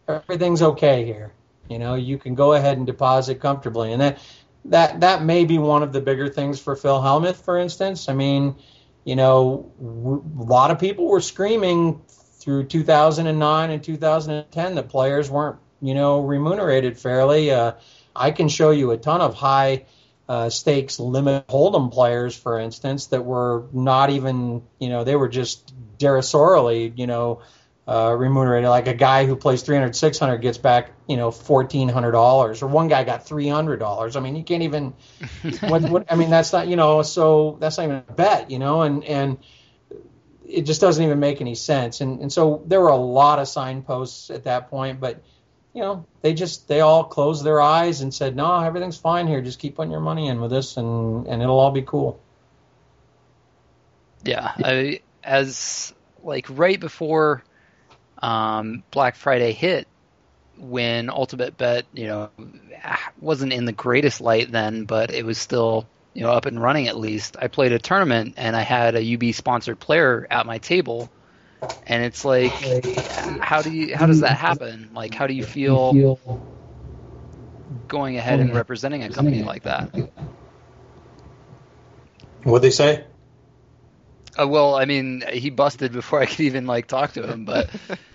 [0.07, 1.31] everything's okay here.
[1.69, 4.19] You know, you can go ahead and deposit comfortably, and that
[4.65, 8.09] that that may be one of the bigger things for Phil Hellmuth, for instance.
[8.09, 8.55] I mean,
[9.05, 12.01] you know, w- a lot of people were screaming
[12.41, 17.51] through 2009 and 2010 that players weren't, you know, remunerated fairly.
[17.51, 17.73] Uh,
[18.15, 19.85] I can show you a ton of high
[20.29, 25.27] uh, stakes limit hold'em players, for instance, that were not even, you know, they were
[25.27, 27.41] just derisorially, you know,
[27.87, 28.69] uh, remunerated.
[28.69, 33.03] Like a guy who plays 300, 600 gets back, you know, $1,400, or one guy
[33.03, 34.15] got $300.
[34.15, 34.93] I mean, you can't even,
[35.61, 38.59] what, what, I mean, that's not, you know, so that's not even a bet, you
[38.59, 39.37] know, and, and
[40.45, 42.01] it just doesn't even make any sense.
[42.01, 45.23] And, and so there were a lot of signposts at that point, but,
[45.73, 49.41] you know, they just, they all closed their eyes and said, no, everything's fine here.
[49.41, 52.19] Just keep putting your money in with this and, and it'll all be cool.
[54.23, 55.93] Yeah, I, as
[56.23, 57.43] like right before
[58.21, 59.87] um, Black Friday hit,
[60.57, 62.29] when Ultimate Bet, you know,
[63.19, 66.87] wasn't in the greatest light then, but it was still you know up and running
[66.87, 67.35] at least.
[67.39, 71.09] I played a tournament and I had a UB sponsored player at my table,
[71.83, 72.51] and it's like,
[73.39, 74.91] how do you how does that happen?
[74.93, 76.19] Like, how do you feel
[77.87, 79.91] going ahead and representing a company like that?
[82.43, 83.05] What'd they say?
[84.39, 87.69] Uh, well, I mean, he busted before I could even like talk to him, but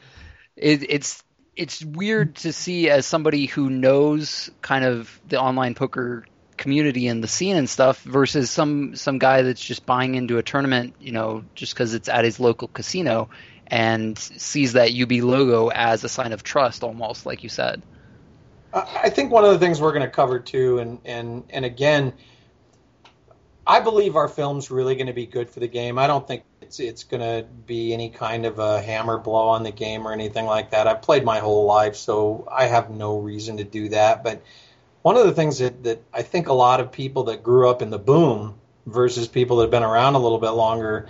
[0.57, 1.23] it, it's
[1.57, 6.25] it's weird to see as somebody who knows kind of the online poker
[6.57, 10.43] community and the scene and stuff versus some some guy that's just buying into a
[10.43, 13.29] tournament, you know, just because it's at his local casino
[13.67, 17.83] and sees that UB logo as a sign of trust, almost like you said.
[18.73, 22.13] I think one of the things we're going to cover too, and and and again,
[23.67, 25.99] I believe our film's really going to be good for the game.
[25.99, 29.63] I don't think it's it's going to be any kind of a hammer blow on
[29.63, 30.87] the game or anything like that.
[30.87, 34.23] I've played my whole life, so I have no reason to do that.
[34.23, 34.43] But
[35.07, 37.81] one of the things that, that I think a lot of people that grew up
[37.81, 38.57] in the boom
[38.87, 41.07] versus people that have been around a little bit longer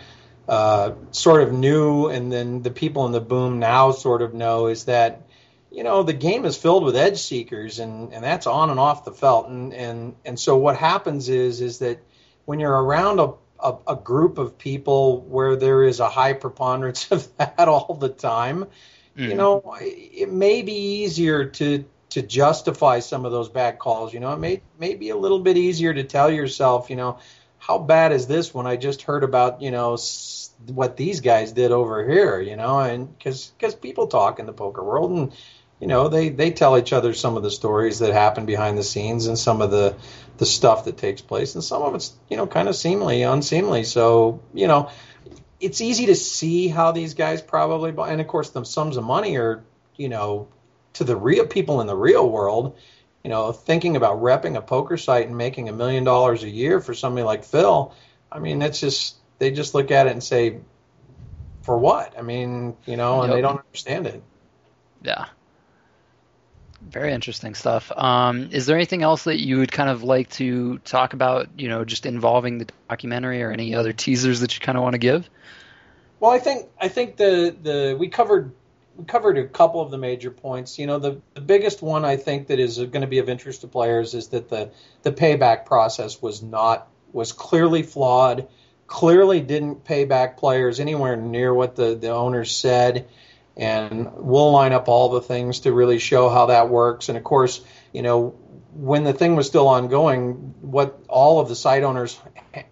[0.46, 4.66] uh, sort of knew, and then the people in the boom now sort of know
[4.66, 5.22] is that
[5.70, 9.06] you know the game is filled with edge seekers, and and that's on and off
[9.06, 11.98] the felt, and and and so what happens is is that
[12.44, 17.10] when you're around a a, a group of people where there is a high preponderance
[17.10, 18.66] of that all the time,
[19.16, 19.30] mm-hmm.
[19.30, 24.14] you know, it may be easier to to justify some of those bad calls.
[24.14, 27.18] You know, it may may be a little bit easier to tell yourself, you know,
[27.58, 29.98] how bad is this when I just heard about you know
[30.68, 34.52] what these guys did over here, you know, and because because people talk in the
[34.52, 35.32] poker world and
[35.80, 38.82] you know they they tell each other some of the stories that happen behind the
[38.82, 39.96] scenes and some of the
[40.38, 43.84] the stuff that takes place and some of it's you know kind of seemly unseemly
[43.84, 44.90] so you know
[45.60, 49.36] it's easy to see how these guys probably and of course the sums of money
[49.36, 49.64] are
[49.96, 50.48] you know
[50.96, 52.76] to the real people in the real world
[53.24, 56.80] you know thinking about repping a poker site and making a million dollars a year
[56.80, 57.94] for somebody like phil
[58.30, 60.58] i mean it's just they just look at it and say
[61.62, 63.36] for what i mean you know and yep.
[63.36, 64.22] they don't understand it
[65.02, 65.26] yeah
[66.82, 67.90] very interesting stuff.
[67.96, 71.68] Um, is there anything else that you would kind of like to talk about, you
[71.68, 74.98] know, just involving the documentary or any other teasers that you kind of want to
[74.98, 75.28] give?
[76.20, 78.52] Well, I think I think the the we covered
[78.96, 80.78] we covered a couple of the major points.
[80.78, 83.60] You know, the the biggest one I think that is going to be of interest
[83.62, 84.70] to players is that the
[85.02, 88.48] the payback process was not was clearly flawed,
[88.86, 93.08] clearly didn't pay back players anywhere near what the the owners said
[93.56, 97.08] and we'll line up all the things to really show how that works.
[97.08, 97.62] And of course,
[97.92, 98.34] you know,
[98.74, 102.18] when the thing was still ongoing, what all of the site owners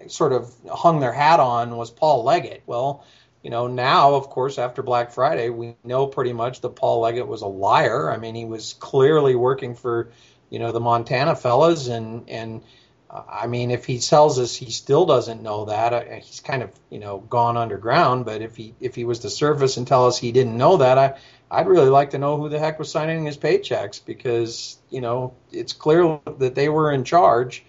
[0.08, 2.62] sort of hung their hat on was Paul Leggett.
[2.66, 3.04] Well,
[3.44, 7.28] you know, now, of course, after Black Friday, we know pretty much that Paul Leggett
[7.28, 8.10] was a liar.
[8.10, 10.12] I mean, he was clearly working for,
[10.48, 12.62] you know, the Montana fellas, and and
[13.10, 16.72] I mean, if he tells us he still doesn't know that, uh, he's kind of
[16.88, 18.24] you know gone underground.
[18.24, 20.96] But if he if he was to surface and tell us he didn't know that,
[20.96, 21.18] I
[21.50, 25.34] I'd really like to know who the heck was signing his paychecks because you know
[25.52, 27.62] it's clear that they were in charge.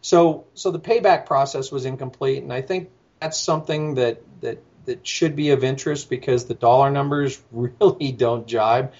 [0.00, 2.90] So so the payback process was incomplete, and I think
[3.20, 8.46] that's something that that that should be of interest because the dollar numbers really don't
[8.46, 8.92] jibe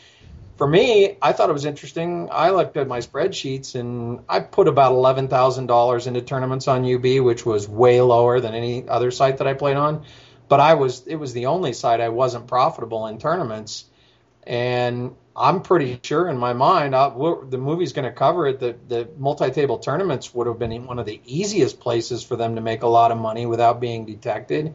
[0.61, 2.29] for me, I thought it was interesting.
[2.31, 6.85] I looked at my spreadsheets and I put about eleven thousand dollars into tournaments on
[6.85, 10.05] UB, which was way lower than any other site that I played on.
[10.51, 13.87] But I was it was the only site I wasn't profitable in tournaments,
[14.47, 18.61] and I'm pretty sure in my mind I, the movie's going to cover it.
[18.61, 22.61] that the multi-table tournaments would have been one of the easiest places for them to
[22.61, 24.75] make a lot of money without being detected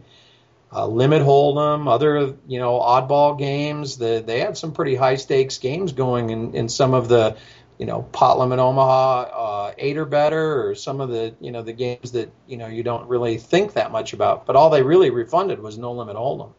[0.76, 3.97] uh, limit hold'em, other you know oddball games.
[3.97, 7.38] The, they had some pretty high stakes games going in, in some of the
[7.77, 11.61] you know pot limit Omaha, uh, eight or better, or some of the you know
[11.61, 14.45] the games that you know you don't really think that much about.
[14.45, 16.52] But all they really refunded was no limit hold'em.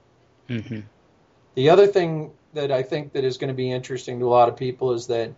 [0.49, 0.81] Mm-hmm.
[1.55, 4.49] The other thing that I think that is going to be interesting to a lot
[4.49, 5.35] of people is that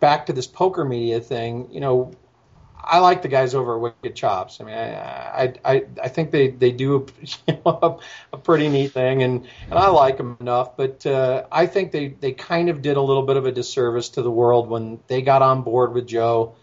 [0.00, 2.12] back to this poker media thing, you know,
[2.86, 4.60] I like the guys over at Wicked Chops.
[4.60, 7.06] I mean, I I I think they they do
[7.48, 8.00] you know,
[8.32, 10.76] a, pretty neat thing, and and I like them enough.
[10.76, 14.10] But uh, I think they they kind of did a little bit of a disservice
[14.10, 16.54] to the world when they got on board with Joe.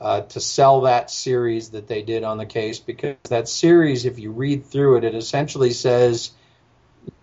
[0.00, 4.18] Uh, to sell that series that they did on the case because that series, if
[4.18, 6.32] you read through it, it essentially says,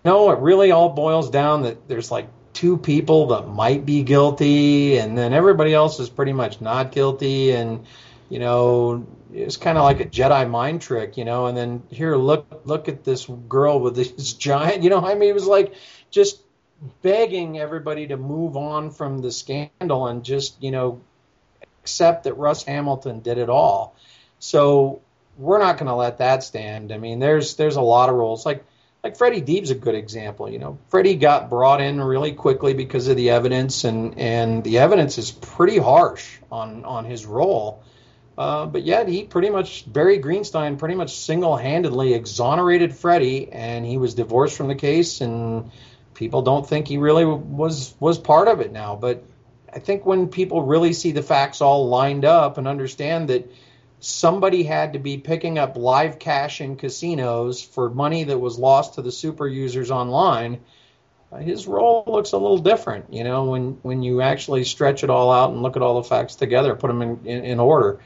[0.02, 4.96] no, it really all boils down that there's like two people that might be guilty,
[4.98, 7.86] and then everybody else is pretty much not guilty, and
[8.30, 11.46] you know, it's kind of like a Jedi mind trick, you know.
[11.46, 15.04] And then here, look, look at this girl with this giant, you know.
[15.04, 15.74] I mean, it was like
[16.10, 16.40] just
[17.02, 21.02] begging everybody to move on from the scandal and just, you know,
[21.82, 23.96] accept that Russ Hamilton did it all.
[24.38, 25.02] So
[25.36, 26.92] we're not going to let that stand.
[26.92, 28.64] I mean, there's there's a lot of rules like
[29.02, 30.48] like Freddie Deeb's a good example.
[30.48, 34.78] You know, Freddie got brought in really quickly because of the evidence, and and the
[34.78, 37.82] evidence is pretty harsh on on his role.
[38.40, 43.98] Uh, but yet he pretty much Barry Greenstein pretty much single-handedly exonerated Freddie, and he
[43.98, 45.20] was divorced from the case.
[45.20, 45.70] And
[46.14, 48.96] people don't think he really was was part of it now.
[48.96, 49.24] But
[49.70, 53.52] I think when people really see the facts all lined up and understand that
[53.98, 58.94] somebody had to be picking up live cash in casinos for money that was lost
[58.94, 60.60] to the super users online,
[61.30, 63.12] uh, his role looks a little different.
[63.12, 66.08] You know, when when you actually stretch it all out and look at all the
[66.08, 68.00] facts together, put them in, in, in order.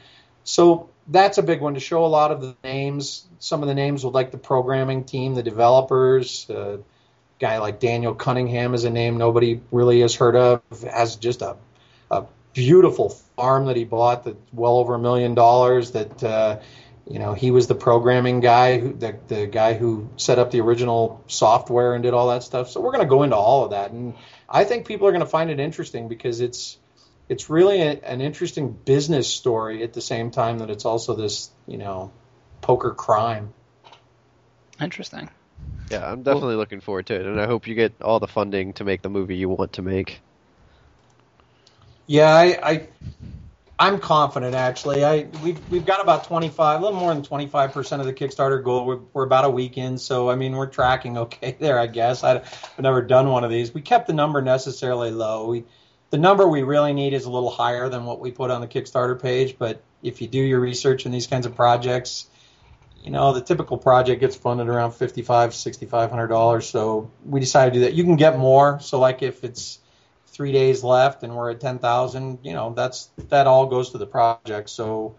[0.45, 3.27] So that's a big one to show a lot of the names.
[3.39, 6.49] Some of the names with like the programming team, the developers.
[6.49, 6.77] Uh,
[7.39, 10.61] guy like Daniel Cunningham is a name nobody really has heard of.
[10.89, 11.57] Has just a
[12.09, 15.91] a beautiful farm that he bought that's well over a million dollars.
[15.91, 16.59] That uh,
[17.07, 20.61] you know he was the programming guy, who, the the guy who set up the
[20.61, 22.69] original software and did all that stuff.
[22.69, 24.15] So we're going to go into all of that, and
[24.49, 26.77] I think people are going to find it interesting because it's
[27.29, 31.49] it's really a, an interesting business story at the same time that it's also this
[31.67, 32.11] you know
[32.61, 33.53] poker crime.
[34.79, 35.29] Interesting.
[35.89, 38.73] Yeah, I'm definitely looking forward to it, and I hope you get all the funding
[38.73, 40.19] to make the movie you want to make.
[42.07, 42.87] Yeah, I, I
[43.77, 45.03] I'm confident actually.
[45.03, 48.63] I we've we've got about 25, a little more than 25 percent of the Kickstarter
[48.63, 48.85] goal.
[48.85, 52.23] We're, we're about a week in, so I mean we're tracking okay there, I guess.
[52.23, 53.73] I, I've never done one of these.
[53.73, 55.47] We kept the number necessarily low.
[55.47, 55.65] We
[56.09, 58.67] the number we really need is a little higher than what we put on the
[58.67, 62.27] Kickstarter page, but if you do your research in these kinds of projects,
[63.05, 67.79] you know the typical project gets funded around 55 6500 dollars so we decided to
[67.79, 69.79] do that you can get more so like if it's
[70.27, 74.07] three days left and we're at 10000 you know that's that all goes to the
[74.07, 75.15] project so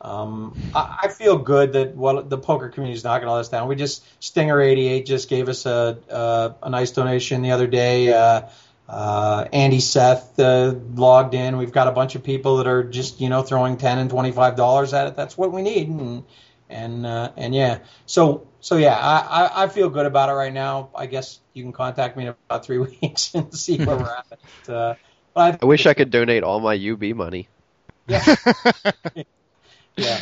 [0.00, 3.66] um, I, I feel good that what the poker community is knocking all this down.
[3.66, 7.66] We just Stinger eighty eight just gave us a, a a nice donation the other
[7.66, 8.12] day.
[8.12, 8.42] Uh,
[8.88, 11.56] uh, Andy Seth uh, logged in.
[11.56, 14.32] We've got a bunch of people that are just you know throwing ten and twenty
[14.32, 15.16] five dollars at it.
[15.16, 16.24] That's what we need, and
[16.68, 17.78] and uh, and yeah.
[18.06, 20.90] So so yeah, I, I, I feel good about it right now.
[20.94, 24.26] I guess you can contact me in about three weeks and see where we're at.
[24.28, 24.94] But, uh,
[25.34, 27.48] but I, I wish I could donate all my UB money.
[28.06, 28.36] Yeah.
[29.96, 30.20] yeah.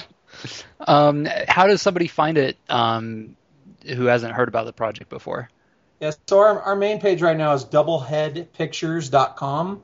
[0.81, 3.37] Um, how does somebody find it um,
[3.87, 5.49] who hasn't heard about the project before?
[6.05, 9.83] Yeah, so our, our main page right now is doubleheadpictures.com,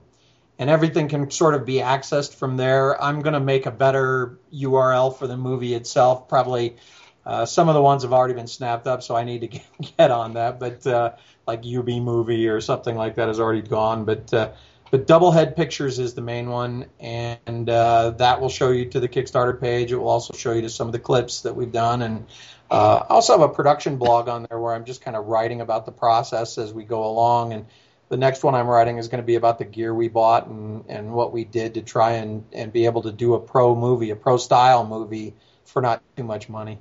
[0.59, 3.03] and everything can sort of be accessed from there.
[3.03, 6.29] I'm going to make a better URL for the movie itself.
[6.29, 6.77] Probably
[7.25, 9.65] uh, some of the ones have already been snapped up, so I need to get,
[9.97, 10.61] get on that.
[10.61, 11.13] But uh,
[11.47, 14.05] like UB movie or something like that is already gone.
[14.05, 14.51] But uh,
[14.91, 19.09] but Doublehead Pictures is the main one, and uh, that will show you to the
[19.09, 19.91] Kickstarter page.
[19.91, 22.27] It will also show you to some of the clips that we've done, and
[22.71, 25.61] uh, I also have a production blog on there where I'm just kind of writing
[25.61, 27.53] about the process as we go along.
[27.53, 27.67] And
[28.09, 30.85] the next one I'm writing is going to be about the gear we bought and,
[30.89, 34.11] and what we did to try and, and be able to do a pro movie,
[34.11, 35.35] a pro style movie
[35.65, 36.79] for not too much money.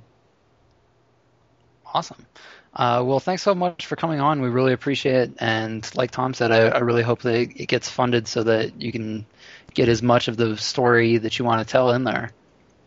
[1.92, 2.24] Awesome.
[2.72, 4.42] Uh, well, thanks so much for coming on.
[4.42, 5.32] We really appreciate it.
[5.38, 8.92] And like Tom said, I, I really hope that it gets funded so that you
[8.92, 9.26] can
[9.74, 12.30] get as much of the story that you want to tell in there.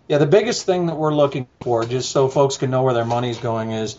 [0.08, 3.06] Yeah, the biggest thing that we're looking for, just so folks can know where their
[3.06, 3.98] money's going, is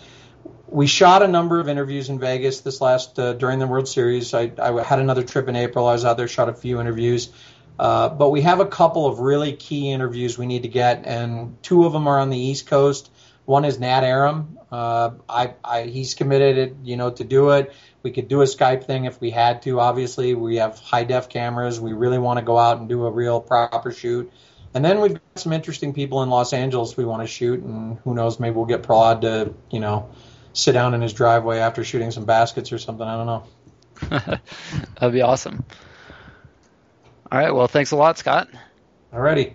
[0.68, 4.34] we shot a number of interviews in Vegas this last uh, during the World Series.
[4.34, 5.86] I, I, had another trip in April.
[5.86, 7.30] I was out there, shot a few interviews,
[7.78, 11.56] uh, but we have a couple of really key interviews we need to get, and
[11.62, 13.10] two of them are on the East Coast.
[13.46, 14.58] One is Nat Arem.
[14.70, 17.72] Uh, I, I, he's committed, you know, to do it.
[18.02, 19.80] We could do a Skype thing if we had to.
[19.80, 21.80] Obviously, we have high def cameras.
[21.80, 24.30] We really want to go out and do a real proper shoot.
[24.74, 27.96] And then we've got some interesting people in Los Angeles we want to shoot, and
[28.02, 30.10] who knows, maybe we'll get Prahlad to, you know,
[30.52, 33.06] sit down in his driveway after shooting some baskets or something.
[33.06, 34.38] I don't know.
[34.98, 35.64] That'd be awesome.
[37.30, 37.54] All right.
[37.54, 38.48] Well, thanks a lot, Scott.
[39.12, 39.54] Alrighty.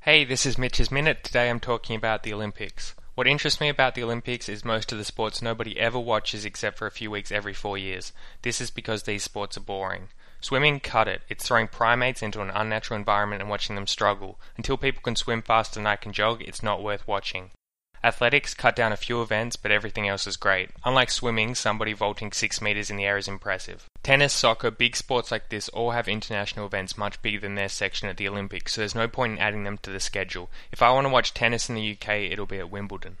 [0.00, 1.24] Hey, this is Mitch's Minute.
[1.24, 2.94] Today I'm talking about the Olympics.
[3.18, 6.78] What interests me about the Olympics is most of the sports nobody ever watches except
[6.78, 8.12] for a few weeks every four years.
[8.42, 10.10] This is because these sports are boring.
[10.40, 11.22] Swimming, cut it.
[11.28, 14.38] It's throwing primates into an unnatural environment and watching them struggle.
[14.56, 17.50] Until people can swim faster than I can jog, it's not worth watching.
[18.02, 20.70] Athletics cut down a few events, but everything else is great.
[20.84, 23.86] Unlike swimming, somebody vaulting 6 meters in the air is impressive.
[24.02, 28.08] Tennis, soccer, big sports like this all have international events much bigger than their section
[28.08, 30.50] at the Olympics, so there's no point in adding them to the schedule.
[30.72, 33.18] If I want to watch tennis in the UK, it'll be at Wimbledon.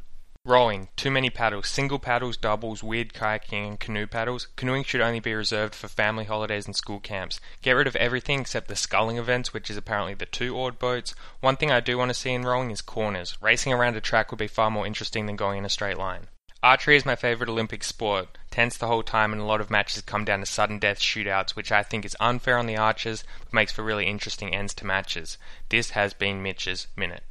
[0.48, 0.88] Rowing.
[0.96, 1.68] Too many paddles.
[1.68, 4.48] Single paddles, doubles, weird kayaking, and canoe paddles.
[4.56, 7.38] Canoeing should only be reserved for family holidays and school camps.
[7.60, 11.14] Get rid of everything except the sculling events, which is apparently the two oared boats.
[11.40, 13.36] One thing I do want to see in rowing is corners.
[13.42, 16.28] Racing around a track would be far more interesting than going in a straight line.
[16.62, 18.38] Archery is my favorite Olympic sport.
[18.50, 21.56] Tense the whole time, and a lot of matches come down to sudden death shootouts,
[21.56, 24.86] which I think is unfair on the archers, but makes for really interesting ends to
[24.86, 25.36] matches.
[25.68, 27.22] This has been Mitch's Minute.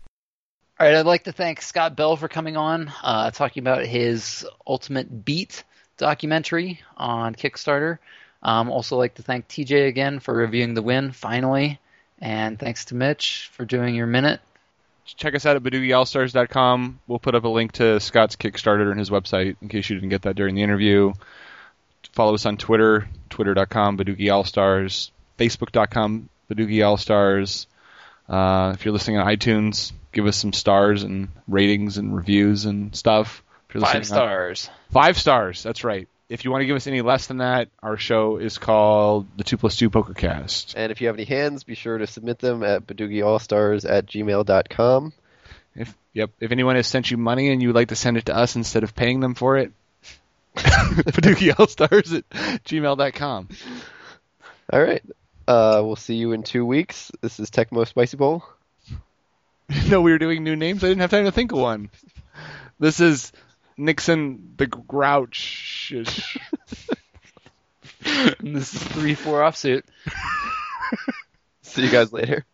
[0.79, 4.45] All right, I'd like to thank Scott Bell for coming on, uh, talking about his
[4.67, 5.63] Ultimate Bet
[5.97, 7.97] documentary on Kickstarter.
[8.43, 11.79] Um, also like to thank TJ again for reviewing the Wynn finally,
[12.19, 14.39] and thanks to Mitch for doing your minute.
[15.03, 16.99] Check us out at BadoogiAllStars.com.
[17.07, 20.09] We'll put up a link to Scott's Kickstarter and his website in case you didn't
[20.09, 21.11] get that during the interview.
[22.11, 25.09] Follow us on Twitter, twitter.com, BadoogiAllStars,
[25.39, 27.65] Facebook.com, BadoogiAllStars.
[28.29, 32.95] Uh, if you're listening on iTunes, give us some stars and ratings and reviews and
[32.95, 33.43] stuff.
[33.69, 34.69] Five listening on- stars.
[34.91, 35.61] Five stars.
[35.61, 36.07] That's right.
[36.27, 39.43] If you want to give us any less than that, our show is called the
[39.43, 40.73] Two Plus Two Poker Cast.
[40.75, 45.13] And if you have any hands, be sure to submit them at badoogiallstars at gmail.com.
[45.75, 48.25] If yep, if anyone has sent you money and you would like to send it
[48.25, 49.71] to us instead of paying them for it,
[50.55, 53.49] BadoogiAllStars at gmail.com.
[54.73, 55.03] All right.
[55.47, 57.11] Uh, we'll see you in two weeks.
[57.21, 58.43] This is Tecmo Spicy Bowl.
[59.89, 60.83] no, we were doing new names.
[60.83, 61.89] I didn't have time to think of one.
[62.79, 63.31] This is
[63.77, 65.93] Nixon the Grouch.
[68.39, 69.83] This is three four offsuit.
[71.61, 72.45] See you guys later.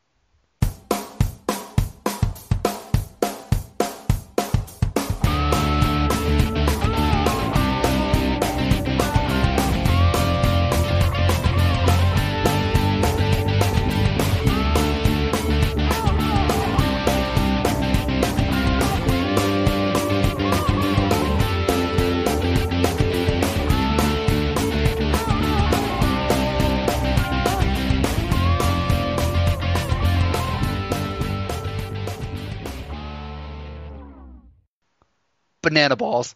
[35.63, 36.35] Banana balls.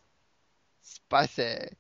[0.82, 1.70] Spicy.